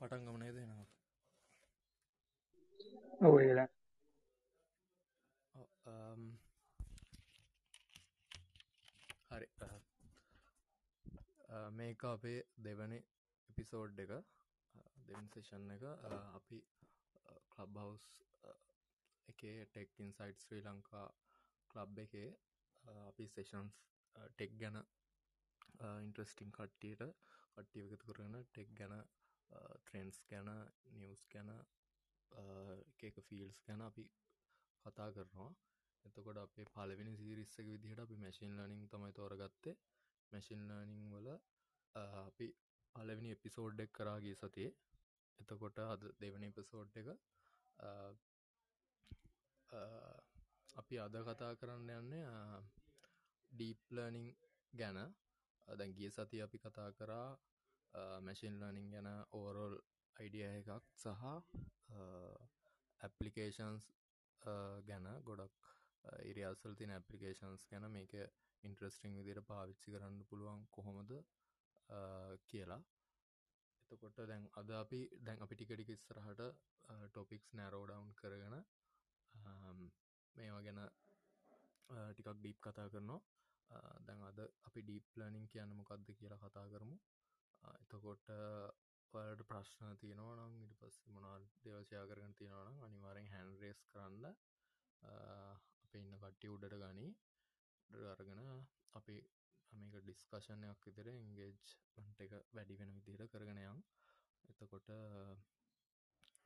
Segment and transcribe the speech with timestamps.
[0.00, 0.86] පටන්ගමනේ දෙනවා
[3.22, 3.68] ඔව ඒලා
[9.30, 9.48] හරි.
[11.72, 12.98] මේක අපේ දෙවනි
[13.50, 14.12] එපිසෝඩ් එක
[15.04, 15.84] දෙවන් සේෂන් එක.
[16.34, 16.58] අපි
[17.52, 18.06] කලබ්හවස්
[19.28, 19.66] එකේ
[20.12, 21.06] tech insight Sri Lanka
[21.70, 22.28] club එකේ
[23.04, 23.76] අපි සේෂන්ස්
[24.28, 24.82] ටෙක් ගැන
[26.00, 27.04] ඉන්ට්‍රස්ටිං කට්ටියට
[27.52, 28.94] කට්ටිය එකතු කරන ටෙක් ගැන
[29.50, 30.50] ට්‍රෙන්න්ස් ගැන
[30.94, 31.50] නිවස් ගැන
[33.02, 34.04] එක ෆිල්ස් ගැන අපි
[34.84, 35.50] කතා කරනවා
[36.04, 39.76] එතකොට අපේ පලවෙනි සිරිස්සක විදිහට අපි මැසින් ලනිින් තමයි තෝරගත්තේ
[40.32, 41.28] මැසින් ලනිින් වල
[41.94, 42.48] අපි
[42.94, 44.72] පලවෙනි එපිසෝඩ් එක් කරාගේ සතියේ
[45.40, 47.08] එතකොට අද දෙවනි එපසෝඩ් එක
[50.76, 52.26] අපි අද කතා කරන්න යන්නේ
[53.52, 54.28] ඩීප්ලනිං
[54.72, 54.98] ගැන
[55.68, 57.28] දැන් ගිය සති අපි කතා කරා
[58.26, 59.74] මැසින් ලනිින් ගැන ඕරෝල්
[60.16, 61.24] අයිඩිය එකක් සහ
[63.00, 63.86] ඇපලිකේෂන්ස්
[64.88, 65.68] ගැන ගොඩක්
[66.30, 68.14] ඉරියස්සල් තින ඇපලිකේෂන්ස් ගැන මේක
[68.64, 71.12] ඉන්ට්‍රස්ටිං විදිර පාවිච්චි කරන්න පුළුවන් කොහොමද
[72.48, 72.80] කියලා.
[73.90, 76.42] එතකොට දැන් අද අපි දැන් අපි ටිකටික ඉස්සරහට
[77.06, 78.56] ටොපික්ස් නෑරෝඩවන්් කරගෙන
[80.36, 80.80] මේවා ගැන
[82.10, 83.20] ටිකක් ඩීප් කතා කරනවා.
[84.06, 86.96] දැන් අද අපි ඩීප් ලනිින් කියන්න මොකක්ද කියලා කතා කරමු.
[87.62, 88.28] එතකොට
[89.14, 94.26] පලට ප්‍රශ්න තියෙනවා නම් ඉට පස් මොනාල් දෙවසයා කරගෙන තියෙනවනම් අනිවාරෙන් හැන් රේස් කරන්න.
[95.82, 97.10] අප ඉන්න කට්ටි උඩට ගනී.
[98.12, 98.42] අරගෙන
[98.94, 99.16] අපි
[99.72, 101.56] මේක ඩිස්කශනයක් විතර එන්ගේජ්
[101.96, 103.82] වන්ට එක වැඩි වෙන විදිහට කරගෙනයම්
[104.44, 104.88] එතකොට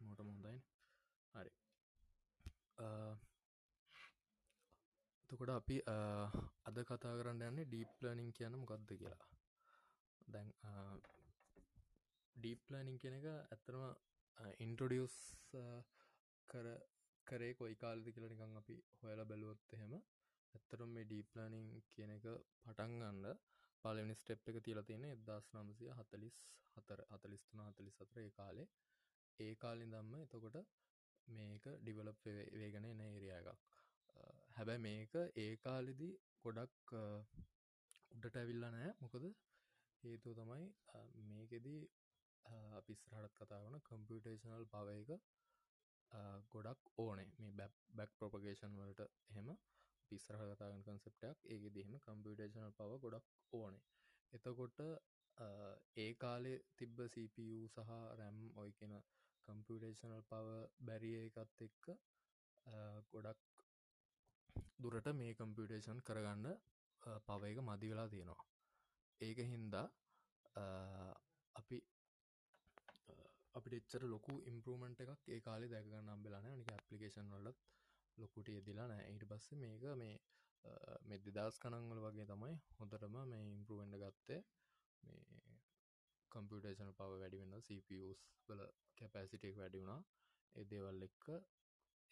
[0.00, 0.60] මෝට මුොදයින්
[1.34, 1.52] හරි.
[5.22, 5.76] එතකොට අපි
[6.66, 9.24] අද කතා කරන්න යන්නේ ඩීප්ලනිින් කියන මොකක්ද කියලා.
[10.28, 10.50] දැන්
[12.36, 13.84] ඩීප්ලනිින් කියන එක ඇත්තරම
[14.60, 15.16] ඉන්ට්‍රඩියස්
[16.48, 16.68] කර
[17.26, 19.94] කරේ කොයි කාලදි කියලා නිකං අපි හොයල බැලුවොත් එහෙම
[20.54, 22.26] ඇත්තරම් මේ ඩීප්ලනිං කියන එක
[22.64, 23.28] පටන්ගන්න
[23.84, 26.38] පලනි ස්ටෙප් එක තියලා තියෙන එදදාස් නමසය හතලිස්
[26.76, 28.68] හතර හතලිස්තුන හතලි සතර ඒ කාලේ.
[29.38, 30.56] ඒ කාලින් දම්ම එතකොට
[31.28, 32.22] මේක ඩිවලප්
[32.54, 33.48] වේගෙන එන ඒරිය එකක්.
[34.56, 36.10] හැබැ මේක ඒ කාලෙදි
[36.44, 36.94] ගොඩක්
[38.12, 39.24] උඩට ඇවිල්ල නෑ මොකද
[40.04, 40.66] හේතුව තමයි
[41.28, 41.82] මේකෙදී
[42.74, 45.10] අපිස්රහටත් කතා වන කම්පියුටේශනල් පව එක
[46.50, 47.28] ගොඩක් ඕනේ.
[47.38, 49.48] මේ බැක් බැක් ප්‍රපගේෂන් වලට එහෙම
[50.10, 53.82] පිස්සරහ කතාගන කන්සෙප්ටක් ඒක දෙහෙම කම්පියටේශනල් පව ගොඩක් ඕනේ.
[54.32, 54.78] එතකොට
[55.96, 58.94] ඒ කාලේ තිබ්බ CPU සහ රැම් ඔය කියෙන
[59.48, 61.90] කම්පියටේශනල් පව බැරිය එකත් එක්ක
[63.10, 63.40] ගොඩක්
[64.78, 66.50] දුරට මේ කම්පියටේෂන් කරගන්න
[67.22, 68.53] පව එක මදි වෙලා තියෙනවා.
[69.20, 69.86] ඒක හින්දා
[71.56, 71.78] අපි
[73.54, 77.58] අපිට එච්චර ලොකු ඉම්පරමෙන්ට් එකක් ඒ කාලේ දැකගන්න අම්බෙලාන නික ඇපලිකේෂන් වලත්
[78.18, 79.04] ලොකුට යෙදිලා නෑ.
[79.10, 80.14] ඊට පස්සේ මේක මේ
[81.08, 84.40] මෙ දෙදස් කනංවල වගේ තමයි හොඳටම මේ ඉම්පරුවෙන්ඩ ගත්තේ.
[85.02, 85.58] මේ
[86.32, 88.62] කම්පියටේෂන පව වැඩිවෙන්න CPUස් වල
[88.98, 90.00] කැපෑසිටෙක් වැඩි වුණා.
[90.54, 91.24] ඒ දේවල් එක්ක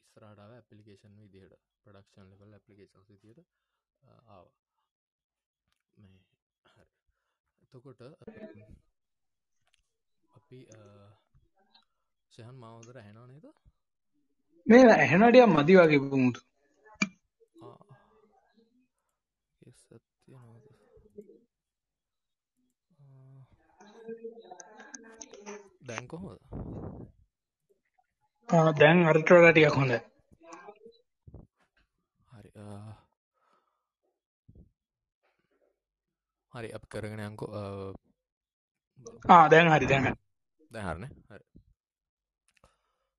[0.03, 1.55] ඉස්රාටාව ඇපලිකේෂන් විදිහට
[1.85, 3.41] ප්‍රඩක්ෂන් ලෙවල් ඇපලිකේෂන් විදියට
[4.29, 4.47] ආව.
[5.97, 6.32] මේ හරි
[7.75, 8.01] එතකොට
[10.35, 10.59] අපි
[12.33, 13.47] සහන් මාවදර ඇහෙනවා නේද?
[14.67, 16.41] මේ ඇහෙනටිය මදි වගේ පුමුතු
[25.83, 26.41] දැන් කොහොද
[28.77, 29.93] දැන් අර්ටරටියක් හොඳ
[32.29, 32.51] හරි
[36.55, 37.51] හරි අප කරගෙන යංකෝ
[39.53, 40.05] දැන් හරි දැන්
[40.71, 41.45] දැහරණ හරි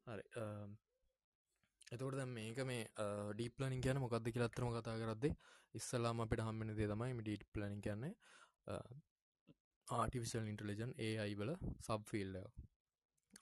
[0.08, 0.24] හරි.
[1.88, 2.84] එතකොට දැ මේක මේ
[3.32, 5.34] ඩීප්ලනින් කියන මොකක්ද කියලා අත්‍රම කතා කරද්දේ
[5.74, 8.14] ඉස්සලාම අපිට හම්මෙන දේ තමයි ඩීට් ප්ලනින් කියන්නේ.
[9.88, 11.50] ආටිවිශල් ඉන්ටලිජන් ඒ අයිබල
[11.88, 12.36] සබ්ෆිල්ල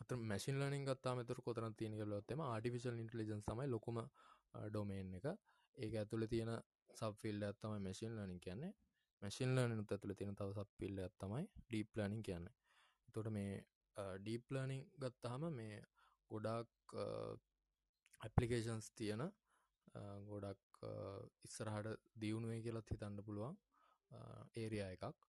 [0.01, 3.97] අත මැසින් ලනින් ගත්තා මෙතුර කොතන තියෙන කලොත්තම ආටිවිශල් ඉන්ටලිජන් සමයි ලොකුම
[4.67, 5.27] ඩොමේන් එක.
[5.75, 6.51] ඒක ඇතුළ තියෙන
[6.99, 8.71] සබ්ෆිල්ල ඇත්තමයි මැසින් ලනින් කියන්නේ
[9.21, 12.47] මැසින් ලනින් ඇතුළ තියෙන තව සබ්පිල්ල ඇත්තමයි ඩීප් ලනින් කියන්න.
[13.09, 13.53] තොට මේ
[14.19, 15.75] ඩීප් ලනින් ගත්තහම මේ
[16.31, 16.95] ගොඩක්
[18.21, 19.23] ඇපලිකේෂන්ස් තියෙන
[20.27, 20.81] ගොඩක්
[21.43, 21.91] ඉස්සරහට
[22.21, 23.57] දියුණුවේ කියලත් හිතන්න පුළුවන්
[24.55, 25.21] ඒරිය එකක්.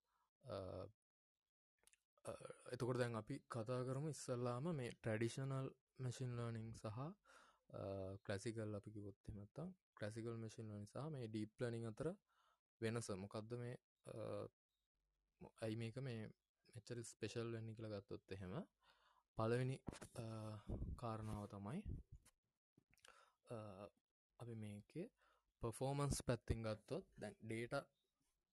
[2.73, 6.99] එතකොට දැන් අපි කතා කරමු ඉස්සල්ලාම මේ ට්‍රඩිෂනල් මැසින් ලර්නිං සහ
[8.25, 12.09] කලසිකල් අපි කිවොත්තමත්තා ක්‍රසිකල් මැසින් නිසා මේ ඩීප්ලනිං අතර
[12.85, 13.09] වෙනස.
[13.17, 13.77] මොකක්ද මේ
[15.63, 16.21] ඇයි මේක මේ
[16.75, 18.55] මෙච්චර ස්පෙෂල් වෙන්නි කියල ගත්තොත් එහෙම
[19.39, 19.77] පළවෙනි
[21.03, 21.81] කාරණාව තමයි
[24.41, 25.07] අපි මේකේ
[25.63, 27.75] පෆෝමන්ස් පැත්තිං ගත්තොත් දැන් ඩේට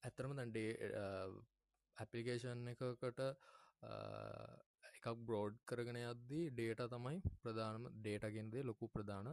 [0.03, 0.71] ඇතරම දැන් ඩේ
[1.97, 3.21] ඇපලිකේෂන් එකකට
[4.89, 9.29] එකක් බ්‍රෝඩ් කරගෙන යද්දී ඩේට තමයි ප්‍රධානම ඩේටගෙන්දේ ලොකු ප්‍රධාන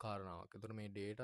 [0.00, 0.56] කාරණාවක්.
[0.56, 1.20] එතුර මේ ඩේට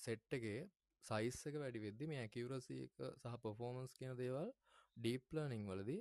[0.00, 0.60] සෙට්ටගේ
[1.04, 4.52] සයිස් එක වැඩි වෙද්දි මේ ඇකිවරසි එක සහ පොෆෝමන්ස් කියන දේවල්
[4.96, 6.00] ඩීප්ලනිං වලදී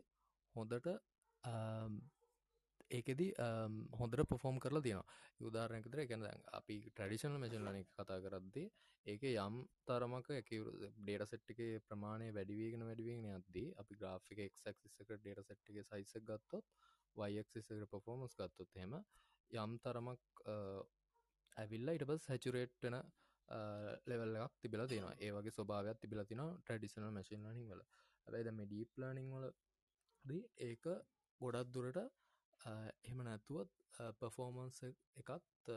[0.56, 0.88] හොඳට
[2.92, 3.22] ඒකෙද
[3.94, 5.08] හොඳට පොෆෝම් කරලා තියෙනවා.
[5.40, 6.24] යුදාරනකතර එකන
[6.54, 8.68] අපි ට්‍රඩිෂනල් මචන්ලන කතා කරද්දේ
[9.06, 16.26] ඒක යම් තරමක ඩේට සෙට්ගේ ප්‍රමාණය වැඩිවීගෙන වැඩිවීගෙන අද්දී අපි ග්‍රාෆික එක්ක්ක ඩේට සෙට්ගේ සයිසක්
[16.26, 16.66] ගත්තොත්
[17.16, 18.98] වයික්ක පොෆෝමස් ගත්තොත් හෙම
[19.52, 20.44] යම් තරමක්
[21.58, 23.00] ඇවිල්ල ඉට පස් හැචුරේට්ටන
[24.06, 27.84] ලෙවල් එකක් තිබිල තියෙන ඒවගේ ස්වභාවයක් තිබිල තින ට්‍රඩිෂනල් මශන් ලනිින් වල.
[28.28, 29.46] ඇබයි දම ඩීප් ලනිින් වල
[30.62, 30.86] ඒක
[31.42, 32.00] ගොඩක් දුරට
[32.66, 33.72] එහෙම නැතුවත්
[34.20, 35.70] පෆෝමන්ස එකත්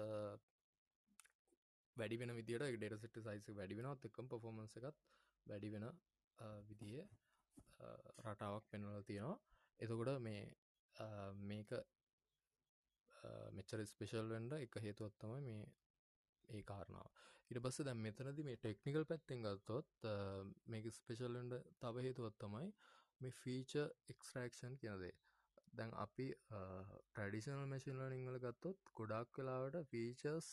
[1.97, 4.99] වැඩි වෙන විදිට ඩේට සිට සයිස වැඩි වෙනත් එකම් පෆෝමන්ස එකත්
[5.47, 5.87] වැඩි වෙන
[6.69, 7.07] විදිහ
[8.25, 9.39] රටාවක් පෙන්වල තියෙනවා.
[9.81, 10.43] එතකොට මේ
[11.43, 11.71] මේක
[13.57, 15.65] මෙච්චර ස්පේෂල් වෙන්ඩ එක හේතුවත්තම මේ
[16.49, 17.11] ඒ කාරණාව
[17.51, 20.09] ඉට බස්ස දැම් මෙතනද මේ ටෙක්නිකල් පැත්තෙන් ගත්තොත්
[20.67, 22.69] මේක ස්පේෂල්ලන්ඩ තව හේතුවත් තමයි
[23.21, 23.73] මේ ෆීච
[24.09, 25.15] එක්ස්ට්‍රක්ෂන් කියනදේ
[25.73, 30.49] දැන් අපි ටඩිෂනල් මැසින් ලනිං වල ගත්තොත් ගොඩක් කලාවට ෆීචස්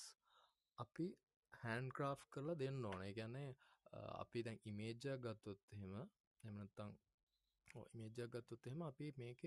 [0.77, 1.07] අපි
[1.53, 3.03] හැන් ක්‍රාෆ් කරලා දෙන්න ඕන.
[3.11, 3.49] ගැන්නේ
[4.15, 5.95] අපි දැන් ඉමේජ්ජක් ගත්තොත් එහෙම
[6.43, 6.93] එමනත්තං
[7.87, 9.41] ඉමේජ්ජක් ගත්තොත් එහෙම අපි මේක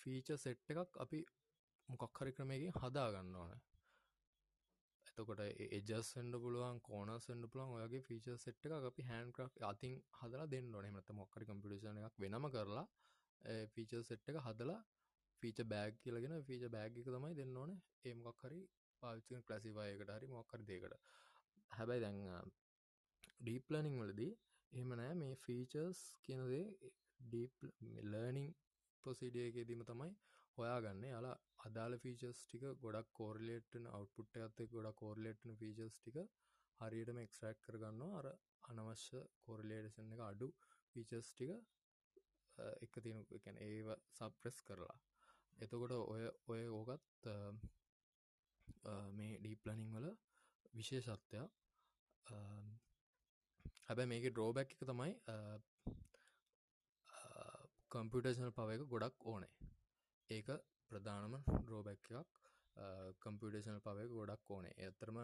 [0.00, 1.20] ෆීච සෙට් එකක් අපි
[1.88, 3.52] මොකක්හරි ක්‍රමයකින් හදා ගන්න ඕන.
[5.12, 5.40] එතකොට
[5.78, 10.74] එජස්සෙන්ඩ පුළුවන් කෝන සෙන්ඩ පුලන් ඔයගේ ෆීච සෙට් එක අපි හැන් ක්‍රක් අතින් හදලා දෙන්න
[10.74, 10.86] ඕන.
[10.90, 12.86] මත මොක්කරි කම්පිටේෂන එකක් වෙනම කරලා
[13.74, 14.80] ෆීච සෙට් එක හදලා
[15.42, 17.70] ෆීච බෑග් කියලගෙන ෆීච බෑග් එක තමයි දෙන්න ඕන.
[18.04, 18.60] ඒමක් හරි
[19.02, 20.94] පාවිච්ච කලසිවායකට හරි මොක්කර දේකට
[21.70, 22.18] හැබැයි දැන්
[23.40, 24.32] ඩීප්ලනිං වලදී
[24.72, 25.14] එහෙම නෑ.
[25.20, 26.66] මේ ෆීචර්ස් කියනදේ
[27.20, 27.54] ඩීප්
[28.12, 28.50] ලර්නිං
[29.04, 30.12] පොසිඩියගේ දීම තමයි
[30.58, 31.04] හොයාගන්න.
[31.14, 36.18] යාලා අදාල ෆීචස් ටික ගොඩක් කෝරලේට්න අවට්පුට් ඇත්තේ ගොඩක් කෝරලේට්න ෆීචස් ටික
[36.80, 38.18] හරියටම එක්ස්ට්‍රක් කරගන්නවා.
[38.20, 38.26] අර
[38.70, 40.48] අනවශ්‍ය කෝරලේඩසන් එක අඩු
[40.90, 41.52] ෆීචස් ටික
[42.80, 44.96] එක තියනු එකැන ඒව සප්‍රෙස් කරලා.
[45.58, 47.28] එතකොට ඔය ඔය ඕකත්
[49.12, 50.08] මේ ඩීප්ලනිං වල
[50.74, 51.50] විශේෂත්වයක්.
[53.86, 55.12] හැබැ මේක ඩ්‍රෝබැක් එක තමයි
[57.92, 59.52] කම්පියටේෂනල් පව එක ගොඩක් ඕනේ.
[60.30, 60.48] ඒක
[60.92, 62.40] ප්‍රධානම ඩ්‍රෝබැක් එකක්.
[63.22, 64.74] කම්පියටේෂනල් පව එක ගොඩක් ඕනේ.
[64.80, 65.18] ඇතරම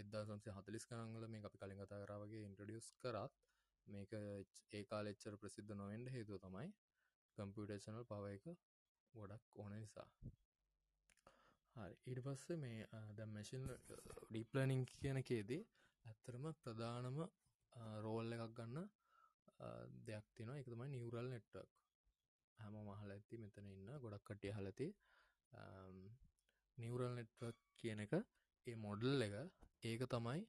[0.00, 3.40] එදා සංසේ හතලිස් කරංගල මේ අපි කලින් කතා කරාවගේ ඉන්ට්‍රඩියස් කරත්
[3.86, 6.68] මේක ඒ කාලෙච්චර ප්‍රසිද්ධ නොවෙන්ඩ හේතුව තමයි
[7.38, 8.46] කම්පියටේෂනල් පව එක
[9.14, 10.08] ගොඩක් ඕන නිසා.
[11.76, 11.94] හරි.
[12.06, 15.62] ඊට පස්සේ මේ ද මැසින් ඩීප්ලනිං කියනකේදී
[16.04, 17.22] ඇත්තරම ප්‍රධානම
[18.04, 18.90] රෝල් එකක් ගන්න
[20.06, 21.81] දෙයක් තිෙන එක තමයි නිවරල් නෙට්වක්
[22.58, 24.88] හැම මහල ඇති මෙතන ඉන්න ගොඩක් කටිය හලති
[26.78, 28.12] නිවරල් නෙට්වක් කියන එක
[28.66, 29.34] ඒ මොඩල් එක
[29.82, 30.40] ඒක තමයි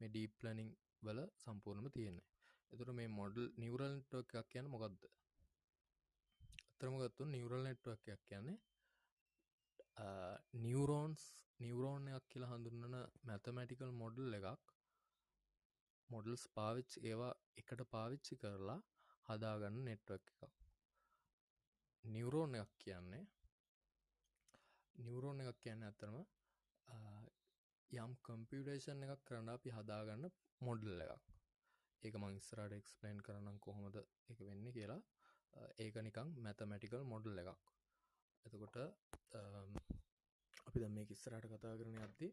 [0.00, 0.70] මේ ඩීප්ලනිං
[1.02, 2.26] වල සම්පූර්ණම තියෙන්නේ.
[2.72, 5.00] එතුර මේ මොඩල් නිවරල් ටක් එකක් කියන මොකක්ද
[6.70, 8.58] ඇත්තරමගත්තු නිවරල් නෙට්වක් කියන්නේ
[10.58, 11.22] නිවරෝන්ස්
[11.60, 12.94] නිවරෝන්යක් කියලා හඳුන්නන
[13.28, 14.72] මැතමැටිකල් මොඩල් එකක්
[16.10, 18.80] මොඩල්ස් පාවිච් ඒවා එකට පාවිච්චි කරලා
[19.28, 20.69] හදාගන්න නෙට්වක් එකක්.
[22.04, 23.24] නිවරෝන් එකක් කියන්නේ.
[24.96, 26.16] නිවරෝන් එකක් කියන්න ඇතරම
[27.90, 30.30] යම් කම්පියුටේෂන් එකක් කරන්න අපි හදාගන්න
[30.60, 31.24] මොඩල් එකක්.
[32.02, 33.96] ඒක මංස්රට එක්ස්පලයින් කරනම් කොහොමද
[34.28, 35.00] එක වෙන්න කියලා.
[35.78, 37.72] ඒක නිකං මැතමැටිකල් මොඩල් එකක්.
[38.46, 38.76] එතකොට
[40.66, 42.28] අපි ද මේ ඉස්සරට කතා කරන ඇති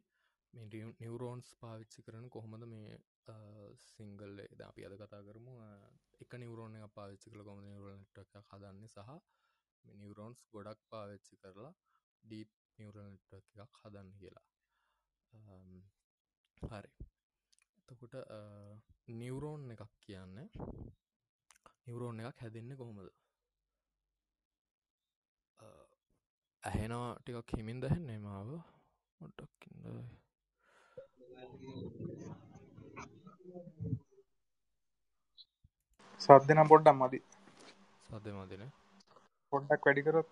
[0.54, 0.68] මේ
[1.00, 3.00] නිවරෝන්ස් පාවිච්චි කරන කොහොමද මේ
[3.86, 5.56] සිංගල් ද අපි අද කතා කරමු
[6.20, 9.10] එක නිවරෝන එක පාවිච්චි කළ කොම නිවරල්ට එක හදන්න සහ
[9.96, 11.74] නිවරෝන්ස් ගොඩක් පාවිච්චි කරලා
[12.24, 14.48] ඩීප් නිවරල්ට එකක් හදන්න කියලා.
[16.62, 16.92] හරි.
[17.80, 18.16] එතකොට
[19.20, 20.36] නිවරෝන් එකක් කියන්න
[21.86, 23.10] නිවරෝන් එකක් හැදෙන්න කොහොමද?
[26.64, 28.50] ඇහෙනවා ටිකක් හිමින් දහෙන්නේ මාව.
[29.22, 29.86] මොටක්කින්ද
[36.22, 37.20] සද්ධනම් පොඩ්ඩම් මදි.
[38.10, 38.64] සද මදින
[39.54, 40.30] පොඩ්ඩක් වැඩිකරොත්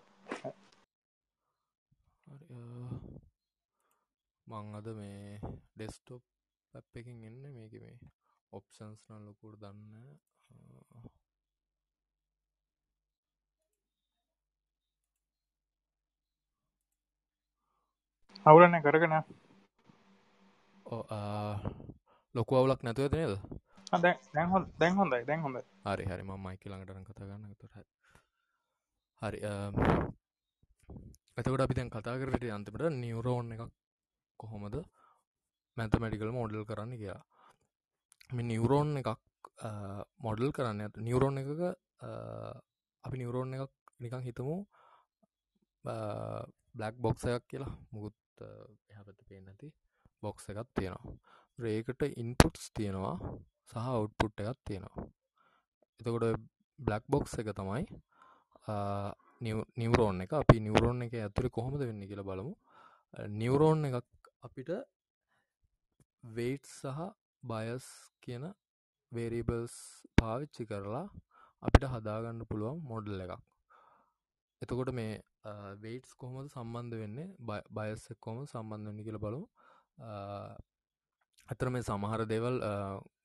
[4.46, 6.24] මං අද මේ ඩෙස්ටොප්
[6.74, 7.96] පැප් එකින් එන්න මේක මේ
[8.52, 9.94] ඔප්සන්ස් නල් ලොකුට දන්න
[18.46, 19.14] අවුලන කරගෙන
[22.34, 23.32] ලොකු අවුලක් නැතුව නේද?
[23.92, 27.72] දැන් හො දැන් හොඳයි දැන් හොඳ හරි හරි ම මයික ළඟටන කතා ගන්න තුර
[29.22, 29.38] හරි
[31.38, 33.72] එතකට අපි දැන් කතා කරට අන්තිමට නිවරෝන් එකක්
[34.40, 34.76] කොහොමද?
[35.76, 37.22] මැතමැටිකල් මෝඩල් කරන්න කියා
[38.34, 39.10] මෙ නිවරෝන් එකක්
[40.24, 41.62] මොඩල් කරන්න ඇත නිවරෝන් එකක
[43.04, 44.56] අපි නිවරෝන් එකක් නිකං හිතමු
[46.74, 47.74] බ්ලක් බොක්සයක් කියලා.
[47.92, 48.16] මුකුත්
[48.92, 49.68] එහපත පේ නැති
[50.22, 51.14] බොක්ස එකත් තියෙනවා.
[51.58, 53.16] රේකට ඉන්පුට්ස් තියෙනවා
[53.70, 55.06] සහ අවුට්පුට් එකත් තියෙනවා.
[56.00, 56.24] එතකොට
[56.78, 57.84] බ්ලක් බොක්ස් එක තමයි
[59.80, 60.32] නිවරෝන් එක.
[60.32, 62.52] අපි නිවරෝන් එක ඇතුළි කොහොමද වෙන්න කියලා බලමු.
[63.40, 64.70] නිවරෝන් එකක් අපිට
[66.36, 67.00] වේට් සහ
[67.42, 67.86] බයස්
[68.22, 68.44] කියන
[69.12, 69.74] වේරීබල්ස්
[70.20, 71.06] පාවිච්චි කරලා
[71.62, 73.42] අපිට හදාගන්න පුළුවන් මොඩල් එකක්.
[74.62, 75.22] එතකොට මේ
[75.82, 77.28] වේටස් කොහොමද සම්බන්ධ වෙන්නේ?
[77.70, 79.42] බයස් කොම සම්බන්ධ වෙන්න කියල බලු
[81.48, 82.56] අතර මේ සමහර දෙවල්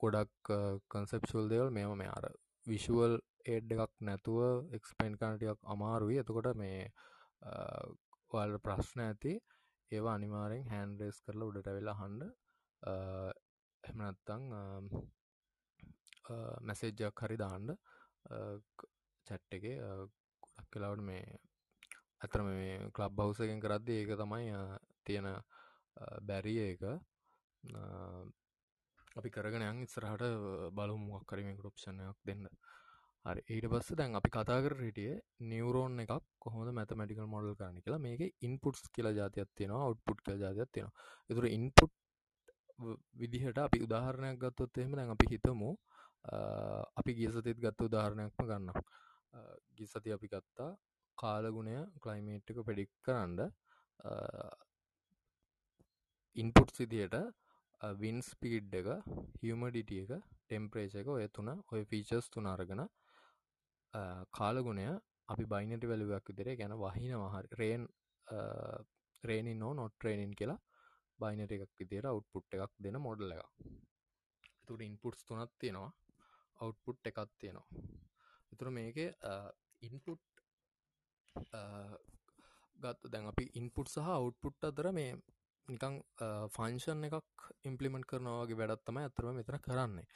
[0.02, 0.52] ගොඩක්
[0.92, 2.26] කන්සෙප්ෂුවල් දෙවල් මෙම මේ අර
[2.68, 3.16] විශුවල්
[3.46, 4.42] ඒඩ් එකක් නැතුව
[4.72, 6.20] එක්ස්පෙන්න් කනටයක් අමාරුයි.
[6.20, 6.92] එතකොට මේ
[8.32, 9.34] වල් ප්‍රශ්න ඇති.
[9.92, 12.22] ඒවා අනිවාරෙන් හැන්ඩරේස් කරලා උඩට වෙලා හන්ඩ
[13.84, 14.44] එහමනත්තං
[16.62, 17.78] මැසේජ්ජක් හරි දාන්ඩ
[19.28, 19.66] චැට් එක.
[20.44, 21.24] ගොඩක් කලාවට මේ
[22.22, 24.54] ඇතරම මේ කලබ් බෞසකෙන් කරද්දි ඒක තමයි
[25.06, 25.28] තියෙන
[26.22, 26.84] බැරිය එක.
[29.12, 30.24] අපි කරගෙන යන් ඉස්සරහට
[30.72, 32.46] බලු මොක් කරීමකට ඔප්ෂණයක් දෙන්න.
[33.26, 35.16] හරි ඊට පස්ස දැන් අපි කතාකර හිටිය
[35.46, 38.00] නිවරෝන් එකක් කොහොම මැතමටිකල් මොඩල් කරන්න කියලා.
[38.00, 40.96] මේක ඉන්පුට්ස් කියලා ජාතියක් තියෙනවා අවට්පුට් කළ ජාතියක් තියෙනවා.
[41.30, 41.94] එතුර ඉන්පුට්
[43.16, 45.70] විදිහට අපි උදාහරණයක් ගත්තොත් එහෙම දැන් අපි හිතමු
[46.96, 48.72] අපි ගිය සතිත් ගත්ත උදාහරණයක්ම ගන්න
[49.76, 50.72] ගිසති අපි ගත්තා
[51.18, 53.40] කාලගුණය ක්ලයිමේට්ක පෙඩික් කරන්න
[56.38, 57.16] ඉන්පුට් සිදියට
[57.82, 58.90] වින් ස්පීඩ් එක
[59.42, 62.84] හියමඩිටිය එක ටෙම්පරේච එක ඔය තුන ඔය ෆීචර්ස් තුන අරගෙන
[64.34, 64.88] කාලගුණය
[65.28, 67.88] අපි බයිනට වැලුවක් විදිරේ ගැන වහින මහරි රේන්
[69.24, 70.60] රේනි නෝ නොට ට්‍රේනින් කියලා
[71.20, 73.44] බයිනට එකක් විදිර අවට්පුට් එකක් දෙන මොඩල් එක
[74.66, 75.92] තුට ඉන්පුට්ස් තුනත් තියෙනවා
[76.60, 77.68] අවට්පුට් එකත් තියෙනවා.
[78.52, 78.98] එතුර මේක
[79.82, 80.22] ඉන්පුට්
[82.80, 85.12] ගත්ත දැන් අපි ඉන්පුට් සහ අවට්පුට් අතර මේ
[85.68, 85.98] නිකං
[86.50, 90.08] ෆංශන් එකක් ඉම්පලිමෙන්ට් කරනවාගේ වැඩත්තම ඇතරම මෙතන කරන්නේ.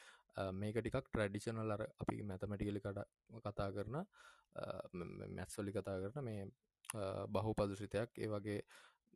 [0.54, 3.00] මේක ටිකක් ට්‍රඩිෂනල් අර අපි මැතමටිකලිකට
[3.46, 4.02] කතා කරන
[5.34, 6.44] මැත්සොලි කතා කරන මේ
[7.30, 8.60] බහු පදුසිතයක් ඒ වගේ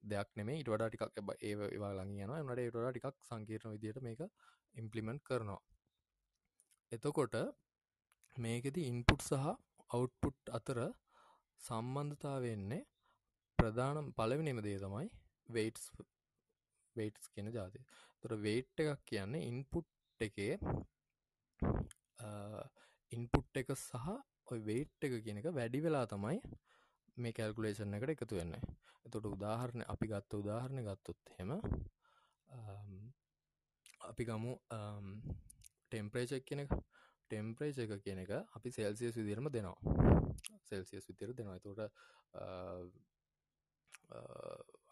[0.04, 4.22] දෙයක් නෙමේ ඉට වඩා ටිකක් ඒ ඒවා ලඟ යන නට ඒටඩා ටිකක් සංකීර්ණ විදියට මේක
[4.76, 5.62] ඉම්පලිමෙන්ට් කරනවා.
[6.92, 7.36] එතකොට
[8.38, 9.50] මේකෙති ඉන්පුට් සහ
[9.90, 10.80] අවුට්පුට් අතර
[11.62, 12.88] සම්බන්ධතාවවෙන්නේ
[13.60, 15.08] ප්‍රධානම් පලවෙනම දේ තමයි
[15.50, 15.86] වේටස්
[16.96, 17.84] වේටස් කියෙන ජාති
[18.22, 20.54] තොර වේට් එකක් කියන්නේ ඉන්පුට් එකේ
[23.12, 24.10] ඉන්පුට් එක සහ
[24.52, 26.38] ඔය වේට් එක කියන එක වැඩි වෙලා තමයි
[27.18, 28.54] මේ කැල්කුලේෂන් එකට එකතු වෙන්න.
[29.06, 31.52] එතොට උදාහරණ අපි ගත්ත උදාහරණ ගත්තොත් හෙම
[34.02, 34.54] අපි ගමු
[35.92, 39.78] ටෙම්පරේචක් කියන ටෙම්පරේච එක කියන එක අපි සෙල්සියස් විදිරම දෙනවා.
[40.70, 41.60] සෙල්සියස් විතර දෙනවා.
[41.60, 41.80] තොට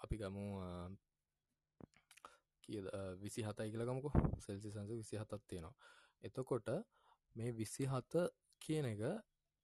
[0.04, 0.46] අපි ගමු
[2.68, 2.82] කිය
[3.24, 4.10] විසි හතයි කියලගමකු
[4.46, 5.76] සෙල්සි සංස විසි හතත් තියෙනවා.
[6.24, 6.70] එතකොට
[7.36, 8.28] මේ විසි හත
[8.62, 9.04] කියන එක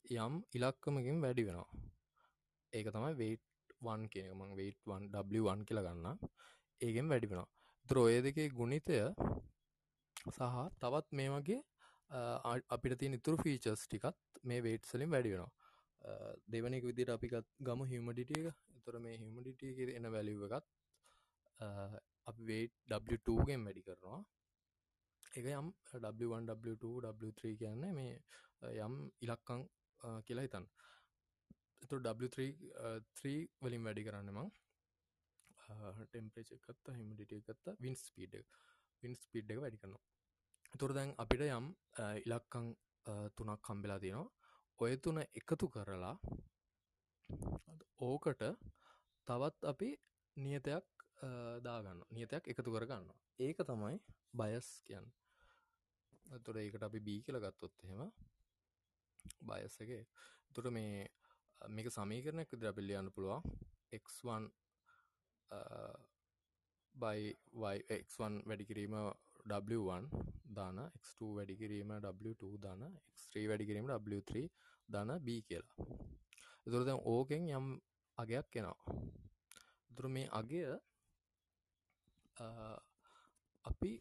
[0.05, 1.69] යම් ඉලක්කමකින් වැඩි වෙනවා.
[2.73, 5.03] ඒක තමයි වේට් වන් කියන මං වේට් වන්
[5.47, 6.17] වන් කියලා ගන්න.
[6.81, 7.49] ඒගෙන් වැඩි වෙනවා.
[7.85, 8.99] ද්‍රෝය දෙකේ ගුණිතය
[10.27, 11.61] සහ තවත් මේ වගේ
[12.69, 15.51] අපිට තිය නිතුරු ෆීචර්ස් ටිකත් මේ වේට් සලින් වැඩි වෙනවා.
[16.47, 18.55] දෙවනෙක විදිට අපිකත් ගම හිමඩිටිය එක.
[18.77, 20.67] එතොර මේ හිමඩිටිය එන වැලිව එකත්
[22.31, 24.19] අපි වේට් W2ගෙන් වැඩි කරනවා.
[25.39, 25.67] එක යම්
[26.05, 28.13] W1W2 W3 කියන්නේ මේ
[28.85, 29.61] යම් ඉලක්කං
[30.27, 30.65] කියලා හිතන්
[31.83, 32.37] එතු W3
[33.63, 34.49] වලින් වැඩි කරන්න මං.
[36.11, 38.33] ටෙම්පේච එකත්ත හිමඩිටිය එකත්ත වින් ස්පීඩ්
[39.03, 39.59] වින් ස්පීඩ් එක.
[39.63, 40.03] වැඩි කරනවා.
[40.79, 41.67] තුර දැන් අපිට යම්
[42.25, 42.65] ඉලක්කං
[43.37, 44.31] තුනක් කම්බෙලා තියෙනවා.
[44.79, 46.15] ඔය තුන එකතු කරලා
[48.07, 48.41] ඕකට
[49.27, 49.89] තවත් අපි
[50.37, 51.02] නියතයක්
[51.65, 53.97] දාගන්න නියතයක් එකතු කරගන්න ඒක තමයි
[54.39, 55.07] බයස් කියන්න.
[56.45, 58.11] තුර ඒකට අපි බී කියල ගත්තොත් එහෙම
[59.49, 59.91] බයස් එක.
[60.53, 61.07] තුර මේ
[61.75, 63.41] මේක සමීකරණයක් විදිර පිල්ලියන්න පුළුවන්.
[63.93, 64.43] X1
[66.95, 68.95] බයිx1 වැඩිකිරීම
[69.51, 70.05] W1
[70.57, 72.83] දාන x2 වැඩිකිරීම W2 දාන
[73.15, 74.47] x3 වැඩිකිරීම W3
[74.89, 75.87] දන B කියලා.
[76.67, 77.67] එතුර දැන් ඕකෙන් යම්
[78.17, 78.77] අගයක් එනවා.
[79.95, 80.63] තුර මේ අගය
[82.37, 83.91] අපි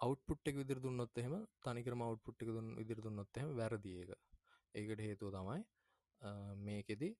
[0.00, 4.10] අවට්පුට් එක විදිර දුන්නොත් එහෙම තනිකරම අවට්පුට් එක දුන්න විදිර දුන්නොත් එහෙම වැරදි ඒක.
[4.74, 5.60] ඒකට හේතුව තමයි
[6.60, 7.10] මේකෙදි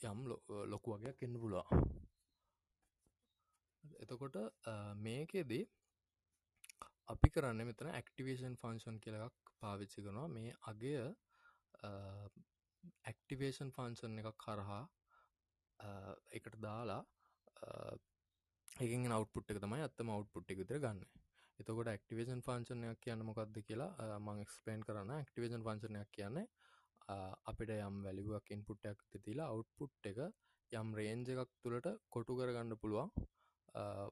[0.00, 0.18] යම්
[0.66, 1.68] ලොකු වගේයක් එන්න පුළුවන්.
[4.00, 4.36] එතකොට
[4.98, 5.64] මේකෙදී
[7.08, 10.28] අපි කරන්න මෙතන ඇක්ටිවේෂන් ෆංක්ෂන් කියලක් පාවිච්චි කරනවා.
[10.28, 10.94] මේ අගය
[13.04, 14.84] ඇක්ටිවේෂන් ෆංක්ෂන් එකක් කරහා
[16.32, 17.02] එකට දාලා
[18.78, 20.98] ඒගෙන් අවට්පුට් එක තමයි අත්තම අවට්පුට් එක විතර ගන්න.
[21.58, 25.10] එතකොට ඇක්ටිවේෂන් ෆංක්ෂනයක් කියන්න මොකක්ද කියලා මං එක්ස්පලේන් කරන්න.
[25.12, 26.46] ඇක්ටිවේෂන් ෆංක්ෂනයක් කියන්නේ
[27.44, 30.20] අපිට යම් වැලිුවක් ඉන්පුට්ටයක් තිලා අවට්පුට් එක
[30.72, 33.10] යම් රේන්ජ එකක් තුළට කොටු කරගන්න පුළුවන්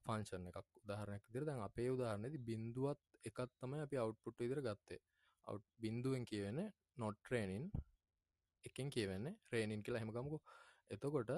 [0.04, 0.73] ෆංශන් එකක්.
[0.82, 5.00] උදාහරනයක් දිර දැන් අපේ උදාහරණති බින්දුවත් එකත් තමයි අපි අවට්පුට් විදිර ගත්තේ.
[5.46, 6.61] අව් බින්දුවෙන් කියවෙන
[6.96, 7.70] නොට්‍රේනින්
[8.64, 10.42] එකෙන් කියවෙන්නේ රේනින් කියලා හෙමකමකු
[10.90, 11.32] එතකොට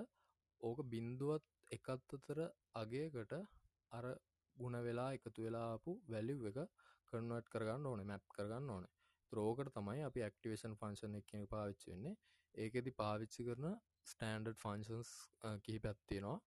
[0.61, 2.41] ඕක බින්දුවත් එකත් අතර
[2.75, 3.35] අගේකට
[3.93, 4.07] අර
[4.57, 6.59] ගුණ වෙලා එකතු වෙලාපු වැලිව් එක
[7.13, 8.87] කන්වට් කරගන්න ඕන මැප් කරගන්න ඕන.
[9.33, 12.17] ත්‍රෝකට තමයි අපි ඇක්ටිවේෂන් ෆංශන් එක පාවිච්චි වෙන්නේ.
[12.55, 13.67] ඒකෙති පාවිච්චි කරන
[14.07, 15.11] ස්ටන්ඩඩ් ෆංශන්ස්
[15.65, 16.39] කිහි පැත්තියෙනවා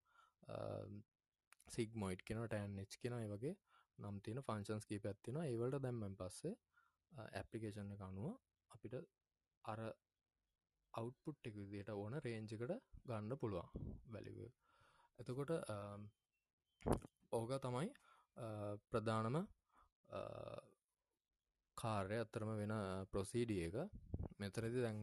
[1.68, 3.56] සිගමොයිට් කෙන ටෑන්ච් කෙන වගේ
[4.00, 6.54] නම් තියෙන ෆංශන්ස් කී පැත්තින ඒවලට දැම්මෙන් පස්සේ
[7.34, 8.32] ඇපලිකේෂන් එක අනුව
[8.72, 8.98] අපිට
[9.66, 9.82] අර
[10.94, 12.75] අවුට්පුට් එක විදියට ඕන රේන්ජකට
[13.06, 14.42] ගන්න පුළුවන් වැලිව
[15.22, 15.51] එතකොට
[17.31, 17.90] ඕක තමයි
[18.90, 19.38] ප්‍රධානම
[21.77, 22.74] කාර්ය අත්තරම වෙන
[23.12, 23.75] ප්‍රොසීඩිය එක.
[24.40, 25.00] මෙතරදි දැන්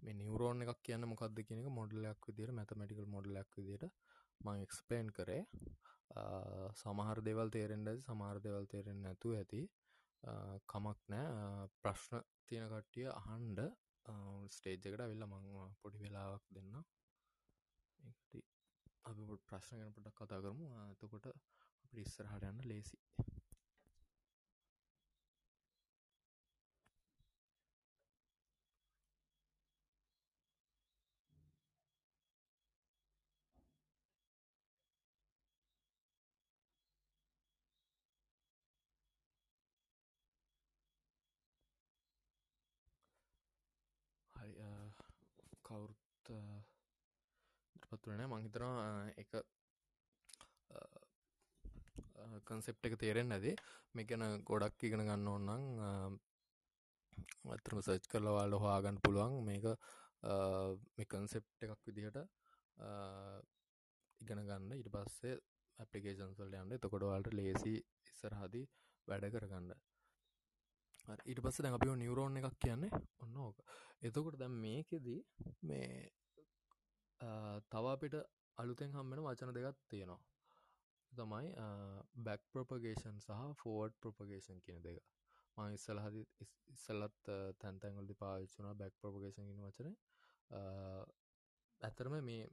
[0.00, 3.84] මේ නිවරෝන් එකක් කියන්න මොකක්ද කියනක මොඩලයක් විදිර මැතමටිකල් මොඩලයක් විදිට
[4.40, 5.42] මං එක්ස්පලේන් කරේ.
[6.74, 9.62] සමහර දෙවල් තේරෙන්ට සමහර දෙවල් තේරෙන් නැතු ඇති.
[10.72, 11.68] කමක් නෑ.
[11.82, 13.60] ප්‍රශ්න තියෙන කට්ටිය අහන්ඩ
[14.50, 16.72] ස්ටේජ්ජකට වෙල්ල මං පොඩි වෙලාවක් දෙන්න
[19.04, 20.66] අපි ප්‍රශ්න ගැන පොඩක් කතා කරමු.
[20.86, 22.98] එතකොට අපිට ඉස්සරහට යන්න ලේසි
[44.34, 44.52] හරි
[45.62, 46.30] කවුරුත්
[48.10, 49.30] පත්වන මංහිතනවා එක
[52.44, 53.54] කන්සෙප් එක තේරෙන් ඇදේ
[53.94, 55.64] මේ ගැන ගොඩක් ඉගෙන ගන්න ඕන්නම්
[57.48, 59.34] ඇතරම සච් කරලවාල හවාගන්න පුළුවන්.
[59.44, 59.64] මේක
[60.96, 62.18] මේ කන්සෙප් එකක් විදිහට
[64.20, 64.72] ඉගෙන ගන්න.
[64.74, 65.38] ඉට පස්සේ
[65.78, 66.78] ඇපලිකේෂන්සල් යන්න.
[66.78, 68.66] තකොඩවල්ට ලේසි ඉස්සරහදී
[69.08, 69.70] වැඩ කරගන්න.
[71.24, 73.58] ඊට පස්ස දැන් අපිෝ නිවරෝන් එකක් කියන්නේ ඔන්න ඕක.
[74.02, 75.20] එතකොට දැම් මේකෙදී
[75.62, 75.90] මේ
[77.70, 78.16] තව අපිට
[78.58, 80.20] අලුතෙන් හම්බෙන වචන දෙකත් තියෙනවා.
[81.12, 81.48] තමයි
[82.26, 84.98] බැක් ප්‍රොපගේෂන් සහ ෆෝඩ් ප්‍රොපගේෂන් කියන දෙක.
[85.56, 86.16] මං ඉස්සලහද
[86.72, 89.94] ඉස්සල්ලත් තැන්තැන්ගලදි පාවිච්චුනා බැක් ප්‍රොපගේෂන් ගෙන වචන.
[91.80, 92.44] ඇතරම මේ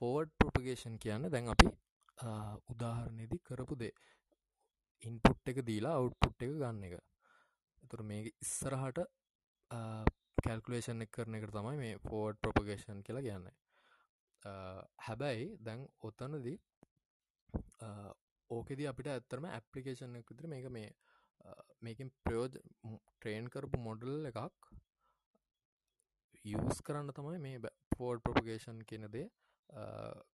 [0.00, 1.68] ෆෝඩ් ප්‍රොපගේෂන් කියන්න දැන් අපි
[2.72, 3.94] උදාහරණයේදි කරපු දේ.
[5.02, 6.94] ඉන්පුට් එක දීලා අවුට්පුට් එක ගන්න එක.
[7.82, 8.98] එතුර මේ ඉස්සරහට
[10.44, 13.56] කැල්කුලේෂන් එක කරන එක තමයි මේ ෆෝඩ් ප්‍රොපගේෂන් කියලා කියන්නේ.
[14.42, 16.58] හැබැයි දැන් ඔතනදී
[18.50, 20.90] ඕකෙද අපිට ඇත්තරම ඇපලිකේෂන් විතර මේක මේ
[21.80, 24.70] මේකින් ප්‍රයෝජ ට්‍රේන් කරපු මොඩල් එකක්
[26.44, 29.28] යස් කරන්න තමයි මේ ෆෝඩ් ප්‍රොපගේෂන් කියනදේ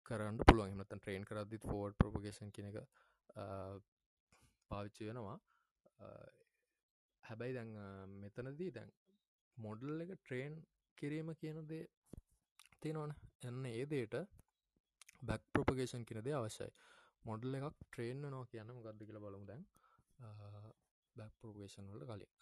[0.04, 0.72] කරන්න පුළුවන්.
[0.72, 2.78] එමතන් ට්‍රේන් කරදදිත් ෆෝඩ් ප්‍රොපගේෂන් කියන එක
[4.70, 5.38] පාවිච්චි වෙනවා.
[7.24, 7.72] හැබැයි දැන්
[8.20, 8.92] මෙතනදී දැන්
[9.56, 10.60] මොඩල් එක ට්‍රේන්
[10.98, 11.84] කිරීම කියනදේ
[12.84, 13.12] තියෙනවන.
[13.48, 14.14] එන්න ඒ දේට
[15.28, 16.72] බැක් ප්‍රපගේෂන් කිනද අවශ්‍යයි.
[17.28, 19.62] මොඩල් එකක් ට්‍රේන් නෝ කියන්න ගදදි කියල බලමු දැන්.
[21.16, 22.32] බැක් ප්‍රපගේෂන් වලට කලින්.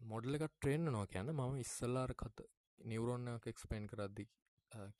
[0.00, 2.48] මොඩල් එක ට්‍රේන් නෝ කියන්න මම ඉස්සල්ලාර කත
[2.90, 4.24] නිවරෝන්න එක්ස්පේන් කරද්දි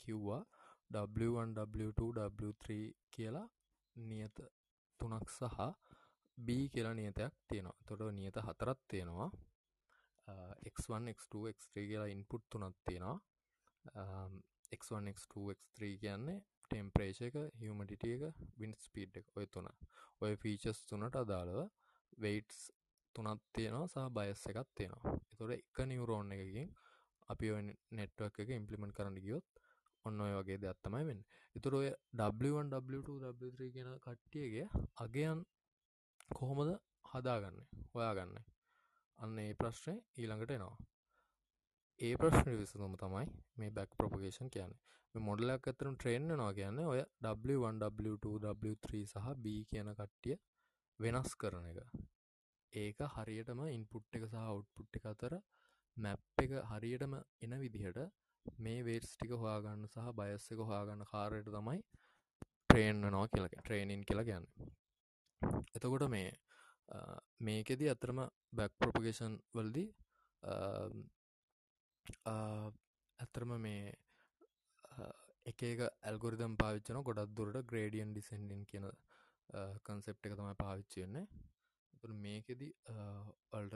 [0.03, 0.43] කිව්වා.
[0.95, 2.75] W1W2W3
[3.15, 3.47] කියලා
[3.97, 4.37] නියත
[5.01, 5.59] තුනක් සහ
[6.39, 7.79] B කියලා නියතයක් තියෙනවා.
[7.87, 9.31] තොට නියත හතරත් තියෙනවා.
[10.71, 13.19] x1 x2 x3 කියලා ඉන්පුට් තුනත් තියෙනවා.
[14.79, 19.29] X1 x2 x3 කියන්නේ ටෙම්පරේෂ එක හියමටිට එක වින් ස්පීඩ් එක.
[19.39, 19.69] ඔය තුන.
[20.23, 21.61] ඔය ෆීචස් තුනට අදාළව
[22.25, 22.61] වෙයිටස්
[23.15, 25.15] තුනත් තියෙනවා සහ බයස් එකත් තියෙනවා.
[25.33, 26.73] එතොට එක නිවරෝන් එකකින්
[27.29, 27.63] අපි ඔය
[27.99, 29.63] නෙට්වක් එක ඉම්පලිමෙන්ට් කරන්න ගියොත්
[30.07, 31.23] ඔන්න ඔය වගේ දෙයක් තමයි වෙන්න.
[31.57, 31.89] එතුර ඔය
[32.23, 34.67] W1 W2 W3 කියන කට්ටියගේ
[35.05, 35.41] අගයන්
[36.31, 36.75] කොහොමද
[37.13, 37.59] හදාගන්න?
[37.95, 38.37] හොයාගන්න?
[39.19, 40.77] අන්න ඒ ප්‍රශ්නය ඊළඟට එනවා.
[42.01, 44.73] ඒ ප්‍රශ්න විසඳම තමයි මේ බැක් ප්‍රපගේෂන් කියන්න.
[45.15, 50.37] මොඩලක් ඇතරම් ට්‍රේන්න නවා කියන්න ඔය W1W2W3 සහ B කියන කට්ටිය
[50.99, 51.81] වෙනස් කරන එක.
[52.73, 55.39] ඒක හරියටම ඉන්පුට් එක සහ අවුට්පුට් එක අතර
[55.97, 58.03] මැප් එක හරියටම එන විදිහට
[58.61, 61.83] මේ වේටස් ටික හොයාගන්න සහ බයස්ස එක හොයාගන්න කාරයට තමයි
[62.69, 64.47] ට්‍රේන්න නවා කියලක ට්‍රේනින් කියලා ගැන්න
[65.75, 66.31] එතකොට මේ
[67.41, 69.91] මේකෙදි අතරම බැක් ප්‍රපගේෂන් වල්දී
[72.27, 73.95] ඇත්තරම මේ
[75.47, 78.91] එක එක ඇල්ගොරිදම් පාවිච්චන ගොඩක් දුරට ග්‍රේඩියන් ඩිසෙන්ඩින් කියන
[79.83, 81.27] කන්සෙප් එක තමයි පාවිච්චයන්නේ
[81.97, 82.75] තුර මේකෙදී
[83.53, 83.75] අල්ට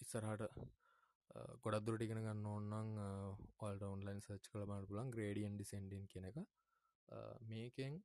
[0.00, 0.50] ඉස්සරහට
[1.62, 2.98] ගොඩක් දුරට ඉගෙන ගන්න ඕන්නන්
[3.60, 6.36] ඔල්ට ඔන්ලයින් සච් කළ බට පුලන් ග්‍රේඩියන් ඩිසෙන්ඩින් කියන එක
[7.46, 8.02] මේකෙන්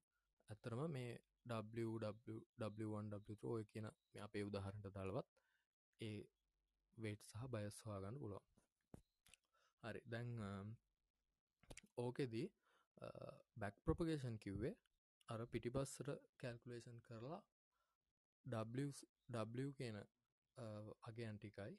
[0.50, 3.90] ඇත්තරම මේ W1W ඔය කියන
[4.22, 5.26] අපේ උදාහරට දල්වත්
[6.02, 6.26] ඒ
[6.98, 8.46] වේට් සහ බයස් හවාගන්න පුළුවන්.
[9.84, 10.02] හරි.
[10.12, 10.30] දැන්
[11.98, 12.48] ඕකෙදී
[13.62, 14.74] බැක් ප්‍රපගේෂන් කිව්වේ
[15.30, 16.10] අර පිටිපස්සට
[16.42, 17.42] කැල්කුලේෂන් කරලා
[19.56, 19.98] W කියන
[21.08, 21.74] අගේ ඇන්ටිකයි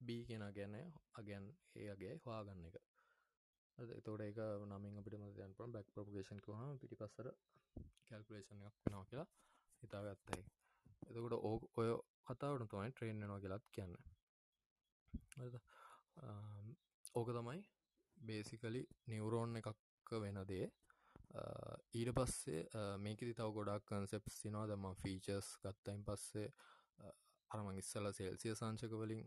[0.00, 0.74] B කියෙන ගැන
[1.20, 2.76] අගැන් ඒගේ හවාගන්න එක.
[4.04, 4.38] තෝට එක
[4.70, 7.28] නමින් අපිට මදයන් පම් බැක් ප්‍රපගේෂන් හම පිටි පස්සර
[8.08, 9.28] කැල්කුලේෂන් එකක් වෙනවා කියලා
[9.82, 10.42] හිතාගත්තයි.
[11.08, 11.88] එතකොට ඕ ඔය
[12.34, 13.96] කතාවට තමයි ට්‍රේන් නවා කියලත් කියන්න.
[17.14, 17.60] ඕක තමයි
[18.16, 20.66] බේසිකලි නිවරෝන් එකක් වෙන දේ.
[21.94, 26.48] ඊට පස්සේ මේකෙදි තව ගොඩක් කන්සෙප් සිනවා දම ෆීචස් ගත්තයින් පස්සේ
[27.50, 29.24] අරමං ඉස්සල සෙල්සිය සංචක වලින්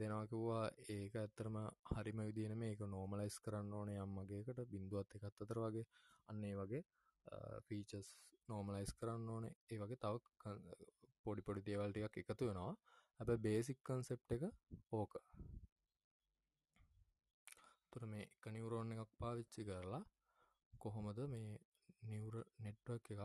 [0.00, 1.58] දෙනවාකිව්වා ඒක ඇත්තරම
[1.90, 5.86] හරිම විදින මේක නෝමලයිස් කරන්න ඕන යම්මගේකට බින්දුවත් එකත් අතර වගේ.
[6.28, 6.82] අන්නේ වගේ
[7.66, 8.10] ෆීචස්
[8.48, 9.44] නෝමලයිස් කරන්න ඕන.
[9.72, 10.14] ඒ වගේ තව
[11.28, 12.74] පොඩි පොඩි දේවල්ටියක් එකතු වෙනවා.
[13.20, 14.42] ඇබ බේසික් කන්සෙප් එක
[14.92, 15.12] ඕක.
[17.90, 20.04] තුර මේ එක නිවරෝන් එකක් පාවිච්චි කරලා
[20.74, 21.58] කොහොමද මේ
[22.04, 23.22] නිවර නෙට්වක් එකක්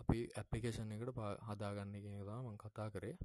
[0.00, 3.16] අපි ඇපලිකේෂන් එකට පා හදාගන්න කියෙනදා මං කතා කරේ.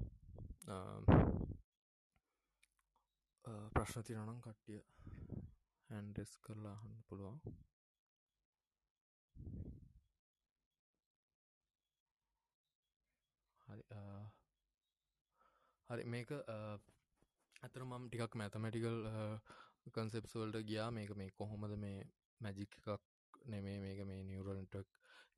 [3.75, 4.82] ප්‍රශ්න තිරනම් කට්ටිය
[5.89, 7.38] හැන්ඩෙස් කරලා හන්න පුළුවන්
[13.67, 13.84] හරි
[15.89, 16.32] හරි මේක
[17.63, 18.97] ඇතර මම් ටිකක් මැතමැටිකල්
[19.95, 20.89] කන්සෙප්සවල්ට ගියා.
[20.91, 22.00] මේක මේ කොහොමද මේ
[22.41, 23.04] මැජික් එකක්
[23.45, 24.89] නෙමේ මේක මේ නිවරල්ටක්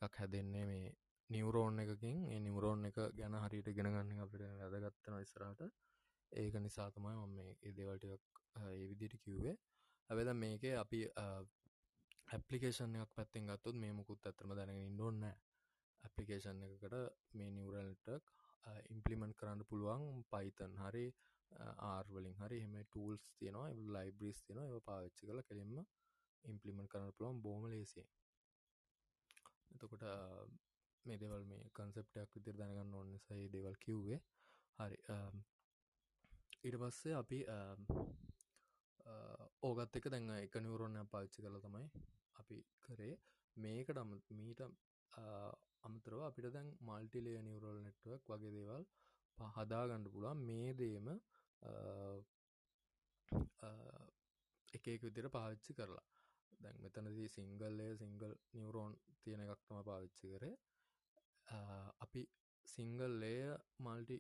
[0.01, 0.88] එකක් හැදෙන්නේ මේ
[1.29, 2.17] නිවරෝන් එකකින්.
[2.25, 5.62] ඒ නිවරෝන් එක ගැන හරිට ගෙනගන්න අපිට වැදගත්තන ඉස්සරහට.
[6.31, 9.55] ඒක නිසා තමයි මම මේ ඒදේවල්ටක් ඒ විදිට කිව්වේ.
[10.09, 10.99] ඇවෙද මේක අපි
[12.33, 15.23] ඇපලිකේෂන් එකක් පැත්තෙන් ගත්තුත් මේ මුකුත් ඇතරම දැනගෙන ඉන්නඔන්න
[16.03, 16.95] ඇපලිකේෂන් එකකට
[17.33, 22.63] මේ නිවරල්ටක් Uh, ඉම්පලිමෙන්ට් කරන්න පුළුවන් පයිතන් හරි uh, ආර්වලින් හරි.
[22.65, 25.77] එම ටූල්ස් තියෙනවා ලයිබ්‍රිස් තියෙන ඒ පාවිච්චි කළ කෙලින්ම
[26.43, 28.07] ඉම්පලිමෙන්ට් කරන්න පුළුවන් බෝම ලේසිය
[29.73, 30.43] එතකොට uh,
[31.05, 34.19] මේ දෙවල් මේ කන්සෙප්ටයක් විදිර දැනගන්න ඔන්න සයි දෙවල් කිව්වේ.
[34.79, 35.41] හරි um,
[36.63, 37.85] ඊට පස්සේ අපි um,
[39.61, 41.85] ඕගත් එක දැන් එක නිවරෝන්න පාච්චි කළ තමයි
[42.41, 43.15] අපි කරේ.
[43.57, 44.61] මේකට මීට
[45.83, 48.83] අමතරව අපිට දැන් මල්ටිලේ නිවරල් නෙට්වක් වගේ දේවල්
[49.37, 51.07] පහදාගණ්ඩ පුළන් මේ දේම
[54.73, 56.07] එකක විදිර පාවිච්චි කරලා.
[56.59, 60.55] දැන් මෙතනදී සිංගල්ලය සිංගල් නිවරෝන් තියෙන එකක්තම පාවිච්චි කරේ.
[61.99, 62.21] අපි
[62.65, 63.41] සිංගල් ලේය
[63.79, 64.17] මල්ටි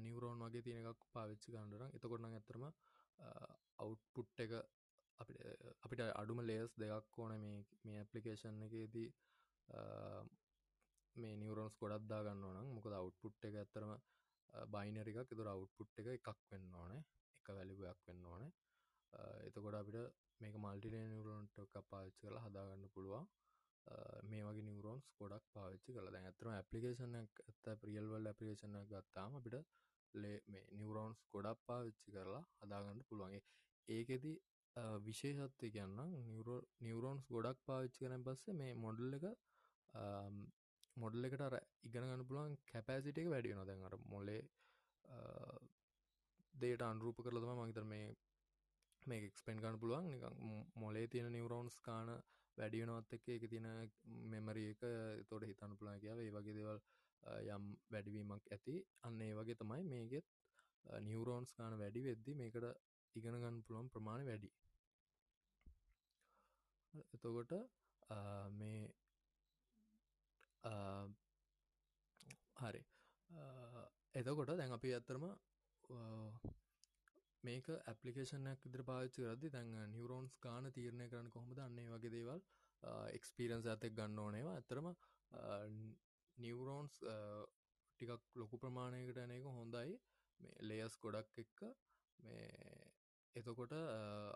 [0.00, 2.64] නිවරෝන් වගේ තියෙන එකක් පාවිච්චි කණ්ඩරම් එතකොටන ඇතරම
[3.78, 4.52] අවුට්පුට් එක
[5.84, 9.08] අපිට අඩුම ලේස් දෙයක් ඕන මේ මේ ඇපලිකේෂන් එකේදී
[11.16, 13.92] මේ නිවරෝන්ස් ගොඩක්දා ගන්න නම් මොකද අවුට්පුට් එක ඇත්තරම
[14.74, 16.92] බයිනරිකක් එතුර අවුට්පුට් එක එකක් වෙන්න ඕන.
[17.36, 18.46] එක වැලිගයක් වෙන්න ඕන.
[19.42, 19.98] එතකොට අපිට
[20.40, 23.28] මේක මල්ටිනේ නිවරෝන්ට පාච්චි කලා හදාගන්න පුළුවන්.
[24.28, 29.56] මේ වගේ නිවරෝන්ස් ගොඩක් පාච්චි කල දැන් ඇතරම ඇපලිකේෂන ඇත්ත ප්‍රියල්වල් ඇපිකේෂන ගත්තාම අපිට
[30.14, 33.42] ලේ මේ නිවරෝන්ස් ගොඩක් පාවිච්චි කරලා හදාගන්න පුළුවන්ගේ
[33.88, 34.36] ඒකෙදී
[35.04, 36.16] විශේෂත්වය කියන්නම්
[36.80, 39.26] නිවරෝන්ස් ගොඩක් පාවිච්චි කරන පස්සේ මේ මොඩල් එක
[40.96, 44.42] මොඩල් එකට අර ඉගෙන ගන්න පුළුවන් කැපෑසිට එක වැඩිය නොදැන් අර මොලේ
[46.54, 48.10] දේට අන්රූප කරලතම මහිතර මේ
[49.02, 50.06] මේ එක්ස්පෙන්් ගන්න පුළුවන්.
[50.06, 50.36] නිකං
[50.76, 52.08] මොලේ තියෙන නිවරෝන්ස් කාන
[52.58, 53.68] වැඩියනොත් එක එක තින
[54.32, 54.82] මෙමරිය එක
[55.28, 56.80] තොට හිතන්න පුළා කියාව ඒ වගේ දෙවල්
[57.48, 58.76] යම් වැඩිවීමක් ඇති.
[59.02, 60.26] අන්න ඒ වගේ තමයි මේගෙත්
[61.00, 62.66] නිවරෝන්ස් කාන වැඩි වෙද්දි මේකට
[63.16, 64.50] ඉගෙන ගන්න පුළුවන් ප්‍රමාණ වැඩි.
[67.14, 67.52] එතකොට
[68.52, 68.80] මේ
[72.60, 72.82] හරි.
[74.14, 75.24] එතකොට දැන් අපි ඇත්තරම
[77.44, 81.58] මේක ඇපලිකේෂනයක් ඉදිර පාච්චි රදදි තැන් නිවරෝන්ස් ගාන තීරණය කරන්න කොහොමද?
[81.58, 82.40] අන්නේ වගේ දේවල්
[83.18, 84.86] එක්ස්පීරන්ස් ඇතෙක් ගන්න ඕනේවා ඇතරම
[86.38, 86.94] නිවරෝන්ස්
[87.90, 89.98] ටිකක් ලොකු ප්‍රමාණයකට ඇනක හොඳයි.
[90.40, 91.60] මේ ලේයස් ගොඩක් එක්ක.
[92.18, 92.48] මේ
[93.36, 93.72] එතකොට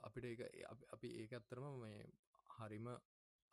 [0.02, 2.00] අපිට ඒ අපි ඒක ඇත්තරම මේ
[2.56, 2.86] හරිම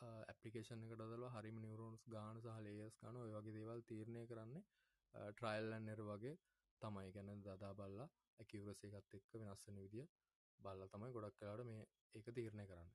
[0.01, 4.63] ඇපලිකේෂන එකට දල හරිම නිවරෝන්ස් ගාන සහ ලේයස් ගන ඔය වගේ දේවල් තීරණය කරන්නේ
[5.33, 6.35] ට්‍රයිල්ලන් එර වගේ
[6.81, 7.11] තමයි.
[7.11, 8.09] ගැන දදා බල්ලා
[8.39, 10.07] ඇකිවරස එකත් එක්ක වෙනස්සන විදිිය
[10.59, 11.85] බල්ල තමයි ගොඩක් කලාට මේ
[12.15, 12.91] ඒක තීරණය කරන්න.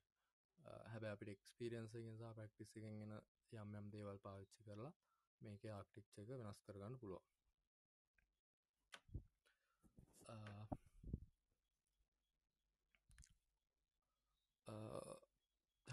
[0.92, 3.16] හැබැ අපිට එක්ස්පිරියන්සගෙන් සහ ප්‍රක්ටිස් එකෙන් එෙන
[3.62, 4.92] යම් යම් දේවල් පාවිච්චි කරලා
[5.40, 7.35] මේක ආක්ටික්ෂ එක වෙනස් කරගන්න පුළුවන්.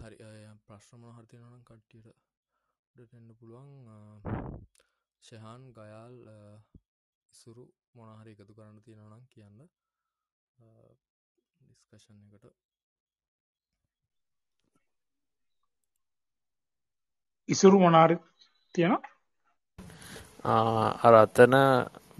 [0.04, 0.16] හරි
[0.64, 2.08] ප්‍රශ්නමන හර්තියනම් කට්ටියට
[2.96, 3.70] ඩටෙන්ඩ පුළුවන්
[5.22, 6.16] ශහන් ගයාල්
[7.34, 7.64] ඉසුරු
[7.94, 9.62] මොනහරි එකතු කරන්න තියෙනනම් කියන්න
[11.60, 12.52] ඩිස්කශන් එකට
[17.48, 18.20] ඉසුරු මොනාරි
[18.74, 19.02] තියෙනවා
[21.02, 21.60] අර අතන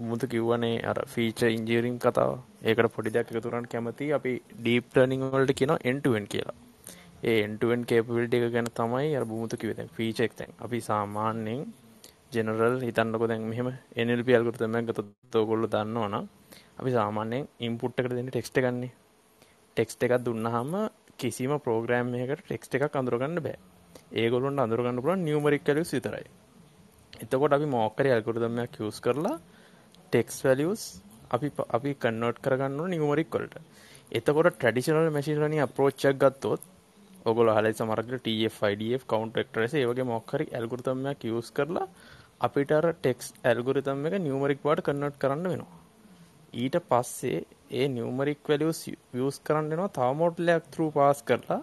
[0.01, 5.53] මුත කිව්වනේ අර ෆීච ඉංජීරිම් කතාව ඒකට පොඩි දෙයක් එකතුරන් කැමති අපි ඩීප් ලර්නිං වලට
[5.55, 6.61] කියන එන්ටුවෙන් කියලා
[7.25, 11.61] ඒ එන්ටුවෙන් කේපවිල්ට එක ගැන තමයි අර බුමුතු කිව දැන් ෆීචෙක් තැන් අපි සාමාන්‍යයෙන්
[12.31, 16.25] ජෙනරල් හිතන්නකො දැන් මෙහෙම NLP ඇල්ගොරිතමයක් ගත්තොත් ඔයගොල්ලෝ දන්නවනම්
[16.75, 18.91] අපි සාමාන්‍යයෙන් ඉන්පුට් එකට දෙන්නේ ටෙක්ස්ට් එකක් නේ.
[19.77, 20.73] ටෙක්ස්ට් එකක් දුන්නාම
[21.17, 23.57] කිසිම ප්‍රෝග්‍රෑම් එකකට ටෙක්ස්ට් එකක් අඳුරගන්න බෑ.
[24.13, 26.27] ඒගොල්ලොන්ට අඳුරගන්න පුළුවන් නියුමරික් වැලියුස් විතරයි.
[27.15, 29.35] එතකොට අපි මොකක් හරි ඇල්ගොරිතමයක් යූස් කරලා
[30.05, 30.83] ටෙක්ස්ට් වැලියුස්
[31.29, 33.55] අපි අපි කන්වර්ට් කරගන්න ඕන නියුමරික් වලට.
[34.11, 36.71] එතකොට ට්‍රැඩිෂනල් මැෂින් ලර්නින් අප්‍රෝච් එකක් ගත්තොත්
[37.25, 41.85] ඔගොල හල සමරකට TFIDF කවන්ට ෙක්ටරස ඒවගේ මොක්හරි ඇල්ගුරතමයක් යස් කරලා
[42.47, 45.79] අපිට අර ටෙක්ස් ඇල්ගුරිතම් එක නියමරික් වාට කන්නට් කරන්න වෙනවා.
[46.53, 47.39] ඊට පස්සේ
[47.71, 48.81] ඒ නියමරික් වැලියස්
[49.13, 51.59] වියස් කරන්නවා තාමෝට්ලයක් තරු පාස් කරලා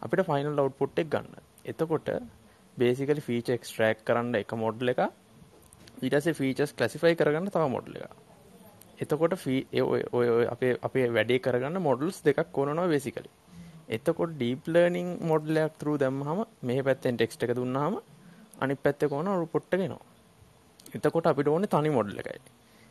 [0.00, 1.34] අපිට ෆයිනල් අවට්පුට් එක් ගන්න.
[1.66, 2.14] එතකොට
[2.76, 5.04] බේසිකලි ෆීච එක්ස්ට්‍රෑක් කරන්න එක මොඩ්ල එක
[6.00, 8.14] ඊටසේ ෆීචස් කලසිෆයි කරගන්න තව මොඩ්ල එක
[9.00, 9.60] එතකොට ෆී
[10.48, 13.30] අපේ අපේ වැඩේ කරගන්න මොඩල්ස් දෙකක් ඕනවා වෙසිකලි
[13.90, 17.94] එතකොට ඩීප් ලර්නින් මොඩ්ලයක් තරු දැම්හම මේ පැත්තෙන් ටෙක්ස්ට එක දුන්නාම
[18.58, 20.10] අනි පැත්ත කොන රුපොට්ට ගෙනවා
[20.88, 22.40] එතකොට අපිට ඕන තනි මොඩ්ල එකයි.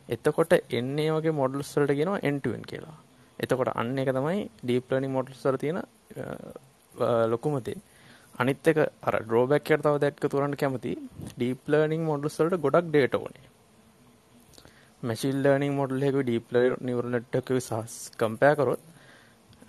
[0.08, 2.96] එතකොට එන්නේ වගේ මොඩල්ස්වලට ගෙනවා එන්ටුවෙන් කියලා.
[3.38, 5.78] එතකොට අන්න එක තමයි ඩීප් ලර්නින් මොඩල්සර තියෙන
[7.28, 7.78] ලොකුමතේ
[8.38, 10.92] අනිත් එක අර ඩ්‍රෝබැක් එකට තව දැක්ක තුරන්න කැමති
[11.30, 13.46] ඩීප් ලර්නින් මොඩල්ස් වලට ගොඩක් ඩේටා ඕනේ.
[15.02, 16.46] මැෂින් ලර්නින් මොඩල් එක ඩීප්
[16.80, 18.82] නිවරල් නෙට්වර්ක් එක සහ කම්පෙයාර් කරොත්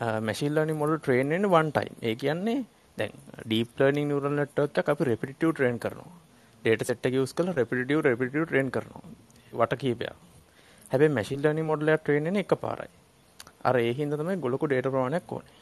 [0.02, 1.96] මැසිල් ලර්නින් මොඩල් ට්‍රේන් වෙන්නේ වන් ටයිම්.
[2.08, 2.66] ඒ කියන්නේ
[2.98, 3.14] දැන්
[3.46, 6.12] ඩීප් ලර්නින් නියුරල් නෙට්වර්ක් එකක් අපි රෙපිටිටිව් ට්‍රේන් කරනවා.
[6.64, 9.04] ඩේටා සෙට් එක යූස් කරලා රෙපිටිටිව් රෙපිටිටිව් ට්‍රේන් කරනවා.
[9.60, 10.16] වට කීපයක්.
[10.92, 12.92] හැබැයි මැෂින් ලර්නින් මොඩල් එක ට්‍රේන් වෙන්නේ එකපාරයි.
[13.68, 15.56] අර ඒ හින්දා තමයි ගොලක ඩේටා ප්‍රමාණයක් ඕනේ.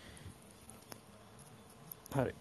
[2.15, 2.34] හරි.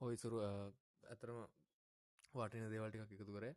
[0.00, 1.38] ඔයිසුරු ඇතරම
[2.34, 3.54] වටින දේවල් ටිකක් එකතු කරේ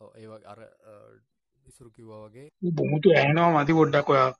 [0.00, 0.60] ඒ අර
[1.66, 2.48] ඉසුරු කිව්වා වගේ.
[2.72, 4.30] බොමුතු ඇහෙනවා මති පොඩ්ඩක් ඔයා.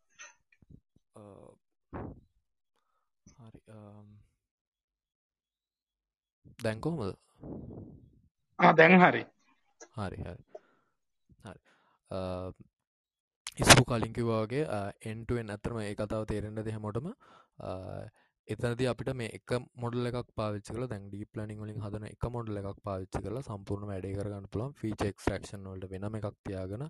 [3.37, 3.61] හරි
[6.59, 7.17] දැන්කෝමද
[8.59, 9.23] දැන් හරි.
[9.97, 10.43] හරි හරි.
[11.45, 11.61] හරි.
[13.59, 14.65] ඉස්පු කලින්කිවාගේ
[15.05, 17.09] එන්ටුවෙන් ඇතරම ඒ කතාව තේරෙන්න්නද හැමෝටම
[18.49, 22.61] එතනද අපිට මේ එක මොඩල් එකක් පාවිච්ච කල දැන් ඩී ප්ලනිින් වලින් හදන එක මොඩල්
[22.61, 26.85] එකක් පාවිච්චි කල සම්පූර්ණ වැඩේ කරගන්න පුළන් ෆීච එක්ස්ක්ෂන් වලට වෙනම එකක් තියාගෙන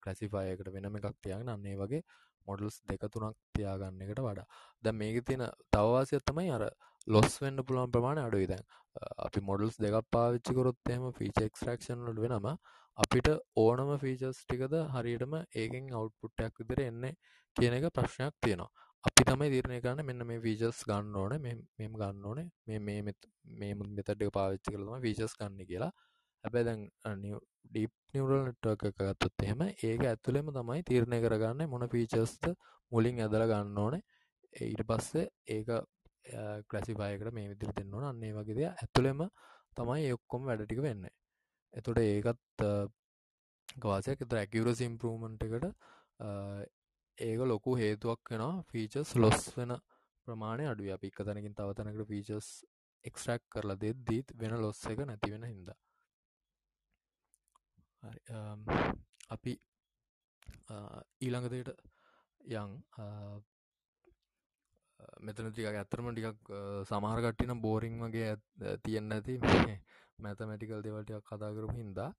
[0.00, 2.02] කලසිෆයකට වෙනම එකක් තියාගෙන අන්නේ වගේ
[2.46, 4.46] මොඩල්ස් දෙක තුනක් තියාගන්න එකට වඩා.
[4.84, 6.64] ද මේක තියෙන තවවාසය තමයි අර
[7.08, 8.64] ලොස් වෙන්න පුළුවන් ප්‍රමාණ අඩුයි දැන්.
[9.18, 12.48] අපි මොඩල්ස් දෙකක් පාවිච්චි කොරොත් එම ෆීච එක්ස්ක්ෂන් වලට වෙනම
[12.98, 17.18] අපිට ඕනම ෆීචස් ටිකද හරියටම ඒකෙන් අවුට්පුට්ටයක් විදිර එන්නේ
[17.56, 18.70] කියන එක ප්‍රශ්නයක් තියෙනවා.
[19.04, 23.14] අපි තමයි තීරණය කරන්න මෙන්න මේ ෆීචර්ස් ගන්න ඕනේ මෙම ගන්න ඕනේ මේ මේ
[23.54, 25.90] මේ මෙතඩ් එක පාවිච්චි කරලා තමයි ෆීචර්ස් ගන්න කියලා.
[26.44, 26.82] හැබැයි දැන්
[27.66, 32.48] ඩීප් නියුරල් නෙට්වර්ක් එක ගත්තොත් එහෙම ඒක ඇතුළෙම තමයි තීරණය කරගන්නේ මොන ෆීචර්ස්ද
[32.92, 34.02] මුලින් ඇදලා ගන්න ඕනේ.
[34.52, 35.70] ඊට පස්සේ ඒක
[36.68, 38.04] ක්ලැසිෆයි එකට මේ විදිහට දෙන්න ඕන.
[38.04, 39.22] අන්න ඒ වගේ දේ ඇතුළෙම
[39.76, 41.14] තමයි ඒ ඔක්කොම වැඩ ටික වෙන්නේ.
[41.74, 42.66] එතකොට ඒකත්
[43.84, 45.70] වාසයක් එතකොට ඇකියුරසි ඉම්ප්‍රූව්මන්ට් එකට
[47.18, 49.72] ඒක ලොකු හේතුවක් වෙනවා ෆීචර්ස් ලොස් වෙන
[50.26, 52.48] ප්‍රමාණය අඩුව අපි එක තැනකින් තව තැනකට ෆීචර්ස්
[53.04, 55.78] එක්ස්ට්‍රැක් කරලා දෙද්දීත් වෙන ලොස් එක නැති වෙන හින්දා.
[59.28, 59.52] අපි
[61.20, 61.70] ඊළඟදයට
[62.40, 62.74] යං
[65.20, 66.52] මෙතන ටික ඇත්තරම ටිකක්
[66.90, 68.32] සමහරකට්ටින බෝරිං වගේ
[68.84, 69.38] තියන්න ඇති
[70.18, 72.10] මැතමැටිකල් දෙවලටයක් කතාකරපු හින්දා.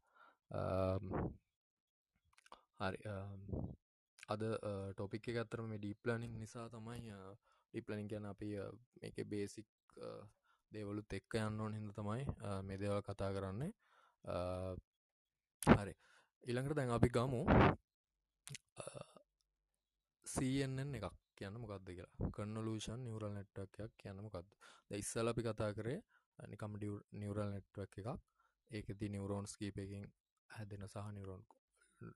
[2.79, 2.99] හරි
[4.33, 4.41] අද
[4.93, 7.13] ටොපික් එක ඇතරම මේ ඩීප්ලනිින් නිසා තමයි
[7.73, 8.49] ඩිප්ලනිින් ගැන අපි
[9.01, 9.69] මේක බේසික්
[10.71, 12.25] දේවලුත් එක්ක යන්න ඕන හිද තමයි
[12.67, 13.71] මේ දේවල් කතා කරන්නේ.
[15.61, 15.93] හරි.
[16.43, 17.41] ඉළඟට දැන් අපි ගමු.
[20.25, 22.29] CNN එකක් කියන්න මොකක්ද කියලා.
[22.35, 24.49] කන්නලූෂන් නිවරල් නෙට්වක් කියන්න මොකක්ද
[25.01, 25.99] ඉස්සල අපි කතා කරේ
[26.39, 26.77] නිකම්
[27.21, 28.19] නිවරල් නෙට්වක් එකක්.
[28.71, 30.05] ඒකෙති නිවරෝන්ස් කීපයකින්
[30.49, 31.43] හැදෙන සහ නිවරෝන්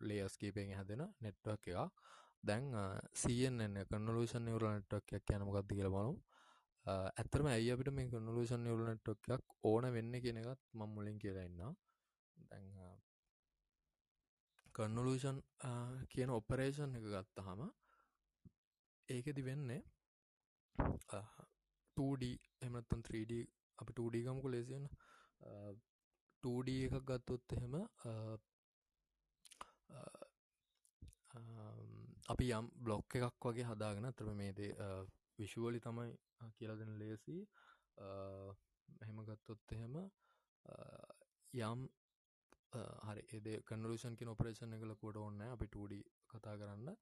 [0.01, 2.03] ලේස් කීපයෙන් හැදෙන නෙට්වක් එකක්.
[2.43, 2.65] දැන්
[3.21, 6.15] CNN කන්නලූෂන් නිවරල් නෙට්වක් කියන්න මොකක්ද කියලා බලමු.
[6.85, 11.61] ඇත්තරම ඇයි අපිට මේ කන්නලූෂන් නිවරල් නෙට්වක් ඕන වෙන්න කියන එකත් මම මුලින් කියලා ඉන්න
[12.35, 12.67] දැන්
[14.75, 15.39] කන්නලූෂන්
[16.11, 17.63] කියන ඔපරේෂන් එක ගත්තහම
[19.09, 19.81] ඒකෙදි වෙන්නේ
[21.97, 22.31] 2D
[22.67, 23.41] එමනත්තන් 3D
[23.79, 24.87] අපි 2D ගමුකු ලේසියන
[26.43, 27.75] 2D එකක් ගත්තොත් එහෙම
[32.27, 34.71] අපි යම් බ්ලොක් එකක් වගේ හදාගෙන තරම මේදේ
[35.37, 36.11] විශුවලි තමයි
[36.53, 37.37] කියලා දෙන ලේසි.
[39.01, 39.97] එහෙම ගත්තොත් එහෙම
[41.53, 41.81] යම්
[43.07, 46.95] හරි එද කනලෂන් කිය ඔපරේෂන් එකල කොට ඔන්න අපි 2D කතා කරන්න.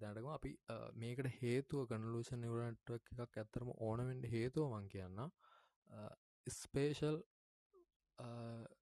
[0.00, 0.52] දැනටම අපි
[0.96, 5.20] මේකට හේතුව කනලූෂන් නිවරටක් එකක් ඇත්තරම ඕනවෙන්ට හේතුව මං කියන්න
[6.46, 7.18] ස්පේෂල්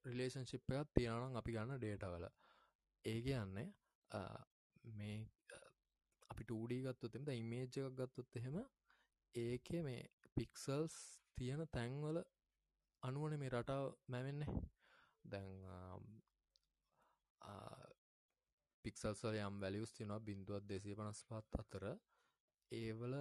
[0.07, 2.27] රිලේෂන්ශිප් එකත් තියෙනනම් අපි ගන්න ඩේටවල
[3.05, 3.69] ඒ කියන්නේ
[4.95, 5.17] මේ
[6.31, 8.57] අපි ටඩ ගත්තොතෙම ඉමේජ් එකක් ගත්තොත් එහෙම
[9.35, 10.03] ඒක මේ
[10.37, 10.97] පික්සල්ස්
[11.37, 12.19] තියෙන තැන්වල
[13.03, 14.53] අනුවන මේ රටාව මැවෙන්නේ.
[15.25, 15.51] දැන්
[18.85, 21.85] පික්සල්සල යම් වැලියස් තිනවා බිඳුවත් දෙසේ පනස් පත් අතර
[22.73, 23.15] ඒවල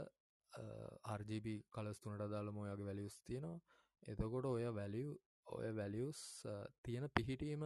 [1.14, 3.60] RGB කලස් තුනට දාලම ඔයාගේ වැලියස් තියෙනවා.
[4.04, 5.10] එතකොට ඔය වැලිය
[5.48, 6.20] ඔය වැලියස්
[6.84, 7.64] තියෙන පිහිටීම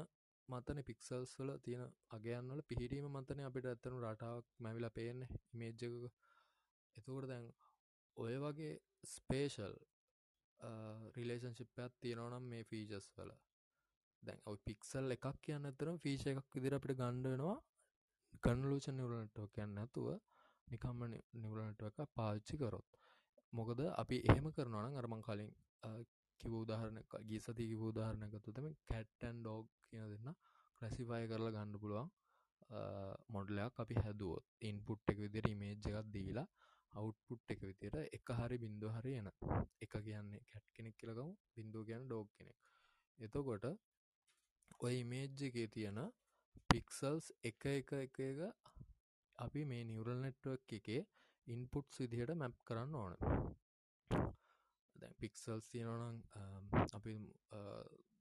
[0.49, 5.83] මතන පික්සල්ස් වල තියෙන අගයන්වල පිහිටීම මතන අපිට ඇත්තනු රටාවක් මැවිල පේන්න මේජ්ජක
[6.97, 7.47] එතකොට දැන්
[8.17, 8.73] ඔය වගේ
[9.07, 9.75] ස්පේෂල්
[11.15, 13.31] රිලේෂන්ශිප්පයක් තියෙනවනම් මේ ෆීජස් වල.
[14.23, 17.57] දැන් ඔයි පික්සල් එකක් කියන්න ඇතරම් ෆීෂ එකක් විදිර අපිට ගණ්ඩනවා
[18.43, 20.09] කන්ලූෂන් නිවරනටෝ කියන්න ඇතුව
[20.67, 21.01] නිකම්ම
[21.35, 22.89] නිවරනට එක පාච්චි කරොත්.
[23.53, 25.51] මොකද අපි එහෙම කරනවන අරමං කලින්
[26.41, 30.35] කිව උදාහරණ ගී සති කිව උදාහරණයකතු තම කැට්ටන් ඩෝග් කියන දෙන්න
[30.81, 32.09] ක්‍රැසිෆය කරලා ගන්න පුළුවන්.
[33.29, 36.47] මොඩලයක් අපි හැදුවොත් ඉන්පුට් එක විදිර ඉමේජ් එකක් දීලා
[36.93, 39.29] අවුට්පුට් එක විදියට එක හරි බින්දු හරි එන.
[39.81, 42.57] එක කියන්නේ කැට් කෙනෙක් කියලකමු බින්දුව කියන ඩෝග් කෙනෙක්.
[43.19, 43.65] එතකොට
[44.79, 45.99] ඔය ඉමේජ් එකේ තියෙන
[46.69, 48.39] පික්සල්ස් එක එක එක එක
[49.37, 51.01] අපි මේ නිවරල් නෙට්වක් එකේ
[51.47, 53.13] ඉන්පුට්ස් විදිහට මැප් කරන්න ඕන.
[55.03, 56.19] දැන් පික්සල්ස් තියෙනනම්
[56.93, 57.13] අපි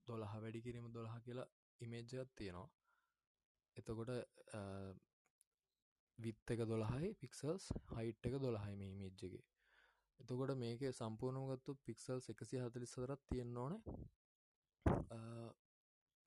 [0.07, 1.49] දොළහ වැඩි කිරීම දොළහ කියලා
[1.81, 2.68] ඉමේජ්ජත් තියෙනවා.
[3.77, 4.11] එතකොට
[6.18, 9.45] විත් එක දොළහයි පික්සල්ස් හයිට් එක දොළහයි මේ ඉමේජ්ජගේ
[10.21, 13.81] එතකොට මේක සම්පූර්ණගත්තු පික්සල්ස් එකසි හතලි සදරත් තියෙන්න්න ඕනේ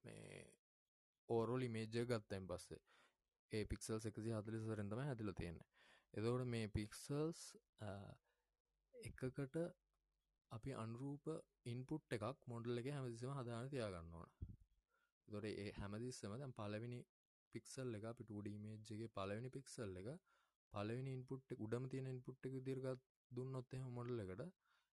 [0.04, 0.42] මේ
[1.30, 2.82] ඕරෝල් ඉමේජ්ජ ගත්තයින් පස්සේ.
[3.52, 5.58] ඒ පික්සල් එකසි හතලි සරෙන්දම හැදිල තියෙන
[6.14, 7.42] එදවට මේ පික්සල්ස්
[8.94, 9.58] එකකට
[10.52, 11.26] අපි අන්රූප
[11.66, 14.30] ඉන්පුට් එකක් මොඩල් එක හැමදිසම හදාන තියාගන්න ඕන.
[15.28, 17.00] දොට ඒ හැමදිස්සම දැම් පලවෙනි
[17.54, 20.10] පික්සල් එක අපි ටඩීමේජ්ගේ පලවෙනි පික්සල් එක
[20.74, 24.44] පලවෙනි ඉන්පුට් උඩම තියෙන ඉන්පුට් එක දිර්ගත් දුන්නොත් එහ මොඩල් එකට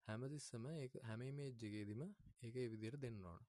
[0.09, 2.03] හැමතිස්සම ඒ හැම මේජ්ජගේදීම
[2.42, 3.42] ඒක විදිර දෙන්න ඕන.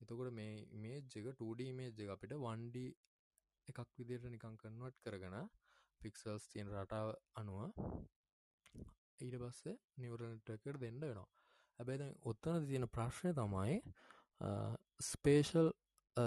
[0.00, 2.76] එතකොට මේ මේජ් එක 2D මේජ් එක අපිට 1D
[3.68, 5.36] එකක් විදියට නිකං කන්වට් කරගෙන
[6.00, 7.58] පික්සල්ස් තියෙන රටාව අනුව
[9.20, 11.26] ඊට පස්සේ නිවරනටකට දෙන්න වෙනවා.
[11.78, 13.80] හැබැයි දැන් ඔත්තන තියෙන ප්‍රශ්නය තමයි
[15.06, 15.72] ස්පේෂල්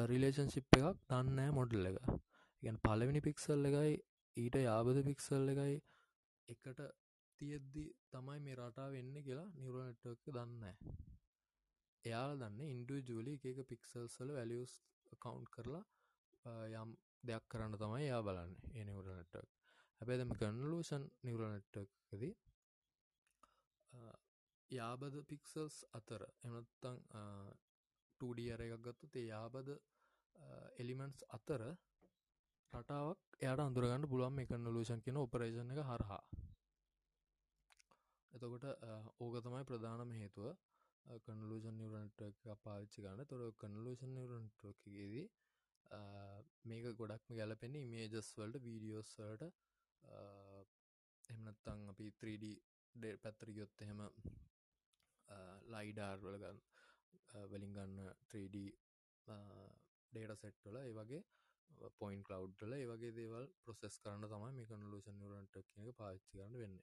[0.08, 2.20] රිලේෂන්ශිප් එකක් දන්නෑ මොඩල් එක.
[2.64, 3.94] ගැන පලවෙනි පික්සල් එකයි
[4.38, 5.78] ඊට යාබද පික්සල් එකයි
[6.50, 6.82] එකට
[7.40, 10.76] තියෙද්දි තමයි මේ රටා වෙන්න කියලා නිවරනට්ක දන්නෑ
[12.06, 14.76] එයාල දන්න ඉන්ඩුවජූලි එක පික්සල්සල වැලියස්
[15.20, 15.84] කවුන්් කරලා
[16.76, 19.50] යම් දෙයක් කරන්න තමයි යා බලන්න ඒ නිවරනටක්
[20.02, 22.28] හැබැදම කන්නලූෂන් නිවරනට්ටකද
[24.72, 27.00] යාබද පික්සල්ස් අතර එමත්තං
[28.22, 29.72] ටඩ අර එකක් ගත්තු තේ යාබද
[30.78, 31.64] එලිමෙන්ට්ස් අතර
[32.74, 36.24] රටාවක් එයට අඳුරගන්න පුළුවන් මේ කන්නලූෂන් කියෙන ඔපරේෂණ එක හරහා.
[38.34, 38.66] එතකොට
[39.20, 40.52] ඕක තමයි ප්‍රධානම හේතුව.
[41.26, 45.24] කනලූෂන් නිවරන්ටක් පාච්චි ගන්න තොර කනලූෂන් නිවරන්ටකේදී
[46.66, 49.44] මේක ගොඩක්ම ගැලපෙන මේජස් වල්ට වීඩියෝස්වලට
[51.30, 52.54] එමනත්තං අපි 3D
[52.96, 54.02] ඩේ පැත්තර ගොත් එහෙම
[55.72, 56.64] ලයිඩාර් වලගන්න
[57.50, 58.64] වලින් ගන්න 3D
[60.14, 61.22] ඩේට සෙට්වල ඒ වගේ
[61.98, 66.78] පොයින් කලව්ල ඒ වගේ දේවල් ප්‍රොසෙස් කරන්න තමයි මේ කනලූෂන් නිවරන්ට එක පාච්චි කරන්න වෙන්න.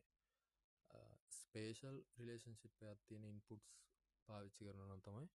[1.38, 3.68] ස්පේෂල් රිලේෂන්ශිප් ඇත්තියෙන ඉන්පුට්ස්
[4.28, 5.26] පාවිච්චි කරන නම් තමයි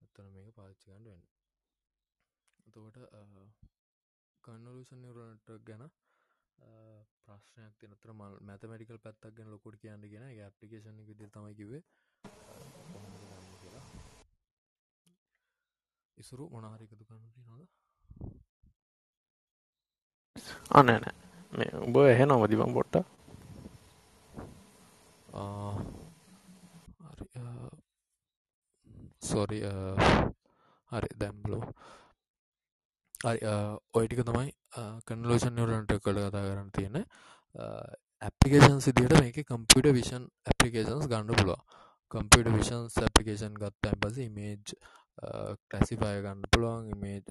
[0.00, 1.24] ඇත්තන මේක පාච්චි කරන්න වෙන්න.
[2.66, 2.98] එතකොට
[4.44, 5.84] කන්නලූෂන් නිවරන්ට ගැන
[7.24, 11.82] ප්‍රශ්නයක් තිනතර මල් මැතමටිකල් පැත්තක් ගැන ලොකොට කියන්න ගෙන ඇපිකේෂන් විදි තමයි කිවේ
[13.60, 13.86] කියලා.
[16.18, 17.62] ඉසුරු මොනාරිකතු කන්නට නොද
[20.70, 21.16] අනෑ නෑ
[21.52, 22.96] මේ උඹ එහෙ නොමදිබම් පොට්ට.
[29.24, 29.58] සොරි
[30.90, 31.62] හරි දැම්බලෝ
[33.24, 34.50] ඔයිටික තමයි
[35.06, 36.96] කන්ලෝෂන් නිවරන්ට කළ කතා කරන්න තියෙන
[38.22, 41.60] ඇපිකේෂන් සිදියට මේක කම්පියට විෂන් ඇපිකේෂන්ස් ගන්න පුලුව
[42.10, 44.74] කම්පියට විෂන්ස් ඇපිකේෂන් ගත්තැන් පස ඉමේජ්
[45.70, 47.24] කලසිෆය ගන්න පුළුවන් ඉමේජ්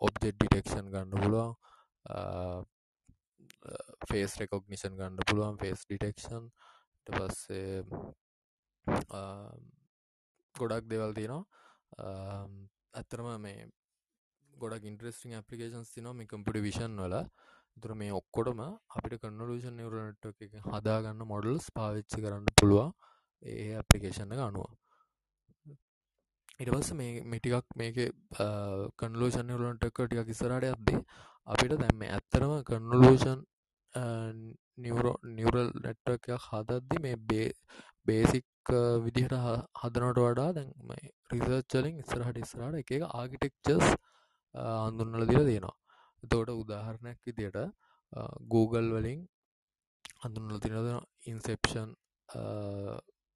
[0.00, 1.52] ඔබ්ජෙට් ඩිටෙක්ෂන් ගන්න පුළුවන්
[4.06, 6.46] ෆේස් රෙකොග්නිෂන් ගන්න පුළුවන් ෆේස් ඩිටෙක්ෂන්
[7.06, 7.82] පස්සේ
[10.54, 11.44] ගොඩක් දෙවල් තියෙනවා.
[12.94, 13.66] ඇත්තරම මේ
[14.56, 17.14] ගොඩක් ඉන්ට්‍රස්ටිං අපපලිකේන්ස් තිනවා මේ කම්පිට විෂන් වල.
[17.76, 22.92] තුර මේ ඔක්කොටම අපිට කන්නලූෂන් නිවරනට එක හදාගන්න මොඩල්ස් පාවිච්චි කරන්න පුළුවන්
[23.42, 24.68] ඒ අපපලිකේෂන් එක අනුව.
[26.58, 27.98] ඉටවස්ස මේ මිටිකක් මේක
[28.98, 31.02] කන්ලෝෂන් වලට ටිකක් ඉස්සරට අද්දේ
[31.46, 33.42] අපිට දැම්ම ඇත්තරම කන්ලෝෂන්
[34.78, 37.48] නිවරෝ නිවරල් නැට්ටක් හදද්දි මේ බේ
[38.06, 38.72] බේසික්
[39.04, 39.36] විදිහට
[39.80, 40.92] හදනට වඩා දැන්ම
[41.32, 43.94] රිසර්ච්චලින් ඉස්සරහට ඉස්සරට එක ආගිටෙක්චස්
[44.56, 45.76] අඳුන්නල දිල තියෙනවා
[46.22, 47.58] එතෝට උදාහරණයක් විදියට
[48.48, 49.20] Google වලින්
[50.22, 50.78] හඳුන්නල තිනද
[51.26, 51.90] ඉන්සෙප්ෂන්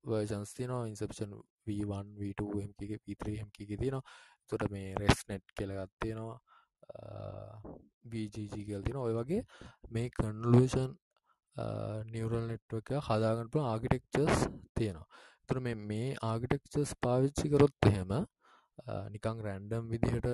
[0.05, 1.33] වර්ජන්ස් තිනවා ඉන්සප්ෂන්
[1.67, 4.03] V1 V2 MKගේ P3 MKගේ තියෙනවා.
[4.51, 6.39] තොට මේ රෙස් නෙට් කියලගත් තියෙනවා.
[8.05, 9.43] BGG කියල් තින ඔය වගේ
[9.91, 10.95] මේ කන්ලූෂන්
[12.13, 15.07] නිවරල් නෙට්ව එක හදාගන්නපු ආගිටෙක්චස් තියෙනවා.
[15.47, 18.17] තුර මේ මේ ආගිටෙක්චස් පාවිච්චි කරොත් එහෙම
[19.15, 20.29] නිකං රැන්ඩම් විදිහට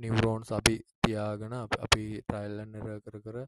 [0.00, 3.38] නිවරෝන්ස් අපි තියාගෙන අපි ට්‍රයිල්ලන් එර කර කර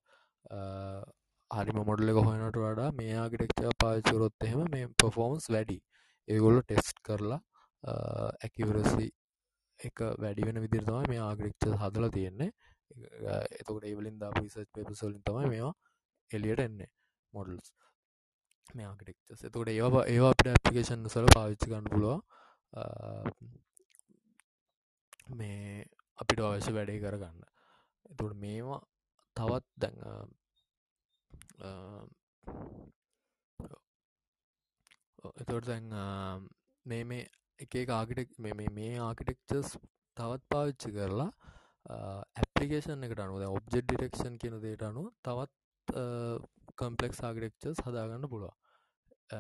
[1.51, 5.78] හරිම මොඩල එක හොයනට වඩා මේ ආගිටෙක්ච පාචරොත් එහෙම මේ පොෆෝමන්ස් වැඩි.
[6.28, 7.40] ඒගොල්ල ටෙස්ට් කරලා
[8.40, 9.09] ඇකිවරසි
[9.80, 12.51] එක වැඩි වෙන විදිරතම මේ ආගිටෙක්ච හදලා තියෙන්නේ.
[13.53, 15.74] එතකට ඒවලින් දා පිසච් පෙපසලින් තමයි මේවා
[16.30, 16.90] එලියට එන්නේ
[17.32, 17.70] මොඩල්ස්
[18.74, 22.18] මේ ආගිටෙක්චස් එතකොට ඒවා ඒවා අපට ඇපිකේෂන් සල පාවිච්චි ගන්න පුළුව
[25.27, 25.85] මේ
[26.18, 27.41] අපිට අවශ්‍ය වැඩේ කරගන්න.
[28.07, 28.81] එතුට මේවා
[29.37, 29.97] තවත් දැන්
[35.37, 35.91] එතොට දැන්
[36.87, 39.77] මේ මේ එක ආගිටෙක් මේ මේ ආකිටෙක්චස්
[40.16, 41.31] තවත් පාවිච්චි කරලා
[42.37, 45.53] ඇපලිකේෂන් එකට අනුව ඔබ්ජෙ ඩිටෙක්ෂන් කියන දේට අනු තවත්
[46.77, 48.55] කම්පලෙක්ස් ආගිටෙක්චස් හදාගන්න පුළුව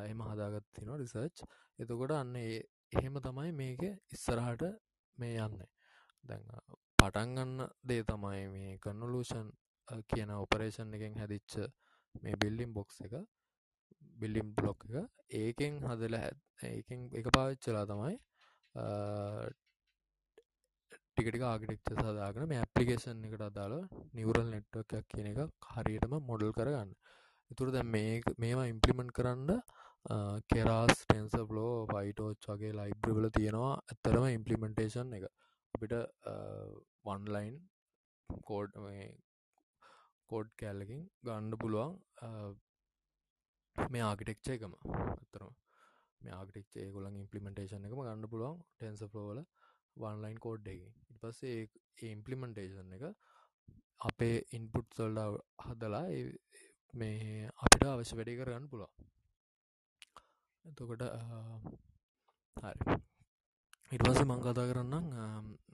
[0.04, 1.46] එම හදාගත්තින රිසර්ච්
[1.78, 3.82] එතකොට අන්න එහෙම තමයි මේක
[4.12, 4.62] ඉස්සරහට
[5.18, 5.75] මේ යන්න.
[6.28, 6.44] දැන්
[6.98, 9.48] පටන්ගන්න දේ තමයි මේ කන්නලූෂන්
[10.10, 11.58] කියන ඔපරේෂන් එකෙන් හැදිච්ච
[12.14, 13.14] මේ බිල්ලිම් බොක්ස් එක
[14.20, 14.96] බිල්ලිම් බ්ලොක් එක
[15.40, 16.18] ඒකෙන් හදල
[16.64, 18.16] ඒකෙන් එක පාවිච්චලා තමයි
[21.10, 23.74] ටිකටික ආගිටෙක්ච සදාගෙන මේ ඇපලිකේෂන් එකට අදාළ
[24.16, 26.90] නිවරල් නෙට්වක් කියන එක හරියටම මොඩල් කරගන්න.
[27.50, 29.52] ඉතුර දැ මේ මේවා ඉම්පලිමෙන්ට් කරන්න
[30.50, 35.24] කෙරාස් ටෙන්ස ලෝ පයිටෝච් වගේ ලයිබ්‍රවල තියෙනවා ඇත්තරම ඉම්පලිමෙන්ටේෂන් එක.
[35.76, 35.94] අපිට
[37.06, 37.56] වන්ලයින්
[38.48, 38.76] කෝඩ්
[40.30, 41.92] කෝඩ් කෑල්ලකින් ගණ්ඩ පුළුවන්
[43.76, 44.74] මේ ආගිටෙක්ච එකම.
[45.16, 45.52] අතරම
[46.20, 49.40] මේ ආගිටෙක්ේ ගොලන් ඉම්පලිමෙන්ටේෂන් එකම ගන්න පුළුවන් ටෙන්ස ෆලෝවල
[49.96, 53.04] වන්ලයින් කෝඩ් එක ඉට පස්සේ ඒ ඉම්පලිමෙන්ටේෂන් එක
[54.08, 56.06] අපේ ඉන්පුට් සල්ඩ හදලා
[56.94, 58.94] මේ අපිට අවශ්‍ය වැඩි කරගන්න පුළුවන්.
[60.64, 61.02] එතකොට
[62.56, 62.96] හරි.
[63.92, 65.04] ඉටවස මං කතා කරන්නම්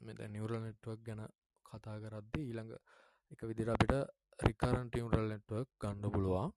[0.04, 1.22] මෙ නිවරල් නෙට්වක් ගැන
[1.66, 2.72] කතා කරද්දි ඊළඟ
[3.30, 3.94] එක විදිර අපිට
[4.38, 6.52] රිකාරන් ටියවරල් නෙට්වක් ගන්න පුළුවන්.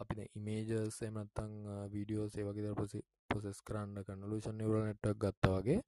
[0.00, 1.54] අපි ඉමේජස් එමත්තං
[1.92, 3.00] වීඩියෝ සේවගේ පොසි
[3.30, 5.80] පොසෙස් කරන්න කන්නලූෂන් නිවරල් නෙට්වක් ගත්ත වගේ.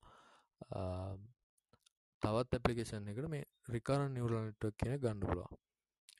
[2.23, 5.63] තවත් ඇපලිකේෂන් එකට මේ රිකාරන් නිවරල් නෙට්වක් කියන ගන්න පුළුවන්.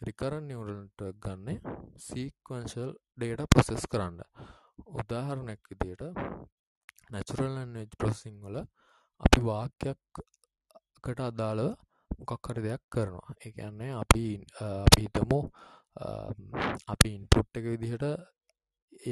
[0.01, 1.59] රිකරන් නිවරල්ට ගන්න
[2.05, 4.19] සීක්වන්ශල් ඩේට ප්‍රොසෙස් කරන්න.
[4.93, 6.03] උදාහරණයක් විදියට
[7.13, 7.57] නැචුරල්
[7.99, 8.57] ප්‍රොසිං වල
[9.21, 11.69] අපි වාක්‍යයක්කට අදාළව
[12.21, 13.35] මොකක්කර දෙයක් කරනවා.
[13.41, 14.25] එකන්නේ අපි
[14.61, 15.41] අපි හිතමු
[16.93, 18.05] අපි ඉන්පුට් එක විදිහට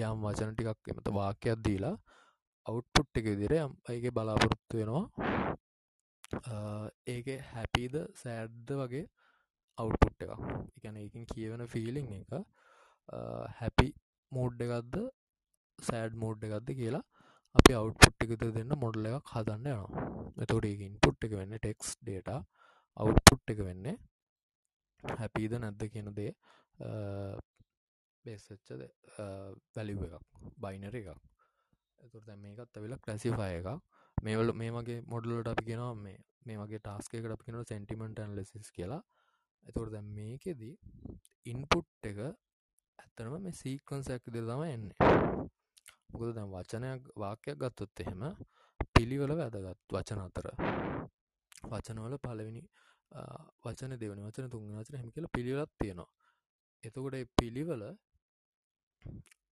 [0.01, 1.97] යම් වචන ටිකක් එමත වාක්‍යයක් දීලා
[2.67, 3.55] අවුට්පුට් එක විදිර
[3.89, 5.05] අයිගේ බලාපොරොත්තු වෙනවා.
[7.07, 9.07] ඒක හැපීද සෑඩ්ද වගේ
[9.79, 10.33] අවුට්පුට් එක
[10.79, 12.31] එකන එකින් කියවන ෆීලිං එක
[13.59, 13.89] හැපි
[14.33, 15.01] මෝඩ් එකක්ද
[15.79, 17.05] සෑඩ් මෝඩ් එකක්ද කියලා
[17.55, 20.05] අපි අවුට්පුට් එකද දෙන්න මොඩල් එකක් හදන්න යනවා.
[20.43, 22.31] එතකොට ඒ ඉන්පුට් එක වෙන්න ටෙක්ස් ඩේට
[22.97, 23.97] අවුට්පුට් එක වෙන්නේ
[25.03, 26.33] හැපීද නැද්ද කියන දේ
[28.25, 28.85] බේසච්චද
[29.75, 30.17] වැලිව එකක්
[30.59, 31.11] බයිනර එකක්.
[32.01, 33.71] එතුර දැ මේකත් ඇවිල ක්ලසිෆය එකක්.
[34.19, 39.03] මේවල මේ වගේ මොඩලට අපි කියෙනවා මේ මේ වගේ ටාස්කකට අපි කියෙන සෙන්ටිමෙන්ට ඇන්ලෙසිස් කියලා.
[39.65, 40.75] එතුර දැම් මේකෙදී
[41.47, 44.97] ඉන්පුට් එක ඇත්තනම මේ සීකන්සැක් දෙ තම එන්නේ.
[46.13, 48.23] මොකද දැන් වචනයක් වාක්‍යයක් ගත්තොත් එහෙම
[48.95, 49.81] පිළිවෙල වැදගත්.
[49.97, 50.47] වචන අතර.
[51.73, 52.63] වචනවල පළවෙනි
[53.65, 56.11] වචන දෙවනි වචන තුන්වෙනි වචන එහෙම කියලා පිළිවෙලක් තියෙනවා.
[56.85, 57.85] එතකොට ඒ පිළිවෙල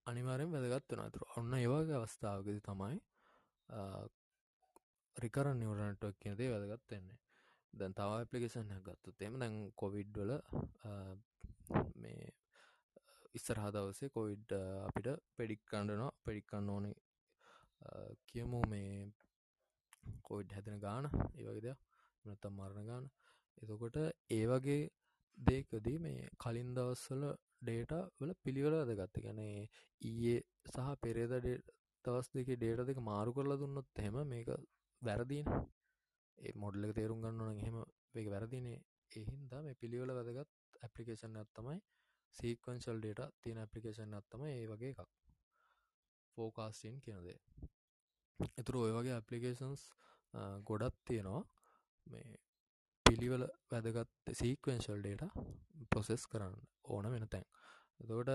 [0.05, 1.07] අනිවාර්යෙන් වැදගත් වෙනවා.
[1.09, 2.97] ඒතර ඔන්න ඒ වගේ අවස්ථාවකදී තමයි
[5.15, 7.19] රිකරන් නියුරල් නෙට්වර්ක් කියන දේ වැදගත් වෙන්නේ.
[7.73, 10.31] දැන් තව ඇප්ලිකේෂන් එකක් ගත්තොත් එහෙම දැන් කොවිඩ් වල
[12.03, 12.29] මේ
[13.37, 14.53] ඉස්සරහා දවසේ කොවිඩ්
[14.87, 15.07] අපිට
[15.37, 16.95] පෙඩික් කණ්ඩනවා පෙඩික්කන්න ඕනේ.
[18.29, 18.91] කියමු මේ
[20.27, 21.79] කොවිඩ් හැදෙන ගාන ඒවගේ දෙයක්.
[22.25, 23.05] නත්තම් මරණ ගාන.
[23.57, 23.97] එතකොට
[24.29, 24.81] ඒ වගේ
[25.37, 27.23] දේකදී මේ කලින් දවස්සල
[27.59, 30.39] ඩේට වල පිළිවෙල වැදගත්ත ගැන ඊයේ
[30.71, 31.33] සහ පෙරේද
[32.05, 34.49] දවස් දෙක ඩේට දෙක මාරු කරලා දුන්නොත් එහෙම මේක
[35.01, 35.47] වැරදින.
[36.37, 37.77] ඒ මොඩල්ල තේරුම් ගන්න එහෙම
[38.15, 38.79] ඒක වැරදිනේ.
[39.11, 40.49] එහින්දා මේ පිළිවෙල වැදගත්
[40.85, 41.77] ඇපලිකේෂන් ඇත්තමයි
[42.35, 45.09] සීක්වන්ශල් ඩේට තියෙන ඇපලිකේෂන් අත්තම ඒ වගේ එකක්.
[46.37, 47.39] ෆෝකාස්ටන් කියනදේ
[48.57, 49.83] එතුර ඔය වගේ ඇපලිකේෂන්ස්
[50.63, 51.43] ගොඩත් තියෙනවා.
[52.07, 52.27] මේ
[53.05, 55.23] පිළිවල වැදගත් සීක්වෙන්ශල් ඩේට
[55.91, 56.55] ප්‍රොසෙස් කරන්න
[56.85, 57.47] ඕන වෙන තැන්.
[58.09, 58.31] දෝට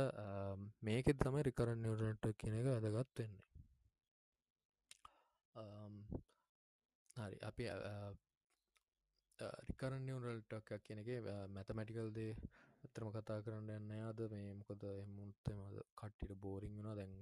[0.83, 3.47] මේකෙත් තම රිකරන් නිවරට කියන එක වැදගත් වෙන්නේ.
[7.17, 7.39] හරි.
[7.49, 7.65] අපි
[9.69, 11.09] රිකරන් නිවරල්ටක් කියන එක
[11.51, 12.35] මැතමැටිකල් දේ
[12.83, 15.61] ඇතරම කතා කරන්න යන්න අද මේ මොකද එමුත්තම
[15.97, 17.15] කට්ටිට බෝරිං වෙන දැන්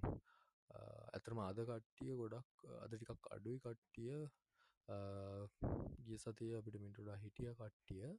[1.12, 4.18] ඇතරම අද කට්ටිය ගොඩක් අද ටිකක් අඩුයි කට්ටිය.
[6.04, 8.10] ගිය සතිය අපිට මිටුඩා හිටිය කට්ටිය.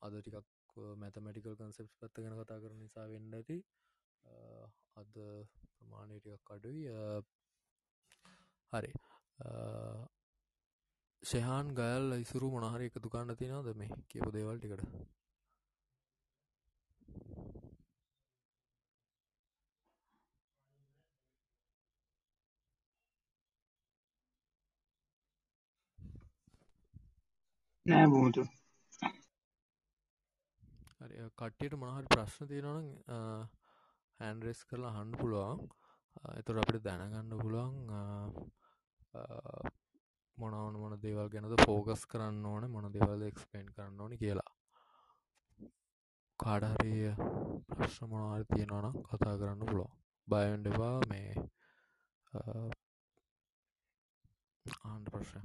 [0.00, 3.58] අද ටිකක් මැතමටිකල් කන්සෙප් පත්ත ගැන කතා කරන නිසා වෙන්න ඇති.
[4.96, 5.12] අද
[5.74, 6.82] ප්‍රමාණය ටිකක් අඩුයි.
[8.72, 8.92] හරි.
[11.22, 14.62] ශයහන් ගල් ඉසුරු මොනහරි එක දුකාන්න තිනවද මේ කියපු දේවල්
[27.90, 28.42] නෑ බූතු.
[31.38, 32.88] කට්ටියට මොනහරි ප්‍රශ්න තියෙනවන
[34.20, 35.60] හැන්රෙස් කරලා හන්ඩ පුළුවන්.
[36.38, 37.74] එතුර අපිට දැනගන්න පුළුවන්
[40.38, 44.52] මොනවන මොන දේවල් ගැනද ෆෝගස් කරන්න ඕන මොන දෙවල් එක්ස්පෙන්් කරන්න ඕනි කියලා.
[46.40, 47.08] කාඩහරිය
[47.70, 49.90] ප්‍රශ්න මොනාර තියෙනවනම් කතා කරන්න පුලෝ
[50.28, 51.32] බයන්ඩවා මේ
[54.84, 55.44] ආන්ඩ ප්‍රශ්න.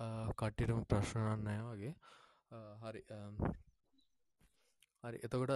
[0.00, 1.94] කට්ටිටම ප්‍රශ්නන්න වගේ.
[2.80, 3.02] හරි
[5.04, 5.18] හරි.
[5.18, 5.52] එතකොට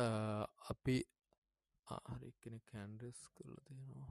[0.70, 0.96] අපි
[1.86, 4.08] හරි කෙනෙක් කැන්ඩස් කරල තියෙනවා.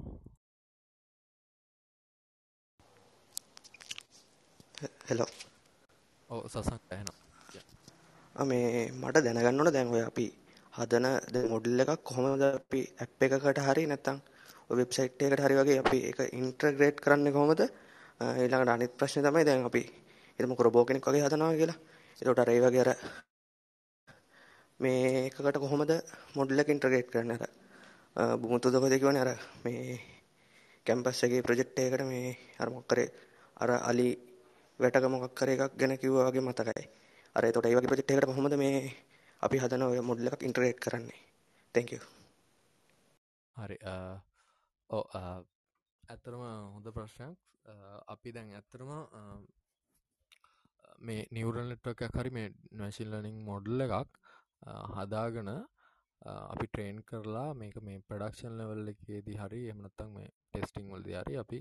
[5.08, 5.30] හෙලෝ
[6.30, 7.10] ඕ සසක් ඇහෙන
[8.36, 10.28] මේ මට දැනගන්නට දැන්ව අපි
[10.74, 14.20] හදන ද මොඩල් එකක් කොහොමද අපි ඇප් එකකට හරි නැත්තං
[14.72, 17.62] වෙබ්සයිට් එකට හරි වගේ අපි එක ඉන්ට්‍රග්‍රේට් කරන්න කොහොමද?
[18.22, 19.84] ඊළඟට අනිත් ප්‍රශ්න තමයි දැන් අපි
[20.42, 21.80] හිතමු රොබෝ කෙනෙක් වගේ හදනවා කියලා.
[22.22, 22.90] ඒකට අර ඒ වගේ අර
[24.80, 25.92] මේ එකකට කොහොමද
[26.36, 27.52] මොඩල් එක ඉන්ටග්‍රේට් කරන්නේ අර
[28.42, 29.32] බුමුතු දොකද කියවනේ අර
[29.64, 30.00] මේ
[30.86, 32.32] කැම්පස් එකේ ප්‍රොජෙක්ට් එකකට මේ
[32.62, 33.10] අර මොකක් කරේ
[33.58, 34.10] අර අලි
[34.80, 36.84] වැටක මොකක් කරේ එකක් ගැන කිව්වා වගේ මතකයි.
[37.36, 38.80] අර එතකොට ඒ වගේ ප්‍රොජෙක්ට් එකකට කොහොමද මේ
[39.42, 41.20] අපි හදන ඔය මොඩල් එකක් ඉන්ටග්‍රේට් කරන්නේ?
[41.76, 42.02] thank you.
[43.56, 43.78] හරි
[44.90, 45.04] ඔව්
[46.04, 47.38] ඇත්තරම හොඳ ප්‍රශ්නයක්
[48.14, 48.92] අපි දැන් ඇත්තරම
[51.02, 54.18] මේ නිවරල් නෙට්වක් හරි මේ නැශිල්ලනින් මොඩල් එකක්
[54.94, 55.52] හදාගන
[56.24, 61.60] අපි ට්‍රේන් කරලා මේක මේ ප්‍රඩක්ෂන් ලෙවල් එකේදී හරි එමනත්තං මේ ටෙස්ටිං වල්ද හරි අපි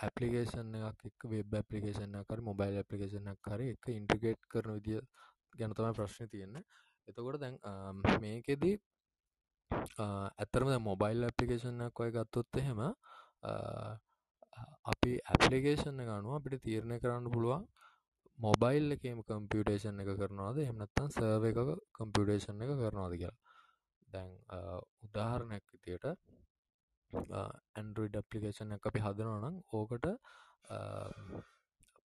[0.00, 5.02] ඇපලිකේෂන් එකක් එක් වෙබ් ඇපලිකේෂන් කර මොබයිල් ඇපලිකේෂන් හරි එක ඉන්ට්‍රගේට් කරන විදිිය
[5.54, 6.62] ගැන තමයි ප්‍රශ්න තියෙන
[7.08, 7.58] එතකොට දැන්
[8.20, 8.76] මේකෙදී
[9.98, 12.80] ඇත්තරම මොබයිල් ඇපලිකේෂන්ක් ඔය ගත්තොත් එහෙම
[14.84, 17.68] අපි ඇපලිකේෂන් ගනුව අපිට තීරණය කරන්න පුළුවන්
[18.40, 20.58] මොබයිල් එකම කම්පියුටේෂන් එක කරනවාද?
[20.64, 21.58] එමනත්තන් සර්ව එක
[21.98, 23.38] කම්පියුටේෂන් එක කරනවාද කියලා?
[24.08, 24.30] දැන්
[25.06, 26.06] උදාහරණයක් විදියට
[27.74, 30.08] ඇන්ඩරෝයිඩ් අපපලිකේෂන් එක අපි හදනවනම් ඕකට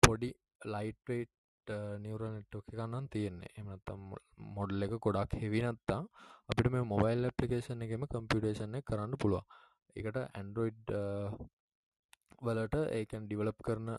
[0.03, 0.31] පොඩි
[0.73, 1.73] ලයිට්වේට්
[2.03, 3.53] නිවරල් නෙට්ටෝක ගන්නන් තියෙන්නේ.
[3.59, 4.01] එමනත්තම්
[4.57, 6.01] මොඩල් එක ගොඩක් හෙවිනත්තා
[6.49, 9.43] අපිට මේ මොබයිල් ඇපලිකේෂන් එකම කම්පියුටේෂන් එක කරන්න පුළුව
[9.95, 10.93] එකට ඇන්ඩරෝයිඩ්
[12.45, 13.97] වලට ඒකන් ඩිවලප් කරන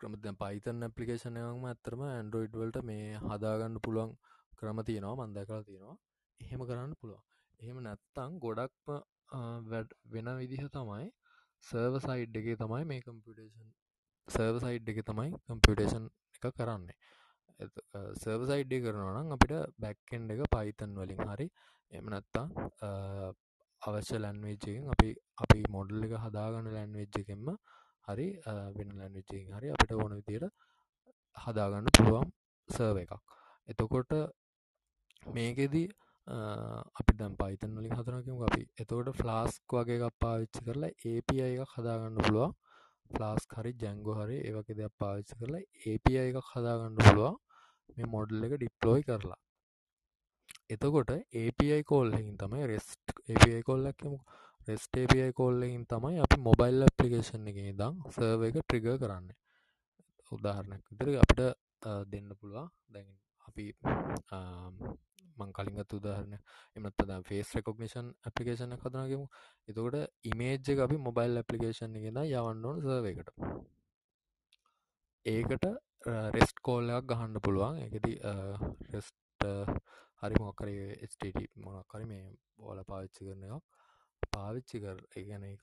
[0.00, 4.12] ක්‍රම පයිතන් ඇපලිකේෂන එකම ඇත්තරම ඇන්ඩරෝයිඩ් වලට මේ හදාගන්න පුළුවන්
[4.58, 5.96] ක්‍රම තියෙනවා මන්දකලා තියෙනවා.
[6.40, 7.22] එහෙම කරන්න පුළුවන්.
[7.60, 8.88] එහෙම නැත්තං ගොඩක්ම
[10.12, 11.08] වෙන විදිහ තමයි
[11.64, 13.68] සර්ව සයිඩ් එක තමයි මේ කම්පියුටේෂන්
[14.28, 16.06] සර්ව සයිඩ් එක තමයි කම්පියුටේෂන්
[16.38, 16.96] එක කරන්නේ.
[18.16, 21.46] සර්ව සයිඩ් කරනවනම් අපිට බැක්කෙන්ඩ එක පයිතන් වලින් හරි
[21.92, 22.46] එම නැත්තා
[23.82, 27.46] අවශ්‍ය ලැන්වේජ්ජකින් අපි අපි මොඩල් එක හදාගන්න ලැන්වේජ් එකෙන්ම
[28.08, 28.28] හරි
[28.76, 30.46] වෙන ලැන්විච්චකින් හරි අපිට ඕන විදියට
[31.36, 32.28] හදාගන්න පුළුවන්
[32.68, 33.12] සර්ව එකක්.
[33.68, 34.12] එතකොට
[35.36, 35.88] මේකෙදී
[37.00, 38.62] අපි දැම් පයිතන් වලින් හදනකම අපි.
[38.82, 42.52] එතකොට ෆ්ලාස්ක් වගේ එකක් පාවිච්චි කරලා API එකක් හදාගන්න පුළුවන්.
[43.14, 47.38] ෆ්ලාස් හරි ජැංගෝ හරි ඒවගේ දෙයක් පාවිච්චි කරලා API එකක් හදාගන්න පුළුවන්.
[47.94, 49.40] මේ මොඩල් එක ඩිප්ලෝයි කරලා.
[50.74, 51.10] එතකොට
[51.42, 54.14] API කෝල්ලකින් තමයි රෙස්ට් API කොල්ලක්ම
[54.70, 59.30] රෙස්ට API කෝල්ලකින් තමයි අපි මොබයිල් ඇපලිකේෂන් එක දම් සර්ව එක ට්‍රිග කරන්න.
[60.32, 61.40] උදාහරණයක් විතර අපිට
[62.12, 62.70] දෙන්න පුළුවන්.
[62.88, 63.08] දැන්
[63.48, 63.66] අපි
[65.38, 66.38] මං කලින්ගත් උදාහරණ
[66.76, 69.26] එමත් ද ෆේස් රෙකොගනිෂන් අපපලිකේෂන කදනගමු
[69.68, 69.96] එතකොට
[70.30, 73.30] ඉමේජ් අපි මොබයිල් අපපලිකේෂන් එකෙන යවන්න ඕන සර්වකට
[75.26, 75.64] ඒකට
[76.36, 77.82] රෙස්ට් කෝල්ලයක් ගහන්න පුළුවන්.
[77.86, 78.12] එකති
[78.92, 79.44] රෙස්ට
[80.22, 81.24] හරි මොකරේ ස්ට
[81.56, 82.24] මොනකරි මේ
[82.56, 83.64] බෝල පාවිච්චි කරන එකක්.
[84.40, 85.62] පාවිච්චි කර ගැන එකක්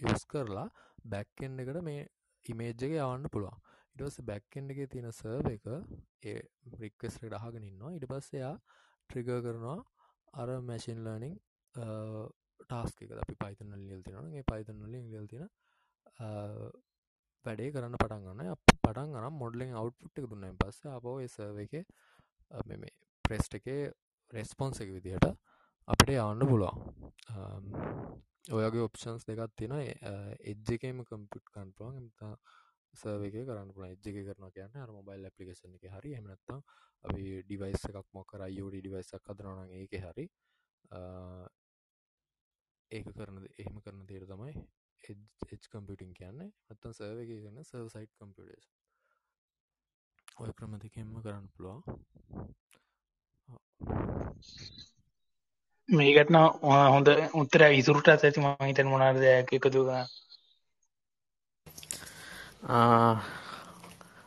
[0.00, 0.66] යස් කරලා
[1.06, 2.02] බැක්කෙන්ඩ එකට මේ
[2.44, 3.58] ඉමේජ් එක යවන්න පුළුවන්.
[3.94, 5.66] ඉටස බැක්කෙන්ඩ එක තියෙන සර්ව එක
[6.24, 6.38] ඒ
[6.80, 7.96] රික්වෙස්ට අහගෙන ඉන්නවා.
[7.96, 8.54] ඉට පස්සයා
[9.10, 9.78] ට්‍රිග කරනවා
[10.34, 11.36] අර මැසින් ලර්නිං
[12.62, 15.44] ටාස්ක එක අපි පයිතන ලියල් තිෙනවා ඒ පයිතන ලින් ලියල් තින
[17.46, 20.48] වැඩේ කරන්න පටන් ගන්න අප පටන් ගනම් මොඩලින් අවට්පුට් එක දුන්න.
[20.60, 21.74] පස්ස අපෝ සර්ව එක
[22.68, 22.92] මේ
[23.24, 23.68] ප්‍රෙස්ට් එක
[24.32, 25.28] රෙස්පොන්ස එක විදිහට
[25.88, 26.76] අපිට යවන්න පුළුවන්.
[28.50, 29.74] ඔයගේ ඔප්ෂන්ස් දෙකත් තියෙන
[30.52, 32.34] එජ්ජකම කම්පිට් කන්පුවන් එමතා
[32.94, 36.14] සර්ව එක කරන්න පුළ එජ්ජ එක කරන කියන්න අර මොබයිල් ඇපලිකේෂන් එක හරි.
[36.18, 36.60] එමනත්තා
[37.04, 40.26] අපි ඩිවයිස් එකක් මොකර අයෝඩි ඩිවයිසක් කදරන ඒක හරි.
[42.90, 44.54] ඒක කරන එහෙම කරන දේර තමයි
[45.50, 46.50] එච් කම්පියටින් කියන්නේ.
[46.70, 48.66] අත්තන් සර්ව එක ගන්න සර්ව සයිට් කම්පියටේස්
[50.40, 51.82] ඔය ක්‍රම දෙකෙන්ම කරන්න පුළුවන්.
[55.88, 56.36] මේකටන
[56.86, 60.06] හොඳ උත්තර ඉසුරට ඇති මහිතන් මොනාද එකතු ගන්න.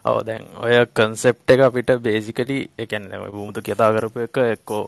[0.06, 4.84] ඔව දැන් ඔය කන්සෙප් එක අපිට බේසිකලි එකන්න බුමුතු කතා කරපු එක එක්කෝ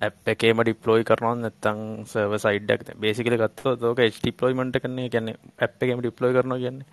[0.00, 6.00] ඇප් එකේම ඩිප්ලෝයි කරනවා නැත්තං සර්ව සයිඩ්ඩක් බේසිකල ගත්ත තෝක ඩිප්ලෝයිමට කරන්නේ ගැන ඇප් එකම
[6.00, 6.86] ඩිප්ලෝයි කරනවා කියන්නේ.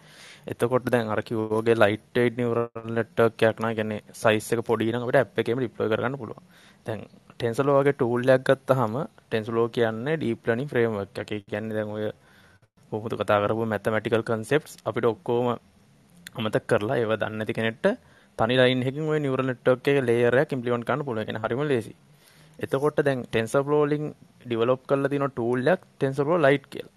[0.47, 6.41] එතකොට දැන් අරකිවෝගේ ලයිට් නිවරලට්ටක්යක්න ගැන සයිස්සක පොඩින අපට ඇප් එකම ඩිප්ලෝයි කරන්න පුළුව
[6.85, 7.01] දැන්
[7.39, 12.05] ටෙන්සලෝගේ ටූල්ලයක් ගත්ත හම ටෙන්සලෝ කියන්නේ ඩීප්ලනි ෆ්‍රේම් එක කියන්න දැන් ඔය
[12.91, 15.47] පුහුතු කතා කරපු මැතමටිකල් කන්සෙප්ස් අපිට ඔක්කෝම
[16.37, 17.85] අමතක් කරලා ඒව දන්න ඇති කෙනෙට
[18.37, 21.93] තනි ලයින් හකින් ඔය නිවරල් නෙට්වර්ක් එක ලේයරයක් ඉම්ප්ලිමන්ට් කරන්න පුළුවන් කියන හරිම ලේසි.
[22.59, 24.05] එතකොට දැන් TensorFlow වලින්
[24.41, 26.93] ඩිවෙලොප් කරලා තියෙන ටූල් එකක් TensorFlow Lite කියලා.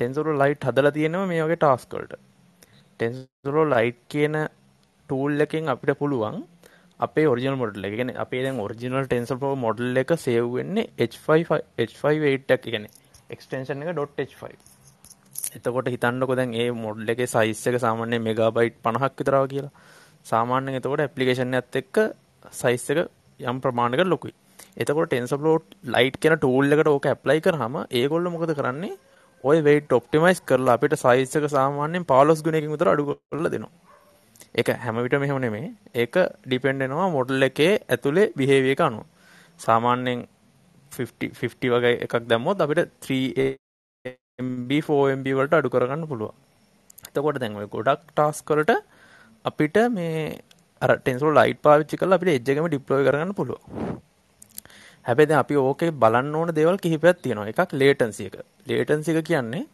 [0.00, 2.20] TensorFlow Lite හදලා තියෙනවා මේ වගේ ටාස්ක් වලට.
[3.00, 4.36] TensorFlow Lite කියන
[5.08, 6.44] ටූල් එකෙන් අපිට පුළුවන්
[7.00, 7.96] අපේ ඔරිජිනල් මොඩල් එක.
[7.96, 12.92] කියන්නේ අපේ දැන් ඔරිජිනල් TensorFlow මොඩල් එක සේව් වෙන්නේ H5 H58 එක කියන්නේ
[13.30, 14.74] එක්ස්ටෙන්ෂන් එක .h5
[15.56, 19.72] එතකොට හිතන්නකො දැන් ඒ මොඩල් එකේ සයිස් එක සාමාන්‍යයෙන් මෙගාබයිට් 50ක් විතර කියලා.
[20.24, 21.96] සාමාන්‍යයෙන් එතකොට ඇප්ලිකේෂන් එකත් එක්ක
[22.52, 23.00] සයිස් එක
[23.40, 24.34] යම් ප්‍රමාණයකට ලොකුයි.
[24.76, 25.56] එතකොට TensorFlow
[25.94, 28.94] Lite කියන ටූල් එකට ඕක ඇප්ලයි කරාම ඒගොල්ලෝ මොකද කරන්නේ?
[29.44, 33.83] ওই weight optimize කරලා අපිට සයිස් එක සාමාන්‍යයෙන් 15 ගුණයකින් විතර අඩු කරලා දෙනවා.
[34.54, 35.68] ඒක හැම විටම එහෙම නෙමෙයි.
[35.94, 36.14] ඒක
[36.46, 39.04] ඩිපෙන්ඩ් වෙනවා මොඩල් එකේ ඇතුලේ behavior එක අනුව.
[39.60, 40.20] සාමාන්‍යයෙන්
[40.92, 43.46] 50 50 වගේ එකක් දැම්මොත් අපිට 3A
[44.42, 46.34] MB 4MB වලට අඩු කරගන්න පුළුවන්.
[47.08, 48.78] එතකොට දැන් ඔය ගොඩක් ටාස්ක් වලට
[49.44, 50.22] අපිට මේ
[50.82, 53.62] අර ටෙන්සර් ලයිට් පාවිච්චි කරලා අපිට එජ් එකම ඩිප්ලොයි කරගන්න පුළුවන්.
[55.06, 57.50] හැබැයි දැන් අපි ඕකේ බලන්න ඕන දේවල් කිහිපයක් තියෙනවා.
[57.52, 58.36] එකක් ලේටන්සි එක.
[58.70, 59.64] ලේටන්සි එක කියන්නේ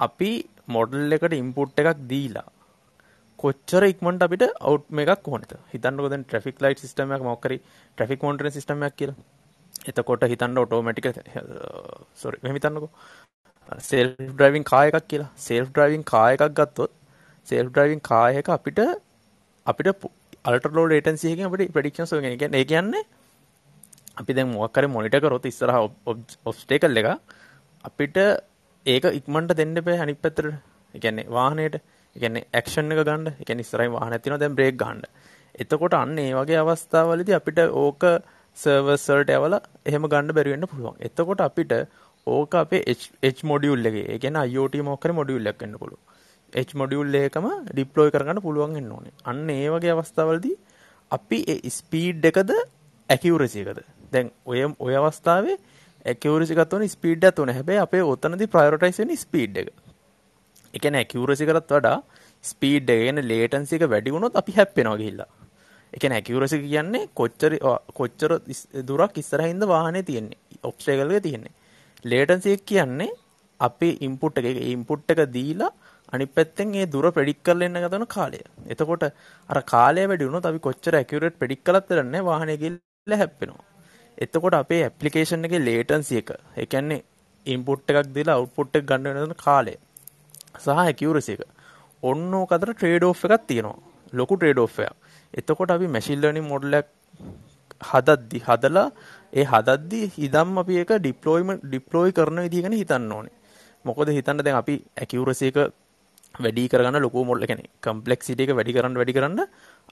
[0.00, 0.30] අපි
[0.74, 2.48] මොඩල් එකට ඉම්පුට් එකක් දීලා
[3.38, 5.52] කොච්චර ඉක්මනට අපිට අවුට් එකක් කොහොමද?
[5.72, 9.18] හිතන්නකෝ දැන් ට්‍රැෆික් ලයිට් සිස්ටම් එකක් මොකක් හරි ට්‍රැෆික් මොනිටරින් සිස්ටම් එකක් කියලා.
[9.90, 11.08] එතකොට හිතන්න ඔටෝමැටික
[12.16, 12.90] සොරි මෙහෙම හිතන්නකෝ.
[13.90, 15.30] සෙල්ෆ් ඩ්‍රයිවිං කාර් එකක් කියලා.
[15.38, 16.92] සෙල්ෆ් ඩ්‍රයිවිං කාර් එකක් ගත්තොත්
[17.48, 18.80] සෙල්ෆ් ඩ්‍රයිවිං කාර් එක අපිට
[19.66, 20.10] අපිට
[20.44, 23.04] අල්ට්‍රා ලෝ ලේටන්සි එකකින් අපිට ප්‍රෙඩික්ෂන්ස් ඔය කියන්නේ ඒ කියන්නේ
[24.16, 25.82] අපි දැන් මොකක් හරි මොනිටර් කරොත් ඉස්සරහා
[26.50, 27.08] ඔබ්ස්ටේකල් එක
[27.84, 28.18] අපිට
[28.86, 30.50] ඒක ඉක්මනට දෙන්න බෑ අනිත් පැත්තට.
[30.94, 31.30] ඒ කියන්නේ
[32.16, 32.16] වාහනේට.
[32.16, 33.26] ඒ කියන්නේ ඇක්ෂන් එක ගන්න.
[33.30, 35.02] ඒ කියන්නේ ඉස්සරහින් වාහනයක් තියෙනවා දැන් බ්‍රේක් ගන්න.
[35.54, 38.04] එතකොට අන්න ඒ වගේ අවස්ථාවලදී අපිට ඕක
[38.56, 40.96] සර්වර්ස් වලට යවලා එහෙම ගන්න බැරි වෙන්න පුළුවන්.
[41.00, 41.72] එතකොට අපිට
[42.26, 42.82] ඕක අපේ
[43.22, 44.06] H මොඩියුල් එකේ.
[44.06, 46.02] ඒ කියන්නේ IoT මොකක් හරි මොඩියුල් එකක් වෙන්න පුළුවන්.
[46.52, 49.14] H මොඩියුල් එකම ඩිප්ලොයි කරගන්න පුළුවන් වෙන්න ඕනේ.
[49.24, 50.56] අන්න ඒ වගේ අවස්ථාවලදී
[51.10, 52.52] අපි ඒ ස්පීඩ් එකද
[53.08, 53.82] ඇකියුරසි එකද
[54.12, 55.56] දැන් ඔය ඔය අවස්ථාවේ
[56.04, 57.54] ඇකියුරසි එකත් ඕනේ ස්පීඩ් එකත් ඕනේ.
[57.54, 59.87] හැබැයි අපේ ඔතනදී ප්‍රයොරිටයිස් වෙන්නේ ස්පීඩ් එක.
[60.74, 61.96] ඒ කියන්නේ ඇකියුරසි කරත් වඩා
[62.44, 65.28] ස්පීඩ් එක කියන්නේ ලේටන්සි එක වැඩි වුණොත් අපි හැප්පෙනවා ගිහිල්ලා.
[65.92, 67.52] ඒ කියන්නේ ඇකියුරසි කියන්නේ කොච්චර
[67.94, 68.32] කොච්චර
[68.88, 70.38] දුරක් ඉස්සරහින්ද වාහනේ තියෙන්නේ.
[70.62, 71.54] ඔබ්ස්ටේකල් එක තියෙන්නේ.
[72.04, 73.10] ලේටන්සි එක කියන්නේ
[73.60, 75.72] අපේ ඉන්පුට් එක ඒ ඉන්පුට් එක දීලා
[76.12, 78.40] අනිත් පැත්තෙන් ඒ දුර ප්‍රෙඩික්ට් කරලා එන්න ගතන කාලය.
[78.66, 79.08] එතකොට
[79.50, 83.64] අර කාලය වැඩි වුණොත් අපි කොච්චර ඇකියුරේට් ප්‍රෙඩික්ට් කළත් වෙලන්නේ වාහනේ ගිහිල්ලා හැප්පෙනවා.
[84.18, 87.04] එතකොට අපේ ඇප්ලිකේෂන් එකේ ලේටන්සි එක ඒ කියන්නේ
[87.46, 89.74] ඉන්පුට් එකක් දීලා අවුට්පුට් එක ගන්න වෙන කාලය
[90.54, 91.42] සහ ඇකියුරසි එක
[92.02, 93.78] ඔන්න ඕක අතර ට්‍රේඩ් ඔෆ් එකක් තියෙනවා.
[94.12, 94.94] ලොකු ට්‍රේඩ් ඔෆ් එකක්.
[95.34, 96.88] එතකොට අපි මැෂින් ලර්නින් මොඩල් එකක්
[97.80, 98.86] හදද්දි හදලා
[99.32, 103.34] ඒ හදද්දි ඉදම් අපි ඒක ඩිප්ලොයිමන්ට් ඩිප්ලොයි කරන විදිහ ගැන හිතන්න ඕනේ.
[103.84, 105.58] මොකද හිතන්න දැන් අපි ඇකියුරසි එක
[106.34, 109.40] වැඩි කරගන්න ලොකු මොඩල් කියන්නේ කම්ප්ලෙක්සිටි එක වැඩි කරන්න වැඩි කරන්න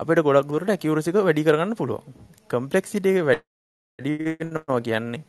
[0.01, 2.05] අපිට ගොඩක් දුරට ඇකියුරසි එක වැඩි කරගන්න පුළුවන්.
[2.51, 5.23] කම්ප්ලෙක්සිටි එක වැඩි වෙනවා කියන්නේ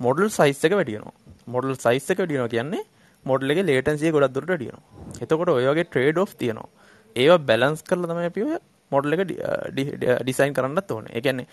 [0.00, 1.16] මොඩල් සයිස් එක වැඩි වෙනවා.
[1.46, 2.84] මොඩල් සයිස් එක වැඩි වෙනවා කියන්නේ
[3.26, 4.84] මොඩල් එකේ ලේටන්සි එක ගොඩක් දුරට වැඩි වෙනවා.
[5.22, 6.68] එතකොට ඔය වගේ ට්‍රේඩ් ඔෆ් තියෙනවා.
[7.16, 8.58] ඒවා බැලන්ස් කරලා තමයි අපි ඔය
[8.92, 11.14] මොඩල් එක uh, ඩිසයින් කරන්නත් ඕනේ.
[11.16, 11.48] ඒ කියන්නේ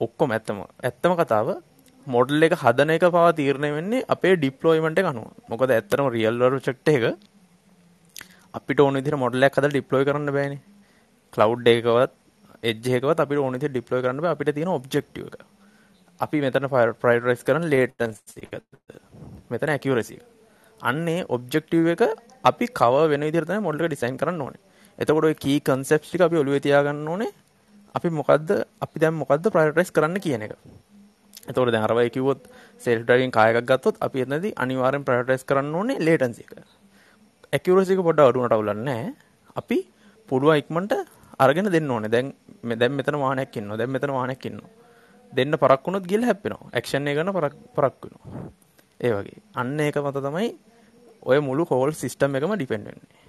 [0.00, 1.48] ඔක්කොම ඇත්තම ඇත්තම කතාව
[2.06, 5.26] මොඩල් එක හදන එක පවා තීරණය වෙන්නේ අපේ ඩිප්ලොයිමන්ට් එක අනුව.
[5.50, 7.04] මොකද ඇත්තටම රියල් වර්ල්ඩ් ප්‍රොජෙක්ට් එක
[8.54, 10.62] අපිට ඕන විදිහට මොඩල් එකක් හදලා ඩිප්ලොයි කරන්න බෑනේ.
[11.32, 12.12] ක්ලවුඩ් එකකවත්
[12.62, 14.36] එජ් එකකවත් අපිට ඕන විදිහට ඩිප්ලොයි කරන්න බෑ.
[14.36, 15.44] අපිට තියෙන ඔබ්ජෙක්ටිව් එක.
[16.20, 18.62] අපි මෙතන ප්‍රයොරිටයිස් කරන ලේටන්සි එක.
[19.50, 20.35] මෙතන ඇකියුරසි එක.
[20.82, 22.02] අන්නේ ඔබ්ජෙක්ටිව් එක
[22.44, 24.60] අපි කව වෙන විදිහට තමයි මොඩල් එක ඩිසයින් කරන්න ඕනේ.
[24.98, 27.32] එතකොට ওই කී කන්සෙප්ට්ස් ටික අපි ඔළුවේ තියාගන්න ඕනේ.
[27.94, 28.50] අපි මොකද්ද
[28.80, 30.56] අපි දැන් මොකද්ද ප්‍රයොරිටයිස් කරන්න කියන එක.
[31.48, 32.48] එතකොට දැන් අරවයි කිව්වොත්
[32.78, 36.52] සෙල්ෆ් ඩ්‍රයිවිං කාර් එකක් ගත්තොත් අපි එතනදී අනිවාර්යෙන් ප්‍රයොරිටයිස් කරන්න ඕනේ ලේටන්සි එක.
[37.52, 39.12] ඇකියුරසි එක පොඩ්ඩක් අඩු වුණාට අවුලක් නැහැ.
[39.56, 39.78] අපි
[40.28, 40.92] පුළුවන් ඉක්මනට
[41.38, 42.10] අරගෙන දෙන්න ඕනේ.
[42.10, 42.34] දැන්
[42.74, 43.78] දැන් මෙතන වාහනයක් ඉන්නවා.
[43.78, 44.70] දැන් මෙතන වාහනයක් ඉන්නවා.
[45.32, 46.70] දෙන්න පරක් වුණොත් ගිහලා හැප්පෙනවා.
[46.72, 48.65] ඇක්ෂන් එක ගන්න පරක් පරක් වෙනවා.
[49.00, 49.42] ඒ වගේ.
[49.54, 50.48] අන්න ඒක මත තමයි
[51.22, 53.24] ඔය මුළු හෝල් සිස්ටම් එකම ඩිපෙන්ඩ් වෙන්නේ.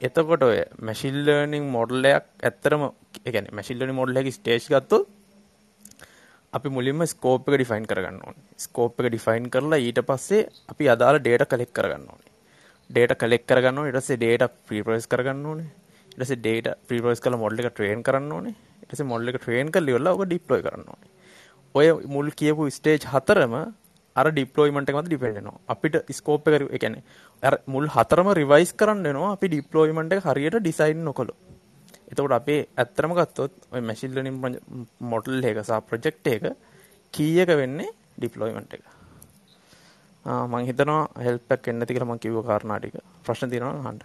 [0.00, 5.06] එතකොට ඔය මැෂින් ලර්නින් මොඩල් එකක් ඇත්තටම ඒ කියන්නේ මැෂින් ලර්නින් මොඩල් එකේ ස්ටේජ් ගත්තොත්
[6.52, 8.44] අපි මුලින්ම ස්කෝප් එක ඩිෆයින් කරගන්න ඕනේ.
[8.56, 10.42] ස්කෝප් එක ඩිෆයින් කරලා ඊට පස්සේ
[10.72, 12.30] අපි අදාළ data කලෙක්ට් කරගන්න ඕනේ.
[12.90, 13.90] data කලෙක්ට් කරගන්න ඕනේ.
[13.90, 15.70] ඊට පස්සේ data ප්‍රීප්‍රොසෙස් කරගන්න ඕනේ.
[16.08, 18.54] ඊට පස්සේ data ප්‍රීප්‍රොසෙස් කරලා මොඩල් එක ට්‍රේන් කරන්න ඕනේ.
[18.80, 21.10] ඊට පස්සේ මොඩල් එක ට්‍රේන් කරලා ඉවරලා ඔක ඩිප්ලොයි කරන්න ඕනේ.
[21.74, 23.54] ඔය මුල් කියපු ස්ටේජ් හතරම
[24.16, 25.58] අර ඩිප්ලොයිමන්ට් එක මත ඩිපෙන්ඩ් වෙනවා.
[25.72, 27.02] අපිට ස්කෝප් එක ඒ කියන්නේ
[27.42, 31.36] අර මුල් හතරම රිවයිස් කරන්න වෙනවා අපි ඩිප්ලොයිමන්ට් එක හරියට ඩිසයින් නොකළොත්.
[32.10, 34.36] එතකොට අපේ ඇත්තම ගත්තොත් ඔය මැෂින් ලර්නින්
[35.12, 36.44] මොඩල් එක සහ ප්‍රොජෙක්ට් එක
[37.14, 38.84] කී එක වෙන්නේ ඩිප්ලොයිමන්ට් එක.
[40.26, 42.96] ආ මම හිතනවා හෙල්ප් එකක් එන්න නැති කියලා මම කිව්ව කාරණා ටික.
[43.24, 44.00] ප්‍රශ්න තියෙනවා අහන්න.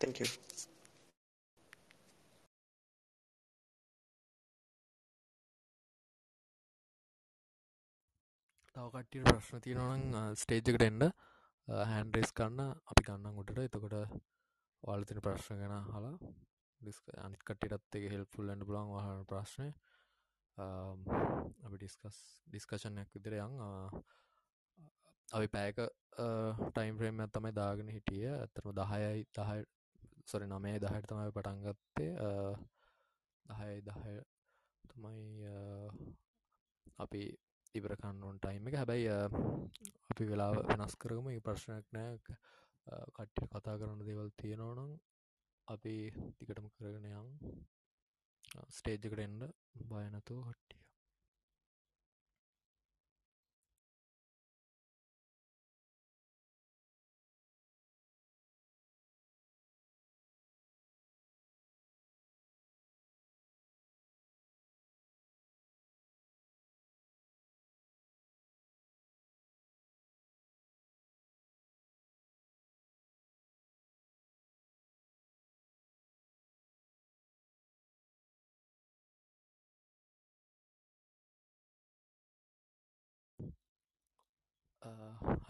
[0.00, 0.43] thank you
[8.76, 11.02] තව කට්ටියට ප්‍රශ්න තියෙනවනම් ස්ටේජ් එකට එන්න.
[11.90, 12.72] හැන්ඩ් රේස් කරන්න.
[12.90, 13.60] අපි ගන්නම් උඩට.
[13.66, 16.16] එතකොට ඔයාලා තියෙන ප්‍රශ්න ගැන අහලා
[16.80, 19.70] ඩිස්ක අනිත් කට්ටියටත් ඒක හෙල්ප්ෆුල් වෙන්න පුළුවන් ඔයාලා ප්‍රශ්නේ.
[20.58, 22.18] අපි ඩිස්කස්
[22.50, 23.54] ඩිස්කෂන් එකක් විදිහට යන්.
[25.38, 25.78] අපි පැයක
[26.74, 28.34] ටයිම් ෆ්‍රේම් එකක් තමයි දාගෙන හිටියේ.
[28.48, 29.64] අතරම 10යි 10
[30.32, 32.12] සොරි 9යි 10ට තමයි පටන් ගත්තේ.
[33.46, 34.20] 10යි 10
[34.92, 35.22] තමයි
[37.06, 37.24] අපි
[37.74, 38.76] ඉවර කන්නවන් ටයිම් එක.
[38.80, 39.08] හැබැයි
[40.10, 41.26] අපි වෙලා වෙනස් කරගම.
[41.46, 42.18] ප්‍රශ්නයක් නෑ.
[43.16, 44.92] කට්ටිය කතා කරන්න දේවල් තියෙනවනම්
[45.68, 45.94] අපි
[46.38, 47.28] තිකටම කරගෙන යම්
[48.70, 49.44] ස්ටේජ්කට එන්ඩ
[49.90, 50.82] බයනතුව කට්ටිය.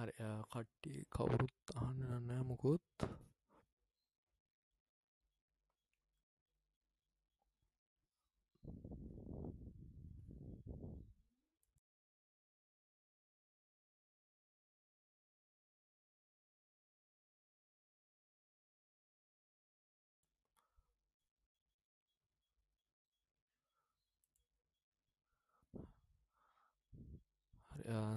[0.05, 0.13] හරි
[0.45, 3.05] කට්ටි කවුරුත් අහන්න නෑ මුකුත්.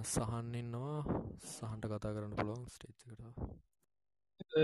[0.04, 0.96] සහන් ඉන්නවා.
[1.48, 3.26] සහන්ට කතා කරන්න පුළුවන් ස්ටේච් එකට.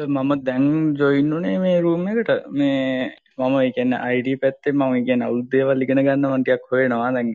[0.09, 0.67] මම දැන්
[0.97, 2.31] ජොයින්නුනේ මේ රූම් එකට.
[2.53, 7.11] මේ මම එකන්න අයිඩ පැත්තේ මම ඉගෙන අවුද්දේවල් ඉගෙන ගන්න මටයක් හොයෙනවා.
[7.13, 7.35] දැන්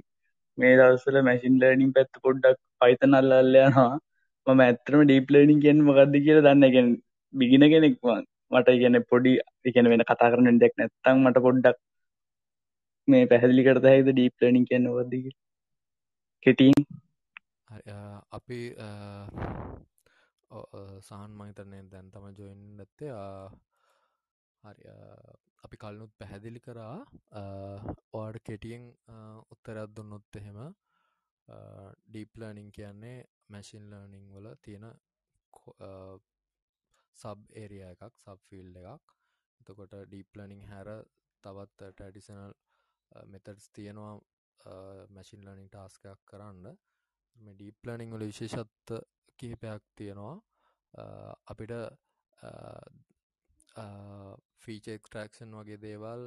[0.58, 3.92] මේ දවසල මැසින් ලර්නිින් පැත්ත පොඩ්ඩක් පයිතන අල්ලල්ලයනවා
[4.48, 6.88] මම ඇත්තරම ඩීප් ලර්නිින් කියෙන් මොකක්ද කියල දන්නගෙන්
[7.34, 8.18] බිගෙන කෙනෙක්වා
[8.52, 9.34] මට ඉගෙන පොඩි
[9.70, 11.78] ඉගෙන වෙන කතා කරන දෙක් නැත්තං මට පොඩ්ඩක්
[13.08, 15.36] මේ පැහැදිලි කරත හැද ඩීප් ලර්නිින් කියන්න වදක
[16.46, 16.80] කෙටීන්
[18.38, 18.60] අපි
[21.08, 23.12] සහන් මහිතරනය දැන් තම ජොයින් ඇත්තේ.
[24.64, 24.84] හරි.
[25.66, 26.96] අපි කල්නුත් පැහැදිලි කරා.
[28.20, 28.84] ඕඩ කෙටියෙන්
[29.54, 30.60] උත්තරත් දුන්නොත් එහෙම
[32.08, 33.18] ඩීප්ලර්නිං කියන්නේ
[33.50, 34.86] මැසින් ලර්නිං වල තියෙන
[37.18, 39.16] සබ් ඒරිය එකක් සබ් ෆිල් එකක්.
[39.62, 40.90] එතකොට ඩීප්ලනිං හැර
[41.44, 42.54] තවත් ටඩිසනල්
[43.34, 44.14] මෙතඩස් තියෙනවා
[45.16, 46.66] මැසින් ලනිින් ටාස්කයක් කරන්න.
[47.46, 48.94] මේ ඩීප්ලනිං වල විශේෂත්ත
[49.40, 50.36] කිහිපයක් තියෙනවා.
[51.52, 51.74] අපිට
[54.64, 56.24] ෆීච එක්ට්‍රක්ෂන් වගේ දේවල්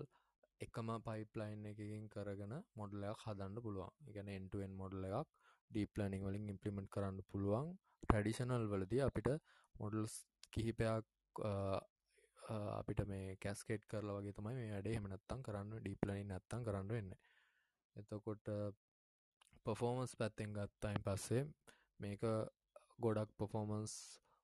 [0.66, 3.92] එකම පයිප්ලයින් එකකින් කරගෙන මොඩලයක් හදන්න පුළුවන්.
[4.10, 5.32] එකන එන්ටුවෙන් මොඩල එකක්
[5.70, 7.66] ඩීප්ලනිං වලින් ඉම්පලිමෙන්ට් කරන්න පුළුවන්.
[8.04, 9.28] ට්‍රඩිෂනල් වලදී අපිට
[9.74, 10.14] මොඩල්ස්
[10.54, 11.42] කිහිපයක්
[12.78, 17.12] අපිට මේ කැස්කේට් කරලා වගේ තමයි මේ අඩේ හමනත්තම් කරන්න ඩීප්ලනින් නැත්තම් කරන්න වෙන්න.
[17.96, 18.48] එතකොට
[19.66, 21.42] පොෆෝමන්ස් පැත්තෙන් ගත්තයින් පස්සේ
[22.00, 22.22] මේක
[23.04, 23.92] ගොඩක් පොෆෝමන්ස්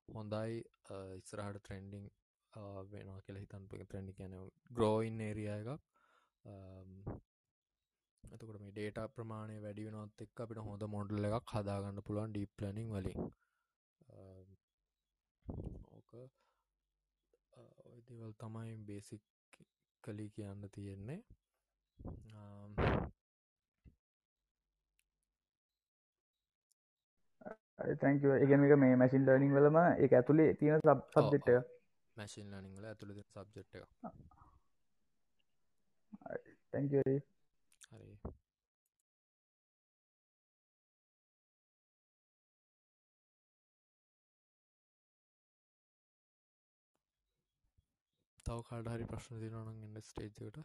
[0.07, 0.63] හොඳයි.
[1.19, 2.05] ඉස්රහට ට්‍රෙන්ඩිං
[2.91, 4.35] වෙනවා කියල හිතන් ට්‍රෙන්ඩි කියන
[4.77, 5.69] ග්‍රෝයින් ඒරිය එකක්.
[8.23, 12.89] එතකොට මේ ඩේට ප්‍රමාණය වැඩි වෙනොත් එක් අපිට හොඳ මොඩල් එකක් හදාගන්න පුළුවන් ඩීප් ලනිින්
[12.95, 13.19] වලින්.
[15.95, 16.11] ඕක
[17.91, 19.23] ඔයදවල් තමයි බේසික්
[20.03, 21.21] කලී කියන්න තියෙන්නේ.
[27.79, 31.67] තැක එකම එක මේ මැසින් ලර්නිින් වලම එක ඇතුළේ තියෙන සබ් සබ්ජෙට් එක.
[32.17, 33.69] මැසින් ලනිං වල ඇතුළ සබ්ජෙට්
[36.71, 37.17] තැක හරි
[48.45, 50.57] තව කාඩ හරි ප්‍රශ්න තිනවනම් ඉන්න ස්ටේජ්කට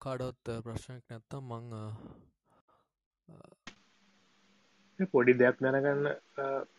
[0.00, 1.64] කාඩොත් ප්‍රශ්නයක් නැත්තම් මං
[5.12, 6.06] පොඩි දෙයක් දැනගන්න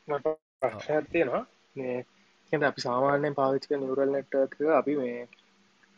[0.08, 0.26] මට
[0.62, 1.43] ප්‍රශ්නයක් තියෙනවා.
[1.76, 1.97] මේ
[2.52, 5.20] එ අපි සාමාන්‍යයෙන් පාවිච්චක නිවරල් නෙට්ක අපි මේ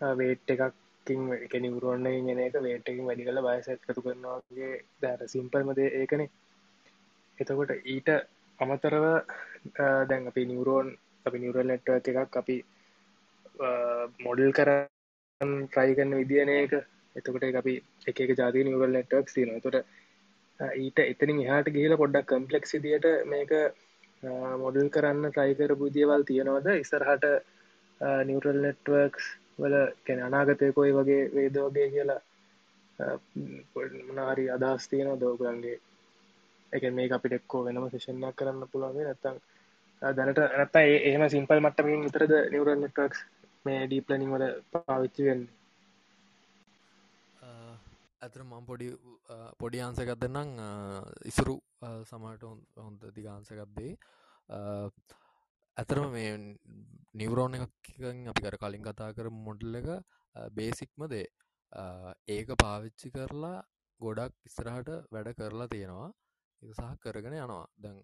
[0.02, 6.30] වේට් එකක්කින් එක නිවරෝන්න ගෙන එක වේට්කින් වැඩි කල බයසැත්කතු කරනවාගේ දැට සිම්පල්මද ඒකනේ.
[7.38, 8.10] එතකොට ඊට
[8.60, 9.06] අමතරව
[10.10, 10.88] දැන් අපි නිවරෝන්
[11.26, 12.58] අපි නිවරල් නෙට්ව එකක් අපි
[14.20, 14.52] මොඩල්
[15.44, 16.74] කර ට්‍රයිකන්න විදින එක.
[17.16, 17.76] එතකොට අපි
[18.08, 19.78] එක ජාති නිවරල් නෙට්වක් තින තොට
[20.78, 23.52] ඊට එතනින් එහාට ගිහිල පොඩ්ඩක් කම්පලෙක්ස් දිට මේක
[24.58, 26.68] මොඩල් කරන්න ට්‍රයිකර බුදියවල් තියෙනවද?
[26.76, 27.26] ඉසරහට
[28.24, 29.26] නිවරල් නෙට්වර්ක්ස්
[29.58, 29.76] වල
[30.06, 32.22] කැන අනාගතය කොයි වගේ වේද වගේ කියලා
[34.08, 35.78] මනාරි අදහස් තියෙන දෝගන්ගේ
[36.74, 39.38] එක මේ අපිට එක්කෝ වෙනම ශෂණයක් කරන්න පුළුවන් නැත්තම්
[40.02, 43.20] දැනට නැත්ත ඒම සිම්පල් මට්ටමින් විතරද නිවරල් නෙට්වක්ස්
[43.66, 45.44] මේ ඩීප්ලනිං වල පාවිච්චි වෙන්න.
[48.22, 48.88] ඇතර මං පොඩි
[49.60, 50.54] පොඩි ආන්සකත් දෙන්නම්.
[51.26, 51.56] ඉසුරු
[52.04, 52.44] සමට
[52.78, 53.92] හොඳ දිගාන්සකක්දේ
[55.78, 56.32] ඇතරම මේ
[57.14, 59.90] නිවරෝණ එකකින් අපි කර කලින් කතා කර මොඩල් එක
[60.52, 61.28] බේසික්ම දේ
[62.30, 63.56] ඒක පාවිච්චි කරලා
[64.00, 66.10] ගොඩක් ඉස්සරහට වැඩ කරලා තියෙනවා.
[66.62, 67.66] එක සහ කරගෙන යනවා.
[67.78, 67.98] දැන්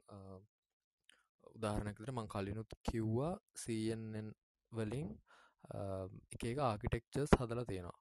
[1.56, 4.28] උදාහරණකට මං කලිනුත් කිව්වා CNN
[4.72, 5.10] වලින්.
[6.34, 7.98] එක එක ආකිටෙක්චර්ස් හදලා තියෙනවා.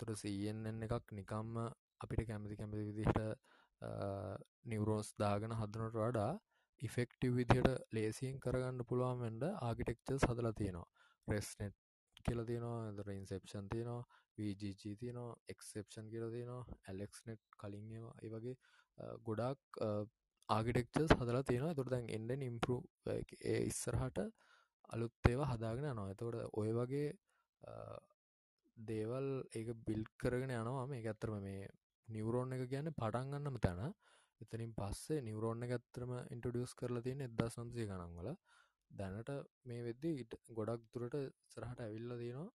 [0.00, 1.60] තුර CNN එකක් නිකම්ම
[2.00, 3.20] අපිට කැමති කැමති විදිහට
[4.64, 6.32] නිවරෝස් දාගෙන හදනට වඩා
[6.82, 10.88] ඉෆෙක්ටිව් විදිහට ලේසියෙන් කරගන්න පුළුවන් වෙන්න ආකිටෙක්චර්ස් හදලා තියෙනවා.
[11.28, 11.76] රෙස්නෙට්
[12.24, 14.02] කියලා තියෙනවා එතකොට ඉන්සෙප්ෂන් තියෙනවා
[14.38, 18.56] VGG තියෙනවා එක්සෙප්ෂන් කියලා තියෙනවා ඇලෙක්ස්නෙට් කලින් ඒවා ඒ වගේ
[19.28, 19.82] ගොඩක්
[20.48, 21.72] ආගිටෙක්චර්ස් හදලා තියෙනවා.
[21.72, 22.80] එතකොට දැන් එන්ඩෙන් ඉම්පරූ
[23.44, 24.18] ඒ ඉස්සරහට
[24.90, 26.10] අලුත් ඒවා හදාගෙන යනවා.
[26.10, 27.08] එතකොට ඔය වගේ
[28.76, 30.86] දේවල් ඒක බිල් කරගෙන යනවා.
[30.86, 31.68] මේ ඇත්තරම මේ
[32.08, 33.94] නිවරෝන් එක ගැන්න පටන්ගන්නම තැන.
[34.40, 38.28] එතනින් පස්සේ නිවරෝන්න එක ඇත්තරම ඉන්ටඩියස් කරලා තියෙන එදදා සම්සය ගනන්වල
[38.90, 39.30] දැනට
[39.64, 41.16] මේ වෙද්දි ඉට ගොඩක් දුරට
[41.48, 42.50] සරහට ඇවිල්ල තියෙනවා.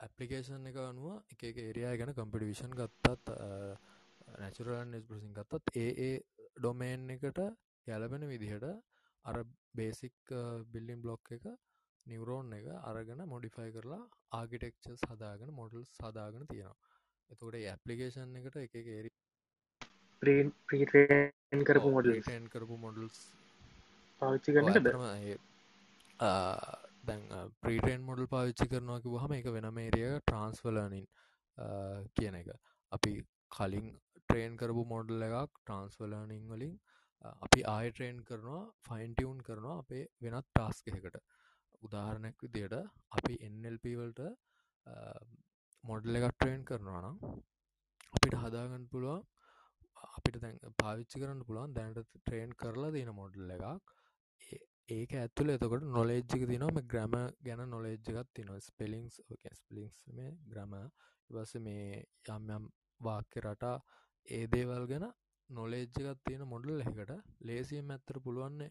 [0.00, 3.28] ඇපලිකේෂන් එක අනුව එක ඒරයා ගැන කම්පිටිවිෂන් ගත්තත්
[4.38, 6.16] නැචුරල් ප්‍රසින් ගත්තත් ඒ ඒ
[6.56, 7.40] ඩොමේන් එකට
[7.86, 8.66] ගැලපෙන විදිහට
[9.24, 9.36] අර
[9.78, 10.34] බේසික්
[10.74, 11.44] බිල්ලිම් බ්ලොක් එක
[12.06, 14.02] නිවරෝන් එක අරගෙන මොඩිෆයි කරලා
[14.40, 16.76] ආගිටෙක්චස් හදාගෙන මොඩල් සදාගෙන තියෙනවා.
[17.30, 19.10] එතකොට ඇපලිකේෂන් එකට එක ඒරි
[20.22, 23.18] ප්‍රීටන් කරපු මොඩල් ටන් කරපු මොඩල්ස්
[24.22, 24.54] පාවිච්චි
[27.08, 27.22] දැන්
[27.62, 31.06] ප්‍රීටන් මොඩල් පාවිච්චි කරනවාකි වහම එක වෙනම ඒරිය ට්‍රන්ස්වලනින්
[32.16, 32.48] කියන එක.
[32.92, 33.12] අපි
[33.56, 36.74] කලින් ට්‍රේන් කරපු මොඩල් එකක් ට්‍රන්ස්වලනින් වලින්
[37.22, 41.16] අපි ආය ට්‍රේන් කරනවා ෆයින්ටියවුන් කරනවා අපේ වෙනත් ටාස්ක එකට
[41.82, 42.76] උදාහරණයක් විදියට
[43.12, 44.20] අපි එල්පවල්ට
[45.84, 47.16] මොඩල් එකක් ට්‍රේන් කරනවා නම්
[48.12, 49.24] අපිට හදාගන්න පුළුවන්
[50.16, 53.92] අපිට දැන් පාවිච්චි කරන්න පුළුවන් දැනට ට්‍රේන් කරලා තියෙන මොඩල් එකක්.
[54.88, 59.20] ඒක ඇතුළ එතකොට නොලෙජ්ජික තිනම ග්‍රම ගැන නොලෙජ්ජකත් තින ස්පෙලිංස්
[59.52, 60.74] ස්පලිංස් මේ ග්‍රම
[61.30, 62.68] ඉවස මේ යම් යම්
[63.00, 63.76] වාක්‍ය රටා
[64.28, 65.06] ඒ දේවල් ගැන
[65.50, 68.70] නොලෙජ්ජකත් තියෙන මොඩල් එකට ලේසියම් ඇත්තර පුළුවන්නේ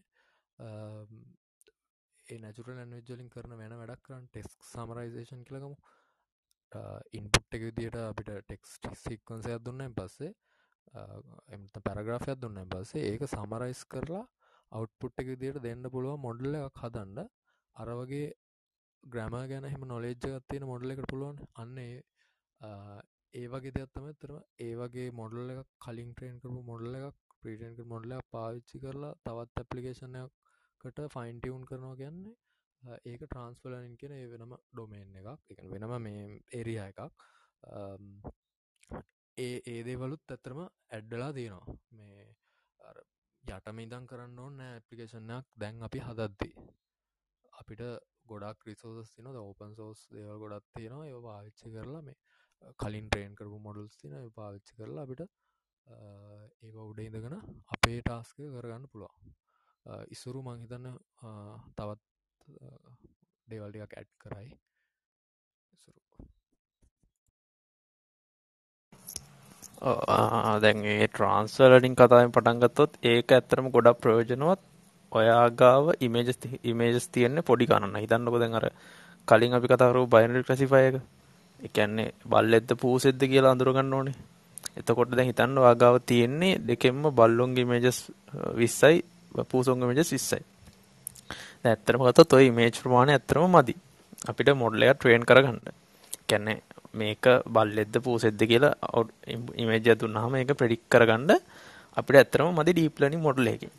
[2.26, 5.76] ඒ නැචුර ලැන්වෙජ්ජලින් කරන වෙන වැඩක් කරන්න ටෙස්ක් සමරයිසේෂන් කළගමු
[7.12, 10.32] ඉන්පුට් එක විදියට අපිට ටෙක්ස්ට සික්වන්සයක් දුන්නයින් පස්සේ
[11.50, 14.24] එමත පැරග්‍රාෆයක් දුන්නයින් පස්සේ ඒක සමරයිස් කරලා
[14.72, 17.28] අවට්පුට් එක විදියට දෙන්න පුළුව මොඩල්ල එකක් හදන්න.
[17.76, 18.28] අර වගේ
[19.04, 21.38] ග්‍රම ගැන හෙම නොලේජ්ජගත් තියෙන මොඩල එකට පුළුවන්.
[21.54, 22.02] අන්නේ
[23.36, 28.12] ඒ වගේ දෙයක්ත්තම තරම ඒ වගේ මොඩල් එක කලින් ට්‍රේන් කරපු මොඩල එකක් ප්‍රීටන්ක මොඩල
[28.30, 32.36] පාවිච්චි කරලා තවත් ඇපලිකේෂනයක්කට ෆයින්ටියවුන් කරනවා කියන්නේ
[33.04, 35.28] ඒක ට්‍රන්ස්ෆලනින් කියෙන ඒ වෙනම ඩොමේන් එකක්.
[35.52, 37.00] එක වෙනම මේ ඒරිය එකක්.
[39.38, 41.76] ඒ ඒදේවලුත් ඇත්තරම ඇඩ්ඩලා තියෙනවා.
[41.92, 42.26] මේ
[43.44, 46.54] යටමීදන් කරන්න ඕන්න ඇපලිකේෂනයක් දැන් අපි හදද්දී.
[47.52, 47.82] අපිට
[48.26, 51.08] ගොඩක් රිසෝස් තින ඕපන් සෝස් දේවල් ගොඩත් තියෙනවා.
[51.08, 52.18] ඒ පාවිච්චි කරලා මේ
[52.76, 55.22] කලින් ට්‍රේන් කරපු මොඩල්ස් තින පාවිච්චි කරලා අපිට
[55.86, 57.36] ඒ උඩ ඉඳගෙන
[57.74, 59.34] අපේ ටාස්ක කරගන්න පුළුවන්.
[60.10, 60.86] ඉසුරු මංහිතන්න
[61.76, 62.00] තවත්
[63.48, 64.48] දේවල්ටියක් ඇඩ් කරයි.
[70.62, 74.60] දැන්ගේ ට්‍රන්ස්වලඩින් කතාවෙන් පටන්ගත්තොත් ඒක ඇත්තරම ගොඩක් ප්‍රයෝජනවත්.
[75.12, 78.66] ඔයාගාව ඉමේජස් ඉමේජස් තියෙන්නේ පොඩි ගන්න හිතන්නකො දැන් අර
[79.28, 80.42] කලින් අපි කතාකරු බයිනරි
[81.58, 84.16] ක්ලසිෆයක එකන්නේ බල්ලෙද්ද පූසෙද්ද කියලා අඳුරගන්න ඕනේ
[84.76, 87.98] එතකොට දැන් හිතන්න වාගාව තියෙන්නේ දෙකෙන්ම බල්ලොන්ගේ මේජස්
[88.54, 89.04] විස්සයි
[89.50, 90.44] පූසොන්ගේ මේජස් විස්සයි
[91.64, 93.74] ඇත්තරම ගත්තොත් ඔය ඉමේජ් ප්‍රමාණය ඇත්තරම මදි.
[94.22, 95.58] අපිට මොඩල් එක ට්‍රේන් කරගන්න.
[96.28, 96.62] කියන්නේ
[96.94, 98.74] මේක බල්ලෙද්ද පූසෙද්ද කියලා
[99.56, 101.32] ඉමේජ් එක දුන්නාම ඒක ප්‍රෙඩික්ට් කරගන්න
[101.96, 103.72] අපිට ඇත්තරම මදි ඩීප් ලර්නින් මොඩල් එකකින්.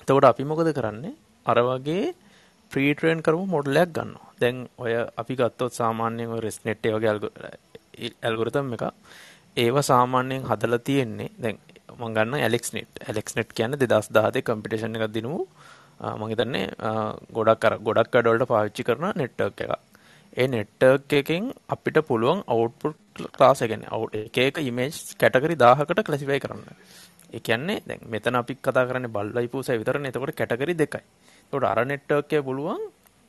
[0.00, 1.14] එතකොට අපි මොකද කරන්නේ?
[1.46, 2.14] අර වගේ
[2.74, 4.32] ප්‍රී ට්‍රේන් කරපු මොඩල් එකක් ගන්නවා.
[4.40, 7.12] දැන් ඔය අපි ගත්තොත් සාමාන්‍යයෙන් ඔය ResNet වගේ
[8.22, 8.84] ඇල්ගොරිතම් එක
[9.56, 11.58] ඒව සාමාන්‍යයෙන් හදලා තියෙන්නේ දැන්
[11.92, 15.46] මම ගන්න ඇලෙක්ස්නෙට් ඇලෙක්ස්නෙට් කියන්නේ 2017 කම්පිටිෂන් එකක් දිනුවෝ
[16.10, 16.66] මම හිතන්නේ
[17.32, 19.74] ගොඩක් අර ගොඩක් වැඩවලට පාවිච්චි කරන නෙට්වර්ක් එකක්.
[20.36, 22.98] ඒ නෙට්වර්ක් එකෙන් අපිට පුළුවන් අවුට්පුට්
[23.32, 26.64] ක්ලාස් එක කියන්නේ අවුට් එක එක ඉමේජ් කැටගරි 1000කට ක්ලාසිෆයි කරන්න.
[27.32, 30.10] ඒ කියන්නේ දැන් මෙතන අපි කතා කරන්නේ බල්ලයි පූසයි විතරනේ.
[30.10, 31.04] එතකොට කැටගරි දෙකයි.
[31.54, 32.80] එතකොට අර නෙට්වර්ක් එකේ පුළුවන්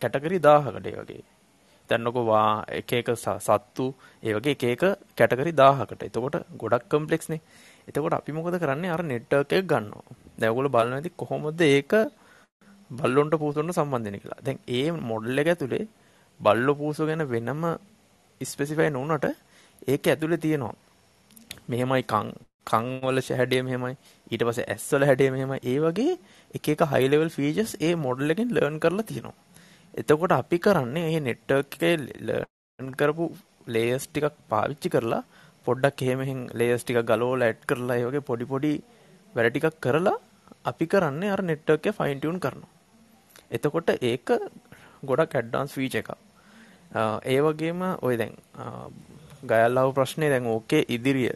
[0.02, 1.24] කැටගරි 1000කට ඒ වගේ.
[1.90, 3.86] දැන්නකො වා එක එක සත්තු
[4.24, 4.84] ඒ වගේ එක එක
[5.16, 6.02] කැටගරි 1000කට.
[6.04, 7.42] එතකොට ගොඩක් කම්ප්ලෙක්ස් නේ.
[7.88, 10.06] එතකොට අපි මොකද කරන්නේ අර නෙට්වර්ක් එක ගන්නවා.
[10.36, 11.94] දැන් ඔයගොල්ලෝ බලනවා ඉතින් කොහොමද ඒක
[12.90, 15.86] බල්ලොන්ට පූසොන්ට සම්බන්ධන කියලා දැන් ඒ මොඩල් එක ඇතුළේ
[16.40, 17.64] බල්ලො පූසු ගැන වෙනම
[18.42, 19.26] ස්පෙසිෆයි නොවනට
[19.88, 20.76] ඒක ඇතුළේ තියෙනවා
[21.68, 22.30] මෙහෙමයි කං
[22.68, 23.96] කංවල හැඩිය මෙහෙමයි
[24.28, 26.14] ඊට පස ඇස්වල හැඩිය මෙහෙම ඒ වගේ
[26.58, 29.36] එක එක හයිලෙවල් ෆීජස් ඒ මොඩල් එකෙන් ලර්න් කරලා තියෙනවා.
[29.94, 31.96] එතකොට අපි කරන්නේ ඒ නෙට්වර්ක් එකේ
[32.28, 33.26] ලර්න් කරපු
[33.68, 35.24] ලේයර්ස් ටිකක් පාවිච්චි කරලා
[35.68, 36.22] පොඩ්ඩක් එහෙම
[36.60, 38.72] ලේයර්ස් ටිකක් ගලවලා ඇඩ් කරලා ඒ වගේ පොඩි පොඩි
[39.34, 40.18] වැඩ ටිකක් කරලා
[40.72, 42.72] අපි කරන්නේ අර නෙට්වර්ක් එක ෆයින් ටියුන් කරනවා.
[43.52, 44.28] එතකොට ඒක
[45.10, 46.10] ගොඩක් ඇඩ්ඩාන්ස් ෆීච එක
[47.26, 48.34] ඒ වගේම ඔය දැන්
[49.50, 51.34] ගයල්ලාව ප්‍රශ්නය දැන් ඕකේ ඉදිරිය.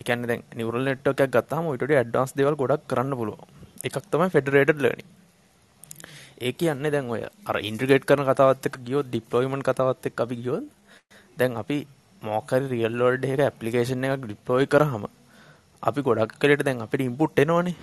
[0.00, 3.59] එකන්න දැන් නිවරල් නෙට්වර්ක් එකක් ගත්තාම ඊට වඩා ඇඩ්වාන්ස් දේවල් ගොඩක් කරන්න පුළුවන්.
[3.84, 5.08] එකක් තමයි ෆෙඩරේටඩ් ලර්නින්
[6.40, 10.66] ඒ කියන්නේ දැන් ඔය අර ඉන්ට්‍රිගේට් කරන කතාවත් එක්ක ගියොත් ඩිප්ලොයිමන්ට් කතාවත් එක්ක අපි ගියොත්
[11.36, 11.78] දැන් අපි
[12.22, 15.04] මොකක් හරි රියල් වර්ල්ඩ් එකක ඇප්ලිකේෂන් එකක් ඩිප්ලොයි කරාම
[15.82, 17.74] අපි ගොඩක් කලට දැන් අපිට ඉම්පුට් එනවනේ.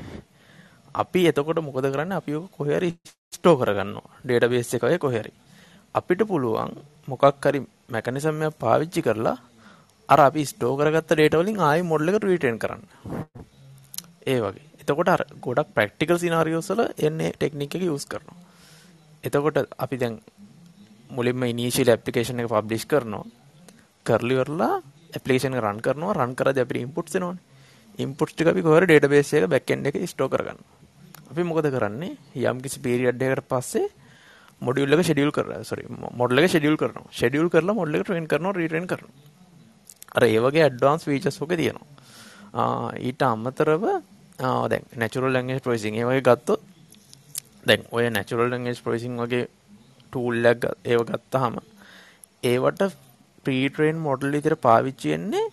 [0.95, 2.11] අපි එතකොට මොකද කරන්න?
[2.11, 2.89] අපි කොහරි
[3.33, 4.09] ස්ටෝ කරගන්නවා.
[4.23, 5.31] ඩේටබේස් එකය කොහරි
[5.95, 6.71] අපිට පුළුවන්
[7.07, 9.37] මොකක් හරි මැකනිසම්යක් පාවිච්චි කරලා
[10.09, 12.83] අර අපි ස්ටෝ කරගත්ත ඩේටා වලින් ආයි මොඩල් එක රිටර්න් කරන්න.
[14.25, 14.66] ඒ වගේ.
[14.87, 18.37] එතකොට අර ගොඩක් ප්‍රැක්ටිකල් සිනාරියෝස් වල එන්නේ ටෙක්නික් එක යූස් කරනවා.
[19.23, 20.15] එතකොට අපි දැන්
[21.09, 23.25] මුලින්ම ඉනිෂියල් ඇප්ලිකේෂන් එක පබ්ලිෂ් කරනවා.
[24.05, 24.81] කරලි කරලා
[25.13, 26.13] ඇප්ලිකේෂන් එක රන් කරනවා.
[26.13, 27.43] රන් කරද්දී අපිට ඉන්පුට්ස් එනවනේ.
[27.99, 30.75] ඉන්පුට්ස් ටික අපි කොහොමද ඩේටාබේස් එක බෑක් එන්ඩ් එකේ ස්ටෝර් කරගන්නවා.
[31.31, 32.17] අපි මොකද කරන්නේ?
[32.41, 33.87] යම් කිසි පීරියඩ් එකකට පස්සේ
[34.61, 35.83] මොඩියුල් එක ෂෙඩියුල් කරලා සෝරි
[36.13, 37.11] මොඩල් එක ෂෙඩියුල් කරනවා.
[37.11, 39.15] ෂෙඩියුල් කරලා මොඩල් එක ට්‍රේන් කරනවා රීට්‍රේන් කරනවා.
[40.15, 42.93] අර ඒ වගේ ඇඩ්වාන්ස් ෆීචර්ස් ඔක තියෙනවා.
[42.99, 43.83] ඊට අමතරව
[44.39, 46.61] දැන් නැචුරල් ලංගේජ් ප්‍රයිසින් ඒ වගේ ගත්තොත්
[47.65, 49.45] දැන් ඔය නැචුරල් ලංගේජ් ප්‍රයිසින් වගේ
[50.13, 51.55] ටූල්ලක් ඒව ගත්තහම
[52.43, 52.83] ඒවට
[53.45, 55.45] ප්‍රීට්‍රේන් මොඩල් ඉදිර පාවිච්චයෙන්නේ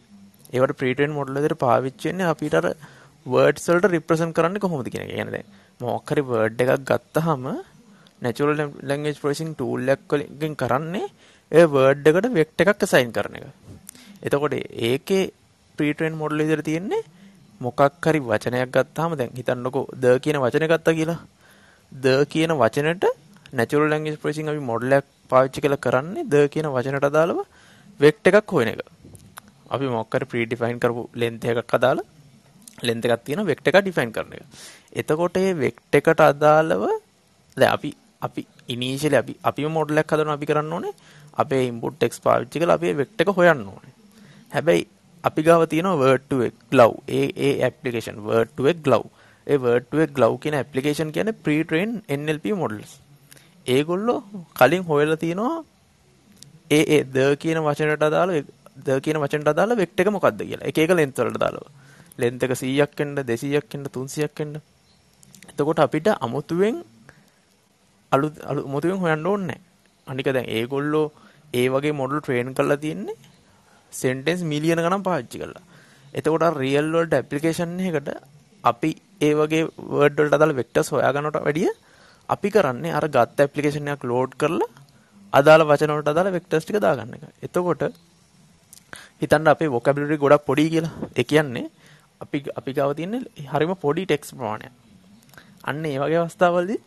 [0.52, 2.56] ඒවට ප්‍රීටෙන් මොඩල් ඉදිර පාවිච්චයෙන්නේ අපිට
[3.26, 5.38] වර්ඩ්සල්ට රිප්‍රසන් කරන්න කොහොමද කියෙන ගැනද
[5.80, 7.46] මොක්කරි වර්ඩ් එකක් ගත්තහම
[8.22, 11.08] නැචුරල් ලංගේජ් ප්‍රයිසින් ටූල්ලක් කලින් කරන්නේ
[11.52, 13.46] ඒ වර්ඩ් එකට වෙක්ට එකක් සයින් කරන එක.
[14.22, 14.54] එතකොට
[14.84, 15.32] ඒකේ
[15.78, 17.02] ප්‍රීටෙන් මොඩල් ඉදිර තියෙන්නේ
[17.60, 21.20] මොකක් හරි වචනයක් ගත්තාම දැන් හිතන්නකෝ ද කියන වචනේ ගත්තා කියලා.
[21.92, 23.04] ද කියන වචනෙට
[23.52, 27.40] නැචුරල් ලැන්ග්වේජ් ප්‍රොසෙසින් අපි මොඩල් එකක් පාවිච්චි කරලා කරන්නේ ද කියන වචනට අදාළව
[28.00, 28.80] වෙක්ටර් එකක් හොයන එක.
[29.70, 32.06] අපි මොකක් හරි ප්‍රී ඩිෆයින් කරපු ලෙන්ත් එකක් අදාලා
[32.82, 34.42] ලෙන්ත් එකක් තියෙන වෙක්ටර් එක ඩිෆයින් කරන එක.
[34.92, 36.82] එතකොට මේ වෙක්ටර් එකට අදාළව
[37.56, 37.90] දැන් අපි
[38.20, 40.94] අපි ඉනිෂියලි අපි අපිම මොඩල් එකක් හදනවා අපි කරන්න ඕනේ
[41.36, 43.94] අපේ ඉන්පුට් ටෙක්ස්ට් පාවිච්චි කරලා අපි වෙක්ටර් එක හොයන්න ඕනේ.
[44.52, 44.84] හැබැයි
[45.28, 49.06] අපි ගාව තියෙනවා word to a glove ඒ ඒ application word to a glove.
[49.46, 52.92] ඒ word to a glove කියන ඇප්ලිකේෂන් කියන්නේ pre trained NLP models.
[53.66, 54.18] ඒගොල්ලෝ
[54.60, 55.54] කලින් හොයලා තියෙනවා
[56.70, 58.32] ඒ ඒ ද කියන වචනයට අදාළ
[58.86, 60.68] ද කියන වචනට අදාළ වෙක්ටර් එක මොකක්ද කියලා.
[60.70, 61.66] එක එක ලෙන්ත් වලට අදාළව.
[62.20, 64.54] ලෙන්ත් එක 100ක් වෙන්න 200ක් වෙන්න 300ක් වෙන්න.
[65.50, 66.76] එතකොට අපිට අමුතුවෙන්
[68.12, 68.26] අලු
[68.66, 69.60] මුතුවෙන් හොයන්න ඕනේ
[70.06, 71.06] අනික දැන් ඒගොල්ලෝ
[71.54, 73.16] ඒ වගේ මොඩල් ට්‍රේන් කරලා තියෙන්නේ
[73.94, 75.64] සෙන්ටෙන්ස් මිලියන ගණන් පාවිච්චි කරලා.
[76.14, 78.10] එතකොට රියල් වර්ල්ඩ් ඇප්ලිකේෂන් එකකට
[78.64, 78.90] අපි
[79.20, 81.70] ඒ වගේ වර්ඩ් වලට අදාළ වෙක්ටර්ස් හොයාගන්නට වැඩිය
[82.28, 84.70] අපි කරන්නේ අර ගත්ත ඇප්ලිකේෂන් එකක් ලෝඩ් කරලා
[85.32, 87.24] අදාළ වචන වලට අදාළ වෙක්ටර්ස් ටික දාගන්න එක.
[87.46, 87.82] එතකොට
[89.20, 90.94] හිතන්න අපේ වොකැබිලරි ගොඩක් පොඩි කියලා.
[91.18, 91.66] ඒ කියන්නේ
[92.20, 94.72] අපි අපි ගාව තියෙන්නේ හරිම පොඩි ටෙක්ස්ට් ප්‍රමාණයක්.
[95.64, 96.80] අන්න ඒ වගේ අවස්ථාවලදී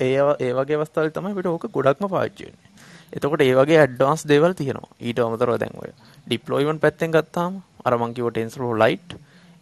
[0.00, 2.70] ඒ ඒ වගේ අවස්ථාවල තමයි අපිට ඕක ගොඩක්ම පාවිච්චි වෙන්නේ.
[3.12, 4.92] එතකොට ඒ වගේ ඇඩ්වාන්ස් දේවල් තියෙනවා.
[5.00, 5.90] ඊට අමතරව දැන් ඔය
[6.26, 9.12] ඩිප්ලොයිමන්ට් පැත්තෙන් ගත්තාම අර මං කිව්ව TensorFlow Lite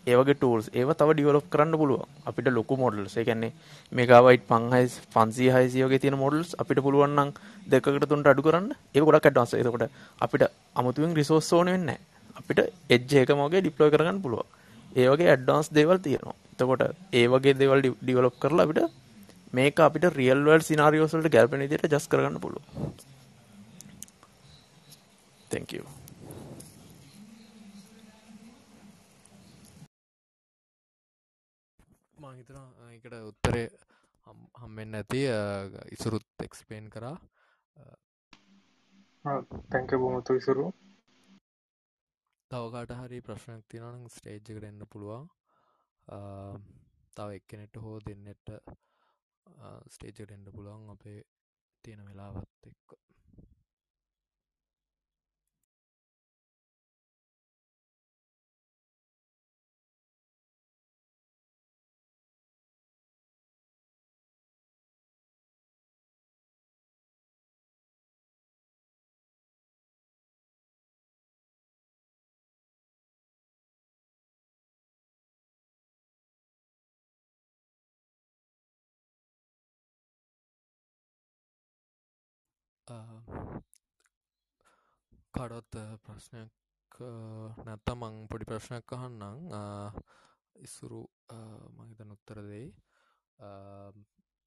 [0.07, 2.09] ඒ වගේ tools ඒව තව ඩිවෙලොප් කරන්න පුළුවන්.
[2.28, 3.53] අපිට ලොකු මොඩල්ස් ඒ කියන්නේ
[3.93, 7.31] මෙගාබයිට් 500 500 600 වගේ තියෙන මොඩල්ස් අපිට පුළුවන් නම්
[7.66, 8.69] දෙකකට තුනට අඩු කරන්න.
[8.95, 9.55] ඒක ගොඩක් ඇඩ්වාන්ස්.
[9.61, 9.85] එතකොට
[10.27, 10.45] අපිට
[10.81, 12.01] අමුතුවෙන් රිසෝස් ඕන වෙන්නේ නැහැ.
[12.41, 12.61] අපිට
[12.91, 14.49] එජ් එකම වගේ ඩිප්ලොයි කරගන්න පුළුවන්.
[14.93, 16.36] ඒ වගේ ඇඩ්වාන්ස් දේවල් තියෙනවා.
[16.53, 16.85] එතකොට
[17.20, 18.81] ඒ වගේ දේවල් ඩිවෙලොප් කරලා අපිට
[19.57, 22.65] මේක අපිට රියල් වර්ල්ඩ් සිනාරියෝස් වලට ගැලපෙන විදිහට ඇඩ්ජස්ට් කරගන්න පුළුවන්.
[25.51, 25.85] thank you.
[32.45, 33.66] මං හිතනවා ඒකට උත්තරේ
[34.61, 35.21] හම්බෙන්න ඇති
[35.91, 37.16] ඉසුරුත් එක්ස්පේන් කරා.
[39.71, 40.66] තැංක බොමතු විසුරු
[42.51, 45.29] තවකාට හරි ප්‍රශ්නයක් තියෙනනම් ස්ටේජ් එකට එන්න පුළුවන්.
[47.16, 48.53] තව එක්කනෙට හෝ දෙන්නට
[49.89, 51.19] ස්ටේජට එන්ඩ පුළුවන් අපේ
[51.85, 52.99] තියෙන වෙලාවත් එක්ක
[85.35, 86.99] කඩොත් ප්‍රශ්නයක්
[87.65, 89.39] නැත්ත මං පොඩි ප්‍රශ්නයක් අහන්නම්
[90.59, 91.01] ඉස්සුරු
[91.77, 92.69] මහිත නොත්තර දෙයි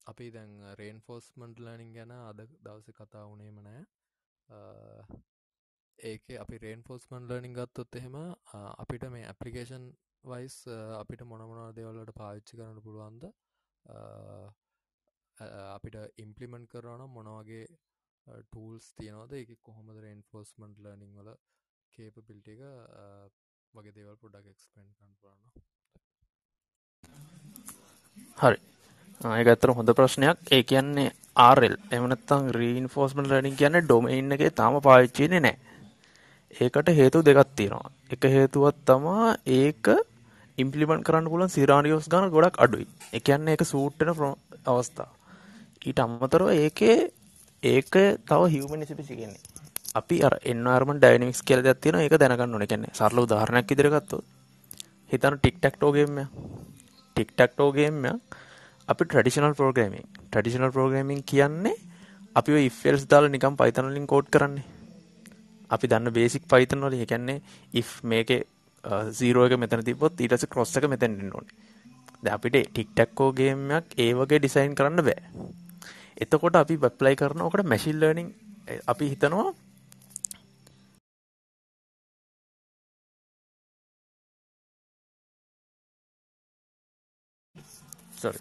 [0.08, 3.84] අපි දැන් රේන් ෆෝස්මන්ට් ලනිින් ගැන අද දවස කතා වුණේම නෑ
[6.00, 8.16] ඒක අපි රේන් ෆෝස්මන්් ලනිින් ගත්තොත් එහෙම
[8.54, 9.90] අපිට මේ ඇපලිකේෂන්
[10.24, 10.56] වයිස්
[10.98, 13.24] අපිට මොනමොනා දෙවල්ලට පාවිච්චි කරන්න පුළුවන්ද?
[15.70, 17.66] අපිට ඉම්පලිමෙන්ට් කරන මොනවගේ
[18.28, 19.32] ටූල්ස් තියනවද?
[19.42, 21.30] එක කොහොමද රෙන්ෆෝස්මන්ට් ලර්නිං වල
[21.98, 22.62] කේප පිල්ට එක
[23.74, 25.40] වගේ දේවල් පොඩක් එක්ස්පෙන්ඩ් කරන්න පුළුවන්
[28.42, 28.58] හරි.
[29.38, 30.38] ඒක ඇත්තට හොඳ ප්‍රශ්නයක්.
[30.56, 31.10] ඒ කියන්නේ
[31.58, 35.58] RL එහෙම නැත්නම් reinforcement learning කියන්නේ ඩොමේන් එකේ තාම පාවිච්චි වෙන්නේ නැහැ.
[36.62, 37.90] ඒකට හේතු දෙකක් තියෙනවා.
[38.14, 39.20] එක හේතුවක් තමයි
[39.60, 39.86] ඒක
[40.64, 42.88] ඉම්ප්ලිමන්ට් කරන්න පුළුවන් සිනාරියෝස් ගන්න ගොඩක් අඩුයි.
[43.16, 44.10] ඒ කියන්නේ ඒක සූට් වෙන
[44.72, 45.10] අවස්ථා.
[45.88, 46.98] ඊට අමතරව ඒකේ
[47.64, 47.94] ඒක
[48.24, 49.58] තව හියුමන් ස්පෙසිෆික් කියන්නේ
[49.96, 52.68] අපි අර එන්වයරන්මන්ට් ඩයිනමික්ස් කියලා දෙයක් තියෙනවා ඒක දැනගන්න ඕනේ.
[52.68, 54.26] කියන්නේ සරල උදාහරණයක් විදිහට ගත්තොත්
[55.12, 56.32] හිතන්න ටික් ටැක් ටෝ ගේම් එකක්.
[57.16, 58.22] ටික් ටැක් ටෝ ගේම් එකක්
[58.88, 60.06] අපි ට්‍රැඩිෂනල් ප්‍රෝග්‍රෑමින්.
[60.30, 61.76] ට්‍රැඩිෂනල් ප්‍රෝග්‍රෑමින් කියන්නේ
[62.36, 64.66] අපි ඔය if else දාලා නිකන් Python වලින් කෝඩ් කරන්නේ.
[65.70, 67.42] අපි දන්න බේසික් Python වල ඒ කියන්නේ
[67.74, 68.42] if මේකේ
[69.14, 71.56] 0 එක මෙතන තිබ්බොත් ඊට පස්සේ cross එක මෙතෙන් එන්න ඕනේ.
[72.24, 75.22] දැන් අපිට ටික් ටැක් කෝ ගේම් එකක් ඒ වගේ ඩිසයින් කරන්න බෑ.
[76.18, 78.30] එතකොට අපි ඇප්ලයි කරන ඔකට මැෂින් ලර්නින්
[78.88, 79.50] අපි හිතනවා
[88.18, 88.40] සොරි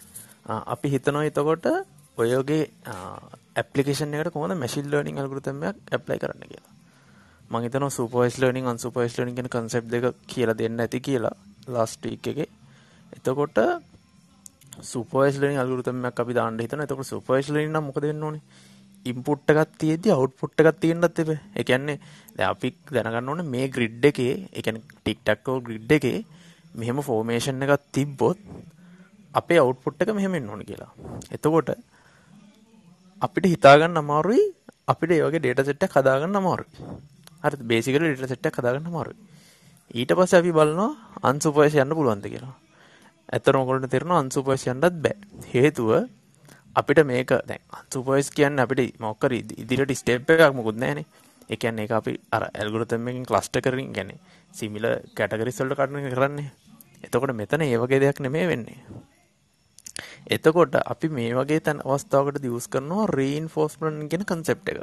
[0.67, 1.65] අපි හිතනවා එතකොට
[2.17, 2.63] ඔයගේ
[3.55, 6.73] ඇප්ලිකේෂන් එකට කොහොමද මැෂින් ලර්නින් ඇල්ගොරිතම් එකක් ඇප්ලයි කරන්න කියලා.
[7.49, 11.35] මම හිතනවා සුපර්වයිස් ලර්නින් අන්සුපර්වයිස් ලර්නින් කියන concept දෙක කියලා දෙන්න ඇති කියලා
[11.67, 12.49] last week එකේ.
[13.13, 13.57] එතකොට
[14.81, 16.85] සුපර්වයිස් ලර්නින් ඇල්ගොරිතම් එකක් අපි දාන්න හිතනවා.
[16.87, 18.41] එතකොට සුපර්වයිස් ලර්නින් නම් මොකද වෙන්න ඕනේ?
[19.05, 21.39] ඉන්පුට් එකක් තියෙද්දි අවුට්පුට් එකක් තියෙන්නත් එපේ.
[21.55, 21.99] ඒ කියන්නේ
[22.37, 26.25] දැන් අපි දැනගන්න ඕනේ මේ ග්‍රිඩ් එකේ, ඒ කියන්නේ ටික් ටැක් ටෝ ග්‍රිඩ් එකේ
[26.75, 28.37] මෙහෙම ෆෝමේෂන් එකක් තිබ්බොත්
[29.33, 30.91] අපේ අවුට්පුට් එක මෙහෙම එන්න ඕන කියලා.
[31.31, 31.73] එතකොට
[33.21, 34.43] අපිට හිතාගන්න අමාරුයි
[34.87, 36.69] අපිට ඒ වගේ data set එකක් හදාගන්න අමාරුයි.
[37.43, 37.61] හරිද?
[37.71, 39.17] බේසිකලි data set එකක් හදාගන්න අමාරුයි.
[39.99, 40.91] ඊට පස්සේ අපි බලනවා
[41.23, 42.55] unsupervised යන්න පුළුවන්ද කියලා.
[43.29, 45.15] ඇත්තටම ඔයගොල්ලන්ට තේරෙනවා unsupervised යන්නත් බෑ.
[45.53, 45.89] හේතුව
[46.79, 51.05] අපිට මේක දැන් unsupervised කියන්නේ අපිට මොකක් හරි ඉදිරියට ස්ටෙප් එකක් මොකුත් නැහැනේ.
[51.49, 54.19] ඒ කියන්නේ ඒක අපි අර ඇල්ගොරිතම් එකකින් ක්ලස්ටර් කරමින් කියන්නේ
[54.51, 56.49] සිමිලර් කැටගරිස් වලට කඩන කරන්නේ.
[57.03, 58.79] එතකොට මෙතන ඒ වගේ දෙයක් නෙමෙයි වෙන්නේ.
[60.35, 64.79] එතකොට අපි මේ වගේ තැන් අවස්ථාවකට දියුස් කරනවා reinforcement කියන concept එක.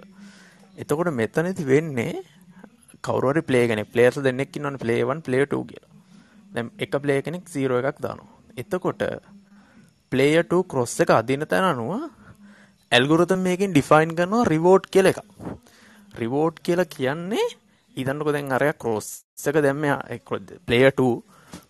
[0.77, 2.13] එතකොට මෙතනදි වෙන්නේ
[3.03, 5.91] කවුරු හරි play කෙනෙක් players දෙන්නෙක් ඉන්නවනේ play 1 play 2 කියලා.
[6.55, 8.34] දැන් එක play කෙනෙක් 0 එකක් දානවා.
[8.63, 9.03] එතකොට
[10.13, 11.93] player 2 cross එක අදින තැන අනුව
[12.93, 15.23] ඇල්ගොරිතම් මේකෙන් define කරනවා reward කියලා එකක්.
[16.23, 17.47] reward කියලා කියන්නේ
[17.95, 19.09] ඊදන්නකො දැන් අරයා cross
[19.51, 19.87] එක දැම්ම
[20.69, 21.09] player 2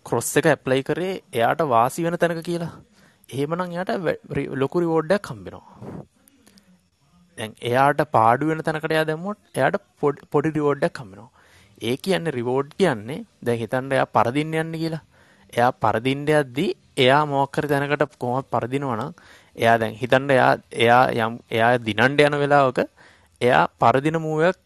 [0.09, 2.73] cross එක apply කරේ එයාට වාසි වෙන තැනක කියලා.
[3.29, 3.91] එහෙමනම් එයාට
[4.63, 5.65] ලොකු රිවෝඩ් එකක් හම්බෙනවා.
[7.37, 9.81] දැන් එයාට පාඩු වෙන තැනකට එයා දැම්මොත් එයාට
[10.33, 11.31] පොඩි රිවෝඩ් එකක් හම්බෙනවා.
[11.87, 15.03] ඒ කියන්නේ රිවෝඩ් කියන්නේ දැන් හිතන්න එයා පරදින්න යන්නේ කියලා.
[15.55, 16.67] එයා පරදින්න යද්දි
[16.97, 19.13] එයා මොකක් හරි තැනකට කොහොමද පරදිනවා නම්
[19.55, 22.79] එයා දැන් හිතන්න එයා එයා යම් එයා දිනන්න යන වෙලාවක
[23.41, 24.59] එයා පරදින මූව් එකක්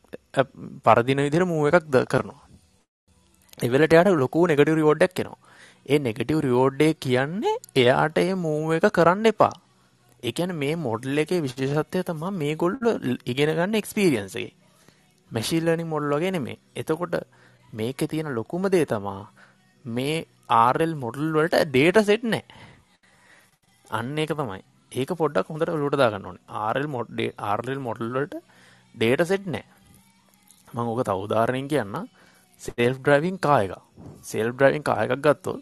[0.84, 2.42] පරදින විදිහට මූව් එකක් කරනවා.
[3.58, 5.40] ඒ වෙලට එයාට ලොකු නෙගටිව් රිවෝඩ් එකක් එනවා.
[5.86, 9.54] ඒ නෙගටිව් රිවෝඩ් එක කියන්නේ එයාට ඒ මූව් එක කරන්න එපා.
[10.24, 12.96] ඒ කියන්නේ මේ මොඩල් එකේ විශේෂත්වය තමයි මේගොල්ලෝ
[13.26, 14.54] ඉගෙන ගන්න එක්ස්පීරියන්ස් එකේ.
[15.32, 16.60] මැෂින් ලර්නින් මොඩල් වගේ නෙමෙයි.
[16.76, 17.16] එතකොට
[17.74, 19.16] මේකේ තියෙන ලොකුම දේ තමයි
[19.86, 20.18] මේ
[20.50, 22.44] RL මොඩල් වලට data set නැහැ.
[23.98, 24.62] අන්න ඒක තමයි.
[24.92, 26.46] ඒක පොඩ්ඩක් හොඳට ඔලුවට දාගන්න ඕනේ.
[26.74, 27.20] RL මොඩල්
[27.58, 28.36] RL මොඩල් වලට
[28.96, 29.66] data set නැහැ.
[30.74, 32.10] මම ඔක තව උදාහරණයක් කියන්නම්.
[32.62, 33.74] සෙල්ෆ් ඩ්‍රයිවිං කා එක.
[34.32, 35.62] සෙල්ෆ් ඩ්‍රයිවිං කා එකක් ගත්තොත්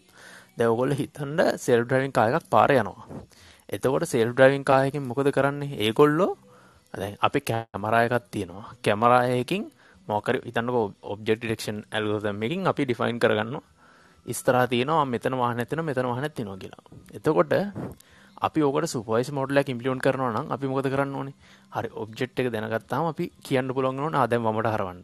[0.58, 3.08] දැන් ඔයගොල්ලෝ හිතන්න සෙල්ෆ් ඩ්‍රයිවිං කා එකක් පාරේ යනවා.
[3.70, 5.76] එතකොට සෙල්ෆ් ඩ්‍රයිවිං කා එකකින් මොකද කරන්නේ?
[5.86, 6.32] ඒගොල්ලෝ
[6.94, 8.66] දැන් අපි කැමරා එකක් තියෙනවා.
[8.86, 9.64] කැමරා එකකින්
[10.08, 13.64] මොකක් හරි හිතන්නකෝ ඔබ්ජෙක්ට් ඩිටෙක්ෂන් ඇල්ගොරිතම් එකකින් අපි ඩිෆයින් කරගන්නවා.
[14.28, 16.84] ඉස්සරහා තියෙනවා මෙතන වාහනයක් තියෙනවා මෙතන වාහනයක් තියෙනවා කියලා.
[17.14, 17.54] එතකොට
[18.40, 21.36] අපි ඕකට සුපර්වයිස් මොඩල් එකක් ඉම්ප්ලිමන්ට් කරනවා නම් අපි මොකද කරන්න ඕනේ?
[21.72, 25.02] හරි ඔබ්ජෙක්ට් එක දැනගත්තාම අපි කියන්න පුළුවන් වෙනවා ආ දැන් වමට හරවන්න.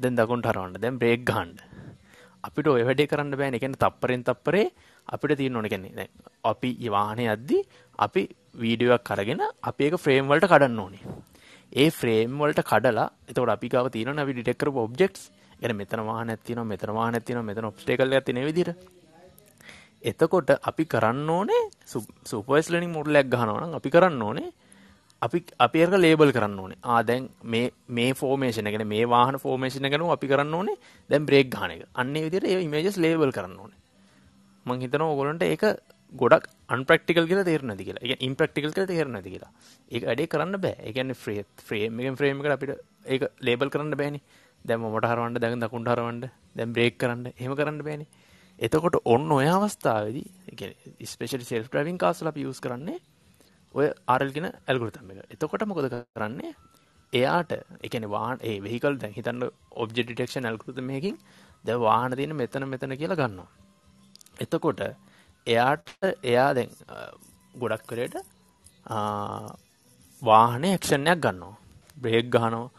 [0.00, 0.80] දැන් දකුණට හරවන්න.
[0.82, 1.52] දැන් බ්‍රේක් ගහන්න.
[2.44, 3.60] අපිට ඔය වැඩේ කරන්න බෑනේ.
[3.60, 4.66] කියන්නේ තප්පරෙන් තප්පරේ
[5.08, 6.10] අපිට තියෙන්න ඕනේ කියන්නේ දැන්
[6.44, 7.60] අපි වාහනේ යද්දි
[7.98, 8.22] අපි
[8.56, 11.02] වීඩියෝ එකක් අරගෙන අපි ඒක ෆ්‍රේම් වලට කඩන්න ඕනේ.
[11.72, 15.30] ඒ ෆ්‍රේම් වලට කඩලා එතකොට අපි ගාව තියෙනවනේ අපි ඩිටෙක්ට් කරපු ඔබ්ජෙක්ට්ස්.
[15.60, 18.76] ගැන මෙතන වාහනයක් තියෙනවා මෙතන වාහනයක් තියෙනවා මෙතන ඔබ්ස්ටේකල් එකක් තියෙන විදිහට
[20.02, 21.62] එතකොට අපි කරන්න ඕනේ
[22.24, 24.50] සුපර්ස් ලර්නින් මොඩල් එකක් ගහනවා නම් අපි කරන්න ඕනේ
[25.22, 26.78] අපි අපි ඒක ලේබල් කරන්න ඕනේ.
[26.82, 30.76] ආ දැන් මේ මේ ෆෝමේෂන් එක මේ වාහන ෆෝමේෂන් එක අපි කරන්න ඕනේ.
[31.10, 31.82] දැන් බ්‍රේක් ගන්න එක.
[31.94, 33.80] අන්න ඒ විදිහට ඒ ඉමේජස් ලේබල් කරන්න ඕනේ.
[34.66, 35.64] මම හිතනවා ඔයගොල්ලන්ට ඒක
[36.14, 38.02] ගොඩක් අන්ප්‍රැක්ටිකල් කියලා තේරෙන්නේ නැති කියලා.
[38.02, 39.52] ඒ කියන්නේ ඉම්ප්‍රැක්ටිකල් කියලා තේරෙන්නේ නැති කියලා.
[39.90, 40.76] ඒක වැඩේ කරන්න බෑ.
[40.80, 41.20] ඒ කියන්නේ
[41.66, 42.72] ෆ්‍රේම් එකෙන් ෆ්‍රේම් එකට අපිට
[43.06, 44.22] ඒක ලේබල් කරන්න බෑනේ.
[44.64, 46.20] දැන් මොමට හරවන්න, දැන් දකුණට හරවන්න,
[46.56, 47.32] දැන් බ්‍රේක් කරන්න.
[47.32, 48.08] එහෙම කරන්න බෑනේ.
[48.58, 53.00] එතකොට ඔන්න ඔය අවස්ථාවේදී ඒ කියන්නේ ස්පෙෂලි සෙල්ෆ් ඩ්‍රයිවිං කාර්ස් වල අපි යූස් කරන්නේ
[53.74, 53.86] ඔය
[54.18, 55.26] RL කියන ඇල්ගොරිතම් එක.
[55.34, 56.54] එතකොට මොකද කරන්නේ?
[57.12, 59.42] එයාට ඒ කියන්නේ වාහන ඒ වෙහිකල් දැන් හිතන්න
[59.82, 61.18] ඔබ්ජෙක්ට් ඩිටෙක්ෂන් ඇල්ගොරිතම් එකකින්
[61.64, 63.50] දැන් වාහන තියෙන මෙතන මෙතන කියලා ගන්නවා.
[64.40, 64.80] එතකොට
[65.46, 65.90] එයාට
[66.22, 66.70] එයා දැන්
[67.54, 68.16] ගොඩක් කරේට
[70.22, 71.54] වාහනේ ඇක්ෂන් එකක් ගන්නවා.
[71.96, 72.70] බ්‍රේක් ගහනවා.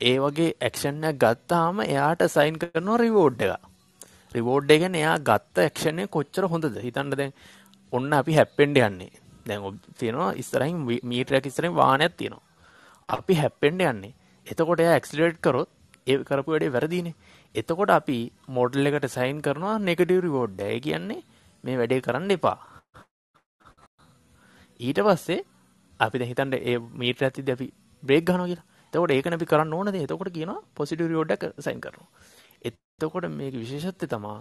[0.00, 3.52] ඒ වගේ ඇක්ෂන් එකක් ගත්තාම එයාට සයින් කරනවා රිවෝඩ් එක.
[4.34, 6.76] රිවෝඩ් එක කියන්නේ එයා ගත්ත ඇක්ෂන් එක කොච්චර හොඳද?
[6.78, 7.32] හිතන්න දැන්
[7.92, 9.12] ඔන්න අපි හැප්පෙන්න යන්නේ.
[9.46, 12.44] දැන් තියෙනවා ඉස්සරහින් මීටරයක් ඉස්සරහින් වාහනයක් තියෙනවා.
[13.08, 14.14] අපි හැප්පෙන්න යන්නේ.
[14.46, 15.70] එතකොට එයා ඇක්සිලරේට් කරොත්
[16.06, 17.16] ඒ කරපු වැඩේ වැරදීනේ.
[17.54, 18.18] එතකොට අපි
[18.50, 20.68] මොඩල් එකට සයින් කරනවා නෙගටිව් රිවෝඩ් එක.
[20.68, 21.20] ඒ කියන්නේ
[21.64, 22.58] මේ වැඩේ කරන්න එපා.
[24.80, 25.40] ඊට පස්සේ
[26.00, 28.72] අපි දැන් හිතන්න ඒ මීටර ඇතිද්දි අපි බ්‍රේක් ගන්නවා කියලා.
[28.96, 29.94] එතකොට ඒකනේ අපි කරන්න ඕනද?
[29.96, 32.08] එතකොට කියනවා පොසිටිව් රිවෝඩ් එක සයින් කරනවා.
[32.64, 34.34] එතකොට මේක විශේෂත්වය තමයි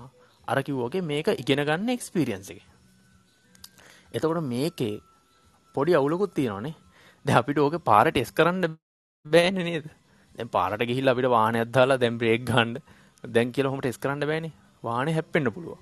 [0.48, 2.62] අර කිව්වාගේ මේක ඉගෙන ගන්න එක්ස්පීරියන්ස් එක.
[4.14, 5.02] එතකොට මේකේ
[5.76, 6.76] පොඩි අවුලකුත් තියෙනවානේ.
[7.26, 8.78] දැන් අපිට ඕකේ පාර ටෙස්ට් කරන්න
[9.26, 9.90] බෑනේ නේද?
[10.36, 12.78] දැන් පාරට ගිහිල්ලා අපිට වාහනයක් දාලා දැන් බ්‍රේක් ගන්න
[13.24, 14.54] දැන් කියලා ඔහොම ටෙස්ට් කරන්න බෑනේ.
[14.84, 15.82] වාහනේ හැප්පෙන්න පුළුවන්.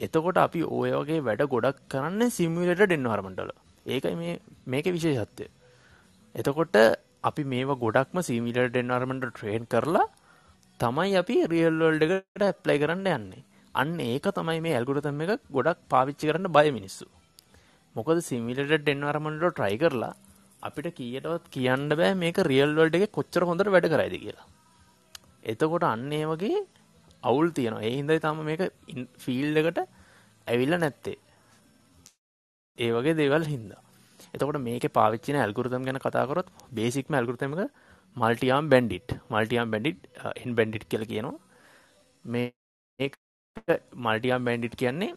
[0.00, 3.52] එතකොට අපි ඔය වගේ වැඩ ගොඩක් කරන්නේ සිමියුලේටඩ් එන්වයරන්මන්ට් වල.
[3.86, 4.34] ඒකයි මේ
[4.66, 5.48] මේකේ විශේෂත්වය.
[6.34, 6.76] එතකොට
[7.28, 10.06] අපි මේවා ගොඩක්ම සිමියුලේටඩ් එන්වයරන්මන්ට් ට්‍රේන් කරලා
[10.80, 13.44] තමයි අපි රියල් වර්ල්ඩ් එකට ඇප්ලයි කරන්න යන්නේ.
[13.74, 17.06] අන්න ඒක තමයි මේ ඇල්ගොරිතම් එක ගොඩක් පාවිච්චි කරන්න බය මිනිස්සු.
[17.96, 20.14] මොකද සිමියුලේටඩ් එන්වයරන්මන්ට් වල try කරලා
[20.68, 24.46] අපිට කීයටවත් කියන්න බෑ මේක රියල් වර්ල්ඩ් එකේ කොච්චර හොඳට වැඩ කරයිද කියලා.
[25.52, 26.60] එතකොට අන්න ඒ වගේ
[27.28, 27.86] අවුල් තියෙනවා.
[27.88, 28.62] ඒ හින්දායි තාම මේක
[29.24, 29.80] ෆීල්ඩ් එකට
[30.46, 31.18] ඇවිල්ලා නැත්තේ.
[32.78, 33.85] ඒ වගේ දේවල් හින්දා.
[34.36, 36.48] එතකොට මේකේ පාවිච්චි කරන ඇල්ගොරිතම් ගැන කතා කරොත්
[36.78, 37.70] බේසික්ම ඇල්ගොරිතම් එක
[38.16, 39.08] multi arm bandit.
[39.32, 40.00] Multi arm bandit
[40.42, 41.36] N bandit කියලා කියනවා.
[42.24, 42.46] මේ
[44.06, 45.12] මල්ටි ආම් බැන්ඩිට් කියන්නේ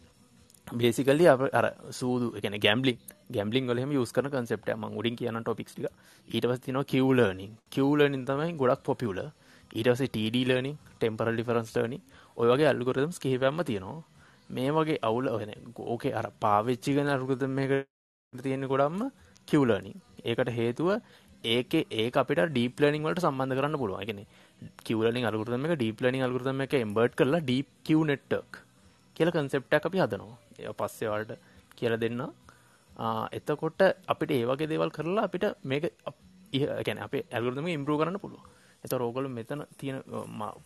[0.66, 1.26] බේසිකලි
[1.58, 1.66] අර
[1.98, 2.98] සූදු එකන ගැම්ලික්
[3.36, 5.92] ගැම්ලිින් වලම යස් කරන කන්සෙප්ට ම උඩින් කියන ටොපික්ස් ටික.
[6.28, 9.20] ඊට පස් තින කිවලනින් කිවලනින් තමයි ගොඩක් පොපියුල
[9.78, 11.98] ඊටස TD learning temporal difference learning
[12.36, 14.02] ඔයගේ අල්ගොරදම්ස් කිහිපැම්ම තියෙනවා.
[14.50, 15.50] මේ වගේ අවුල ඔහෙන
[15.86, 17.72] ඕකේ අර පාවිච්චිගන අරුගතම එක
[18.32, 19.10] තියෙන ගොඩම්ම
[19.48, 19.94] කිවලනින්
[20.24, 20.88] ඒකට හේතුව
[21.44, 24.20] ඒක ඒක අපිට ඩීප් ලර්නිින් වලට සම්බන්ධ කරන්න පුළුවන්ගෙන
[24.84, 28.60] කිවලනින් අල්ගුරතම එක ඩීප් ලර්නිින් අල්ගුරතම එක එම්බර්ට් කරලා ඩීප් කිව් නෙට්ටක්
[29.16, 30.36] කියල කන්සෙප්ටක් අපි හදනවා.
[30.60, 31.32] ඒ පස්සේවල්ට
[31.76, 32.22] කියල දෙන්න
[33.32, 35.90] එතකොට අපිට ඒවගේ දේවල් කරලා අපිට මේක
[36.86, 38.46] ගැන අප ඇල්ගරදම ඉම්පරූ කරන්න පුළුව
[38.84, 39.98] එත රෝගල මෙතන තියෙන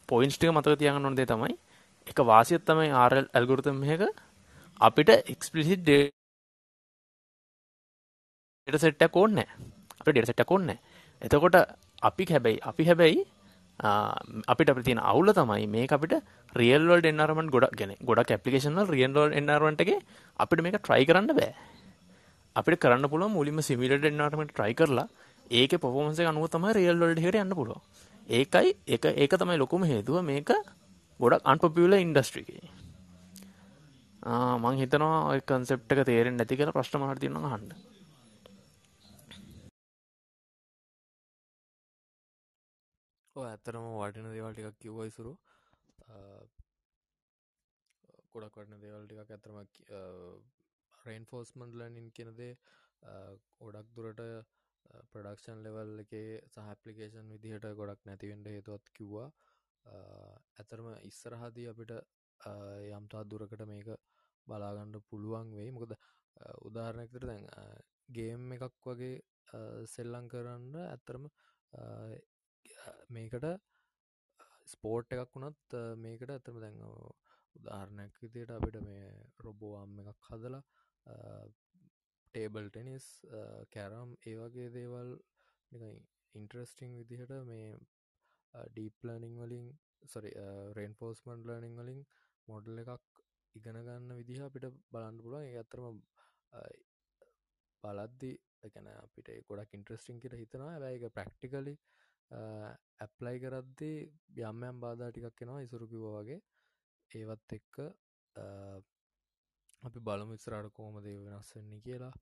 [0.07, 1.57] පොයින්ස්ටික මතක තියගන්න නොදේ තමයි
[2.07, 4.05] එක වාසියත් තමයි ආරල් ඇල්ගුරතම එක
[4.81, 5.89] අපිට එක්ස්පිසිට්
[8.69, 10.71] ඩේට සෙට්ටක් ඕන්න අප ඩෙට සෙට්ටක් ඕන්න
[11.23, 11.57] එතකොට
[12.03, 13.19] අපි හැබැයි අපි හැබැයි
[14.45, 16.15] අපිට අප තියෙන අවුල තමයි මේ අපිට
[16.53, 19.99] රියල්වල් එන්නරමන් ගොඩක් ගැන ගොඩක් ඇපලිකේෂන රියල්වල් එන්නරවන්ටගේ
[20.39, 21.53] අපිට මේක ට්‍රයි කරන්න බෑ.
[22.57, 25.09] අපිට කරන්න පුළුව මුලින්ම සිමිලට එන්නටමට ට්‍රයි කරලා
[25.53, 27.81] ඒක පොෆෝමන්ස අනුව තමයි රියල් වල්ඩ හට යන්න පුළුව
[28.33, 30.57] ඒකයි එක ඒක තමයි ලොකුම හේතුව මේක
[31.21, 32.65] ගොඩක් අන්පපියල ඉන්ඩස්ට්‍රිකේ
[34.59, 37.93] මං හිතනවා කන්සෙප්ට එක තේරෙන් නැති කියලා ප්‍රශ්න මාර්තියන හන්ඩ
[43.37, 45.33] ඇත්තරම වටින දේවල් ටිකක් කිව්වයිසුරු
[48.33, 49.57] ගොඩක් වටන දේවල් ටිකක් ඇතරම
[51.05, 52.53] රේන්ෆෝස්මන්ඩ් ලනින් කෙනදේ
[53.61, 54.23] ගොඩක් දුරට
[55.11, 59.29] ප්‍රඩක්ෂන් ලෙවල් එකේ සහපලිකේෂන් විදිහට ගොඩක් නැතිවෙන්ට හේතුවත් කිව්වා
[60.57, 61.93] ඇතරම ඉස්සරහදී අපිට
[62.93, 63.91] යම්තා දුරකට මේක
[64.47, 65.97] බලාගණ්ඩ පුළුවන් වෙයි මොකද
[66.63, 67.49] උදාහරණයකට දැන්
[68.11, 69.15] ගේම් එකක් වගේ
[69.87, 71.29] සෙල්ලං කරන්න ඇත්තරම
[73.11, 73.47] මේකට
[74.67, 76.81] ස්පෝට් එකක් වුණත් මේකට ඇතම දැන්
[77.57, 79.05] උදාහරණයක් විදියට අපිට මේ
[79.45, 80.63] රොබෝවාම් එකක් හදලා
[82.35, 83.09] ටේබල් ටෙනිස්
[83.75, 85.11] කැරම් ඒ වගේ දේවල්
[86.35, 87.69] ඉන්ට්‍රස්ටිං විදිහට මේ
[88.71, 89.69] ඩීප්ලනිං වලින්
[90.13, 90.31] සොරි
[90.79, 92.01] රේන්ෆෝස්මන්් ලර්නිං වලින්
[92.49, 93.23] මොඩල් එකක්
[93.55, 95.47] ඉගෙන ගන්න විදිහ අපිට බලන්න පුළුවන්.
[95.49, 96.01] ඒ අතරම
[97.85, 98.33] බලද්දි
[98.67, 100.73] එකන අපිට ගොඩක් ඉන්ට්‍රස්ටිං කියට හිතනවා.
[100.73, 101.75] ඇැයි එක ප්‍රක්ටිකලි
[102.31, 103.99] ඇප්ලයි කරද්දී
[104.43, 106.41] යම්යම් බාධා ටිකක් කෙනවා ඉසුරුකිව වගේ.
[107.11, 107.75] ඒවත් එක්ක
[109.83, 112.15] අපි බලමු ඉස්සරට කෝම දේ වෙනස් වෙන්නේ කියලා.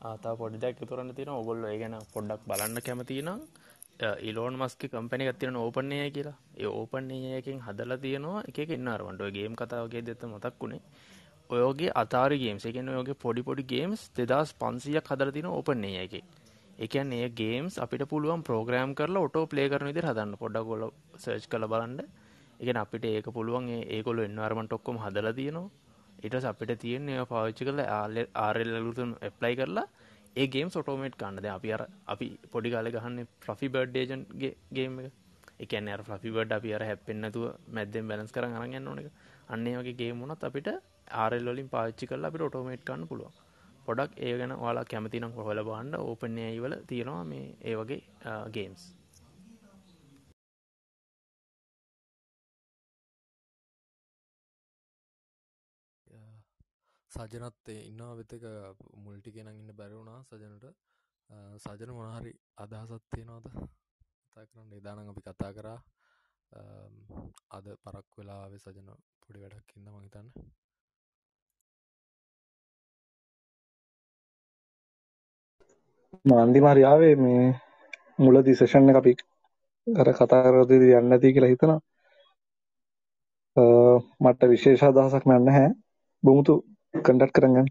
[0.00, 3.28] ආතා පොඩිදක් තුරන්න තියෙන ඔගොල්ල ඒ ගැන පොඩ්ඩක් බලන්න කැමතිනම්
[4.22, 6.38] ඉලෝන් මස්ක කම්පැනි ගත්තියෙන ඕපන්නය කියලා.
[6.56, 10.82] ඒ ඕපන්නේයකින් හදල තියෙනවා එක එන්නරවන්ට ගේම් කතාවගේ දෙත මතක් වුණේ.
[11.50, 16.14] ඔයෝගේ අතාර ගේම්ස් එකන ඔයගේ පොඩි පොඩි ගේම්ස් දෙදස් පන්සියක් හදර තින ඕපන්නේ එක.
[16.78, 20.36] එකන් ඒ ගේම්ස් අපිට පුළුවන් ප්‍රෝග්‍රම් කරලා ඔටෝ පලේ කරන විදි හදන්න.
[20.42, 20.82] පොඩ්ඩ ගොල
[21.16, 22.00] සර්ච් කළ බලන්න.
[22.60, 25.70] එක අපිට ඒක පුළුවන් ඒකොල එන්නවර්මට ඔක්කොම හදල තියනවා.
[26.22, 27.80] ඉටස් අපිට තියන්නේ පාවිච්චි කල
[28.36, 29.86] ආරල්ලුතුන් එප්ලයි කරලා
[30.36, 35.12] ඒ ගේම් ඔටෝමේට් කන්නද අපි අර අපි පොඩි කාල ගහන්න ෆ්‍රෆි බඩ් ේජන්ගේ ගේම් එක.
[35.64, 39.10] එකන අර ෆ්‍රි බඩ් අපි අර හැපෙන්න්නතුව මැද්දෙන් බැලස් කර අරගන්න ඕන එක.
[39.48, 40.70] අන්නේ වගේ ගේමුණත් අපිට
[41.16, 43.34] ආරල්ලින් පාච්චි කල අපි ඔටෝමේට් කන්න පුළුවන්.
[43.86, 48.00] පොඩක් ඒ ගැන වාලා කැමතිනම් කොහොල බාන්ඩ ඕපනයයිවල තියෙනවා මේ ඒ වගේ
[48.54, 48.82] ගේම්ස්
[57.10, 58.44] සජනත් ඉන්නවා වෙතක
[58.96, 60.66] මුල්ටි කෙනක් ඉන්න බැරවුණා සජනට.
[61.58, 63.46] සජන මොනහරි අදහසත් තියෙනවාද?
[64.22, 64.72] කතා කරන්න.
[64.72, 65.78] එදානං අපි කතා කරා.
[67.50, 68.88] අද පරක් වෙලාවෙ සජන
[69.20, 70.28] පොඩි වැඩක් ඉන්න මහිතන්න
[76.24, 77.42] මාන්දි මරියාවේ මේ
[78.18, 79.12] මුල දිසේෂන් අපි
[79.86, 81.72] අර කතා කරදද යන්න ඇති කියලා හිතන
[84.22, 85.68] මට විශේෂ අදහසක් නන්න හැ
[86.22, 86.54] බමුතු
[86.94, 87.68] කන්ඩට් කරගන්න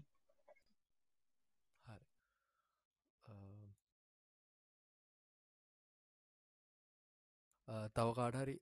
[7.90, 8.56] තව කාඩහරි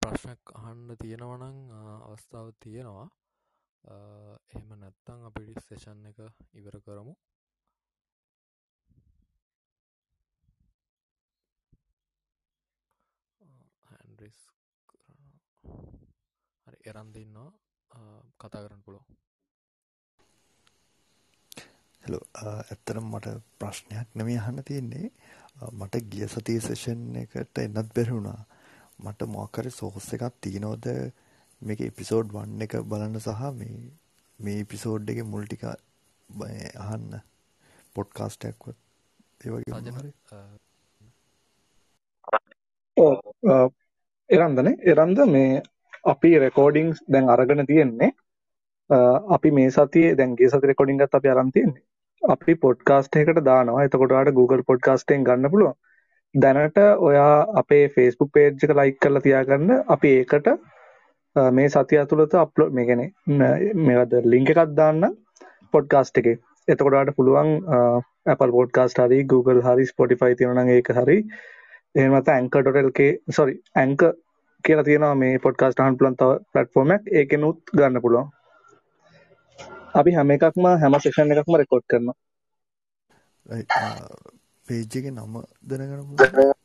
[0.00, 1.58] ප්‍රශ්නයක් අහන්න තියෙනවනං
[2.04, 3.08] අවස්ථාව තියෙනවා.
[3.84, 6.18] එහෙම නැත්තං අපිටි සේෂන් එක
[6.54, 7.14] ඉවර කරමු
[13.86, 14.38] හැන්රිස්
[16.66, 17.50] හරි එරන්දින්නවා
[18.38, 19.04] කතා කරන්න පුළුව
[22.04, 25.06] හෙලෝ ඇත්තනම් මට ප්‍රශ්නයක් නෙමේ අහන්න තියෙන්නේ.
[25.72, 28.40] මට ගිය සතිය සෙෂන් එකට එන්නත් බැරිවුණා
[29.00, 30.86] මට මොකරි සෝස් එකක් තියෙනවද?
[31.62, 33.76] මේක එපිසෝඩ් වන්න එක බලන්න සහ මේ
[34.38, 35.64] මේ එපිසෝඩ් එක මුල් ටික
[36.80, 37.20] අහන්න.
[37.96, 38.76] පොඩ්කාස්ටක්වත්
[39.40, 39.72] ඒවගේ
[44.30, 44.76] එරන්දනේ.
[44.86, 45.62] එරන්ද මේ
[46.04, 48.10] අපි රෙකෝඩිංස් දැන් අරගෙන තියෙන්නේ
[49.36, 51.82] අපි මේ සතියේ දැන් ගිය සති රෙකෝඩින්ග් එකත් අපි අරන් තියෙන්නේ
[52.22, 55.74] අපි පොඩ්කාස්ට් එකකට දානවා එතකොට ඔයාලට Google පොඩ්කාස්ට්ෙන් ගන්න පුළුවන්.
[56.34, 60.48] දැනට ඔයා අපේ Facebook page එක like කරලා තියාගන්න අපි ඒකට
[61.56, 65.08] මේ සතිය ඇතුළත අප්ලෝඩ් මේ කියන්නේ මේවද link එකක් දාන්න
[65.74, 66.38] පොඩ්කාස්ට් එකේ.
[66.68, 67.50] එතකොට ඔයාලට පුළුවන්
[68.32, 71.18] Apple podcast හරි Google හරි Spotify තියෙනවා නම් ඒක හරි
[71.94, 73.00] එහෙම නැත්නම් anchor.lk
[73.38, 73.54] sorry
[73.84, 74.12] anchor
[74.64, 78.28] කියලා තියෙනවා මේ පොඩ්කාස්ට් අහන්න පුළුවන් තව platform එකක් ඒකෙනුත් ගන්න පුළුවන්.
[79.94, 82.16] අපි හැම එකක්ම හැම සෙෂන් එකක්ම රෙකෝඩ් කරනවා.
[84.66, 85.34] පේජ් එකේ නම
[85.68, 86.60] දැනගන්න පුළුවන්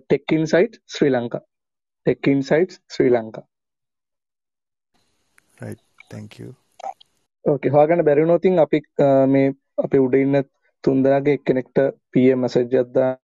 [0.00, 1.42] tech insight Sri Lanka
[2.06, 3.44] tech insight Sri Lanka
[5.60, 6.48] right thank you.
[7.44, 8.80] Okay හොයාගන්න බැරි වුණොත් අපි
[9.28, 9.46] මේ
[9.78, 10.42] අපේ උඩ ඉන්න
[10.84, 11.78] තුන්දෙනාගේ එක්කෙනෙක්ට
[12.12, 13.16] PM මැසේජ් එකක් දාන්න.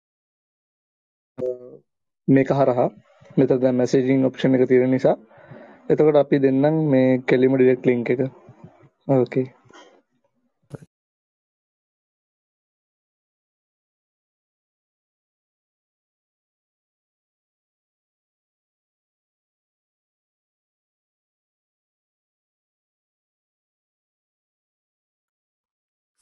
[2.28, 2.88] මේක හරහා
[3.36, 5.16] මෙතන දැන් මැසේජින් ඔප්ෂන් එක තියෙන නිසා.
[5.88, 8.20] එතකොට අපි දෙන්නම් මේ කෙලිම ඩිරෙක්ට් ලින්ක් එක.
[9.08, 9.46] Okay.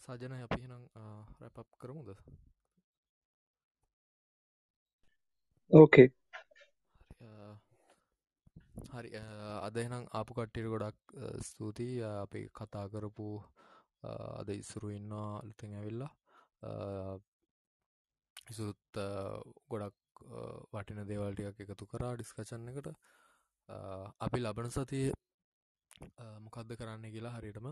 [0.03, 0.83] සජන අපි එහෙනම්
[1.41, 2.09] රැප් කරමුද?
[5.71, 6.09] ඕකේ
[8.91, 9.11] හරි
[9.61, 10.99] අද එනම් ආපු කට්ටියට ගොඩක්
[11.43, 12.03] ස්තුතියි.
[12.17, 13.27] අපි කතා කරපු
[14.35, 16.13] අද ඉස්සුරු ඉන්නවා අලුතෙන් ඇවිල්ලා.
[18.51, 19.01] ඉසුත්
[19.71, 20.23] ගොඩක්
[20.73, 22.89] වටින දේවල්ටියක් එකතු කරා ඩිස්කචන්න එකට.
[24.21, 25.07] අපි ලබන සතිය
[26.45, 27.69] මොකක්ද කරන්න කියලා හරිටම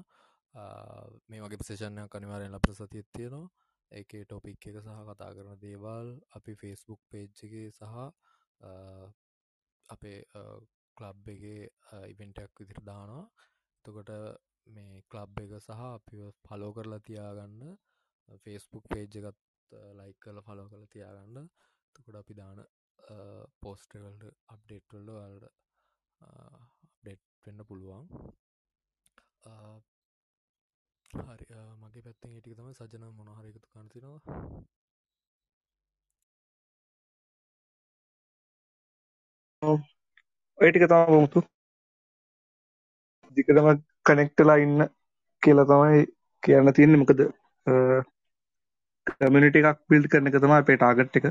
[1.28, 3.50] මේ වගේ ප්‍රසේෂණයක් අනිවාරෙන් ලබ සතියත් තියෙනවා.
[3.92, 7.94] ඒක ටොපික් එක සහ කතා කරන දේවල් අපි ෆේස්බුක් පේජ්ජගේ සහ
[9.88, 10.18] අපේ
[10.98, 11.60] කලබ් එකේ
[12.12, 13.24] ඉවෙන්ටක් විදිර දානවා.
[13.76, 14.10] එතකොට
[14.66, 17.62] මේ කලබ් එක සහ අපි පලෝ කරලා තියාගන්න
[18.42, 19.38] ෆේස්බුක් පේජ් එකත්
[19.98, 21.46] ලයික් කල පලෝ කළ තියාගන්න.
[21.94, 22.58] තකොට අපි දාන
[23.62, 25.46] පෝස්ටවල්ට අප්ඩේට්වල්ඩ වල්ට
[26.84, 28.04] අප්ඩේට් වෙන්න පුළුවන්.
[31.10, 31.46] හරි
[31.82, 34.20] මගේ පැත්තෙන් ඒටික තම සජන මොනහරයකතු කන්තිනවා
[40.58, 41.40] ඔය ටික තමයි මුතු
[43.36, 43.68] දිගටම
[44.06, 44.86] කනෙක්ටලා ඉන්න
[45.42, 45.98] කියලා තමයි
[46.42, 47.00] කියන්න තියෙන්නේ.
[47.02, 47.20] මොකද
[49.06, 51.28] කමියුනිටි එකක් බිල්ඩ් කරන එක තමයි අපේ ටාගට් එක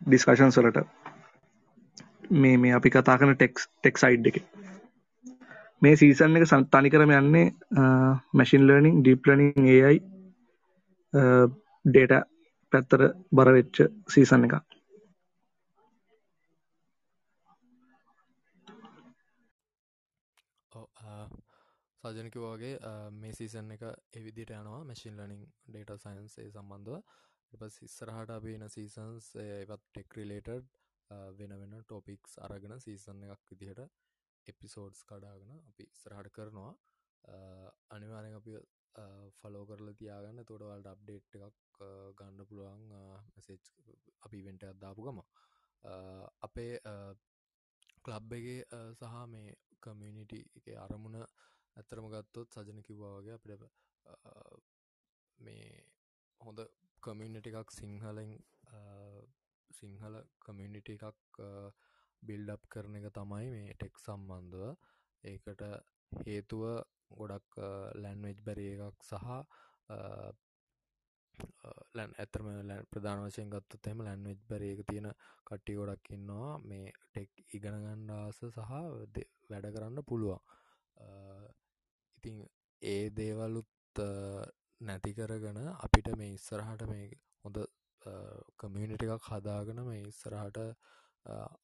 [0.00, 0.84] ඩිස්කෂන්ස් වලට.
[2.32, 4.44] මේ මේ අපි කතා කරන ටෙක්ස් ටෙක් සයිඩ් එකේ.
[5.82, 7.46] මේ සීසන් එක තනිකරම යන්නේ
[8.32, 9.96] machine learning deep learning AI
[11.84, 12.22] data
[12.72, 14.71] පැත්තට බර වෙච්ච සීසන් එකක්.
[22.04, 26.96] සජනක වගේ මේ සීසන් එක එවිදිට යනවා මැසින් ලනිින් ඩේට සයින්සේ සම්බන්ධව.
[27.52, 30.66] එපස් ඉස්සරහට අපි එන සීසන්ස් ඒවත් ටෙක් රිලේටඩ්
[31.38, 33.82] වෙන වෙන ටොපික්ස් අරගෙන සීසන් එකක් විදිහට
[34.46, 36.72] එපිසෝඩ්ස් කඩාගෙන අපි ඉස්සරහට කරනවා.
[37.90, 38.56] අනිවාරෙන් අපි
[39.36, 40.44] ෆලෝ කරල තියාගන්න.
[40.44, 41.82] තොඩවල්ට අප්ඩේට් එකක්
[42.16, 42.82] ගන්න පුළුවන්
[43.36, 43.70] මසේච්
[44.22, 45.22] අපි වෙන්ට අදදාපු ගම
[46.42, 46.74] අපේ
[48.04, 48.60] කලබ්බගේ
[48.92, 51.22] සහ මේ කමියනිට එක අරමුණ
[51.76, 53.62] ඇත්තරම ගත්තොත් සජන කිව්වාගේ අපිට
[55.38, 55.66] මේ
[56.40, 56.58] හොඳ
[57.02, 58.32] කමියනිට එකක් සිංහලෙන්
[59.70, 61.40] සිංහල කමියනිට එකක්
[62.22, 64.64] බිල්ඩප් කරන එක තමයි මේ ටෙක් සම්බන්ධව.
[65.24, 65.62] ඒකට
[66.20, 66.64] හේතුව
[67.18, 67.58] ගොඩක්
[68.02, 69.26] ලැන්වෙජ් බැරි එකක් සහ
[71.96, 75.08] ලැන් ඇතරම ලැන් ප්‍රධාන වශයෙන් ගත්තත් එම ලැන්වෙජ් බැරි එක තියෙන
[75.46, 76.52] කට්ටි ගොඩක් ඉන්නවා.
[76.60, 78.70] මේ ටෙක් ඉගෙනගණ්ඩාස සහ
[79.50, 80.40] වැඩ කරන්න පුළුවන්.
[82.22, 82.42] ඉතිං
[82.82, 84.00] ඒ දේවල්ලුත්
[84.80, 87.06] නැති කරගන අපිට මේ ඉස්සරහට මේ
[87.44, 87.58] හොඳ
[88.58, 90.58] කමියනිට එකක් හදාගන මේ ඉස්සරහට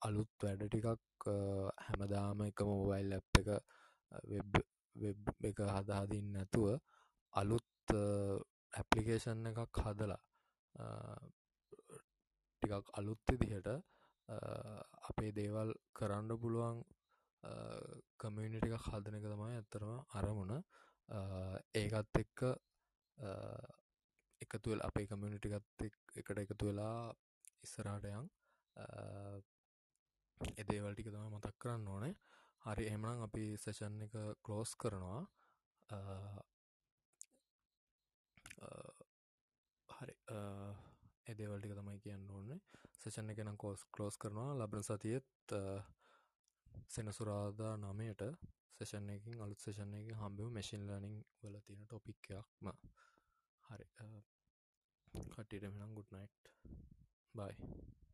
[0.02, 1.28] අලුත් වැඩ ටිකක්
[1.84, 3.48] හැමදාම එක මෝබයිල් ඇප් එක
[4.96, 6.68] වෙබ් එක හදාදින්න නැතුව
[7.32, 7.96] අලුත්
[8.72, 10.20] ඇපලිකේෂන් එකක් හදලා
[12.62, 13.68] ටිකක් අලුත් විදිහට
[15.08, 16.78] අපේ දේවල් කරන්න පුළුවන්
[18.22, 20.54] කමියනිට එක හදන එක තමයි ඇත්තරම අරමුණ.
[21.74, 22.40] ඒකත් එක්ක
[24.42, 25.86] එකතුවල් අපේ කමියනිටිගත්
[26.20, 26.98] එකට එකතු වෙලා
[27.66, 28.26] ඉස්සරාටයන්
[30.62, 32.14] එදේවල්ටික තම මතක් කරන්න ඕනේ.
[32.64, 35.22] හරි එහමනම් අපි සෙෂන් එක කලෝස් කරනවා.
[39.88, 40.14] හරි
[41.32, 42.60] එදේවල්ටික තමයි කියන්න ඕන්නේ
[43.02, 44.54] සෙෂන් එක නම් කෝස් කලෝස් කරනවා.
[44.60, 45.28] ලබන සතියත්
[46.88, 48.22] සෙනසුරාදා නමයට
[48.80, 52.72] සෙෂන් එකින් අලුත් සේෂන් එක හම්බව මැසින් ලනිින් වල තියෙන ටොපික්යක්ම
[53.64, 53.86] හරි.
[55.30, 56.52] කට්ටියට මෙනම් ගුඩ් නයිට්
[57.34, 58.07] බයි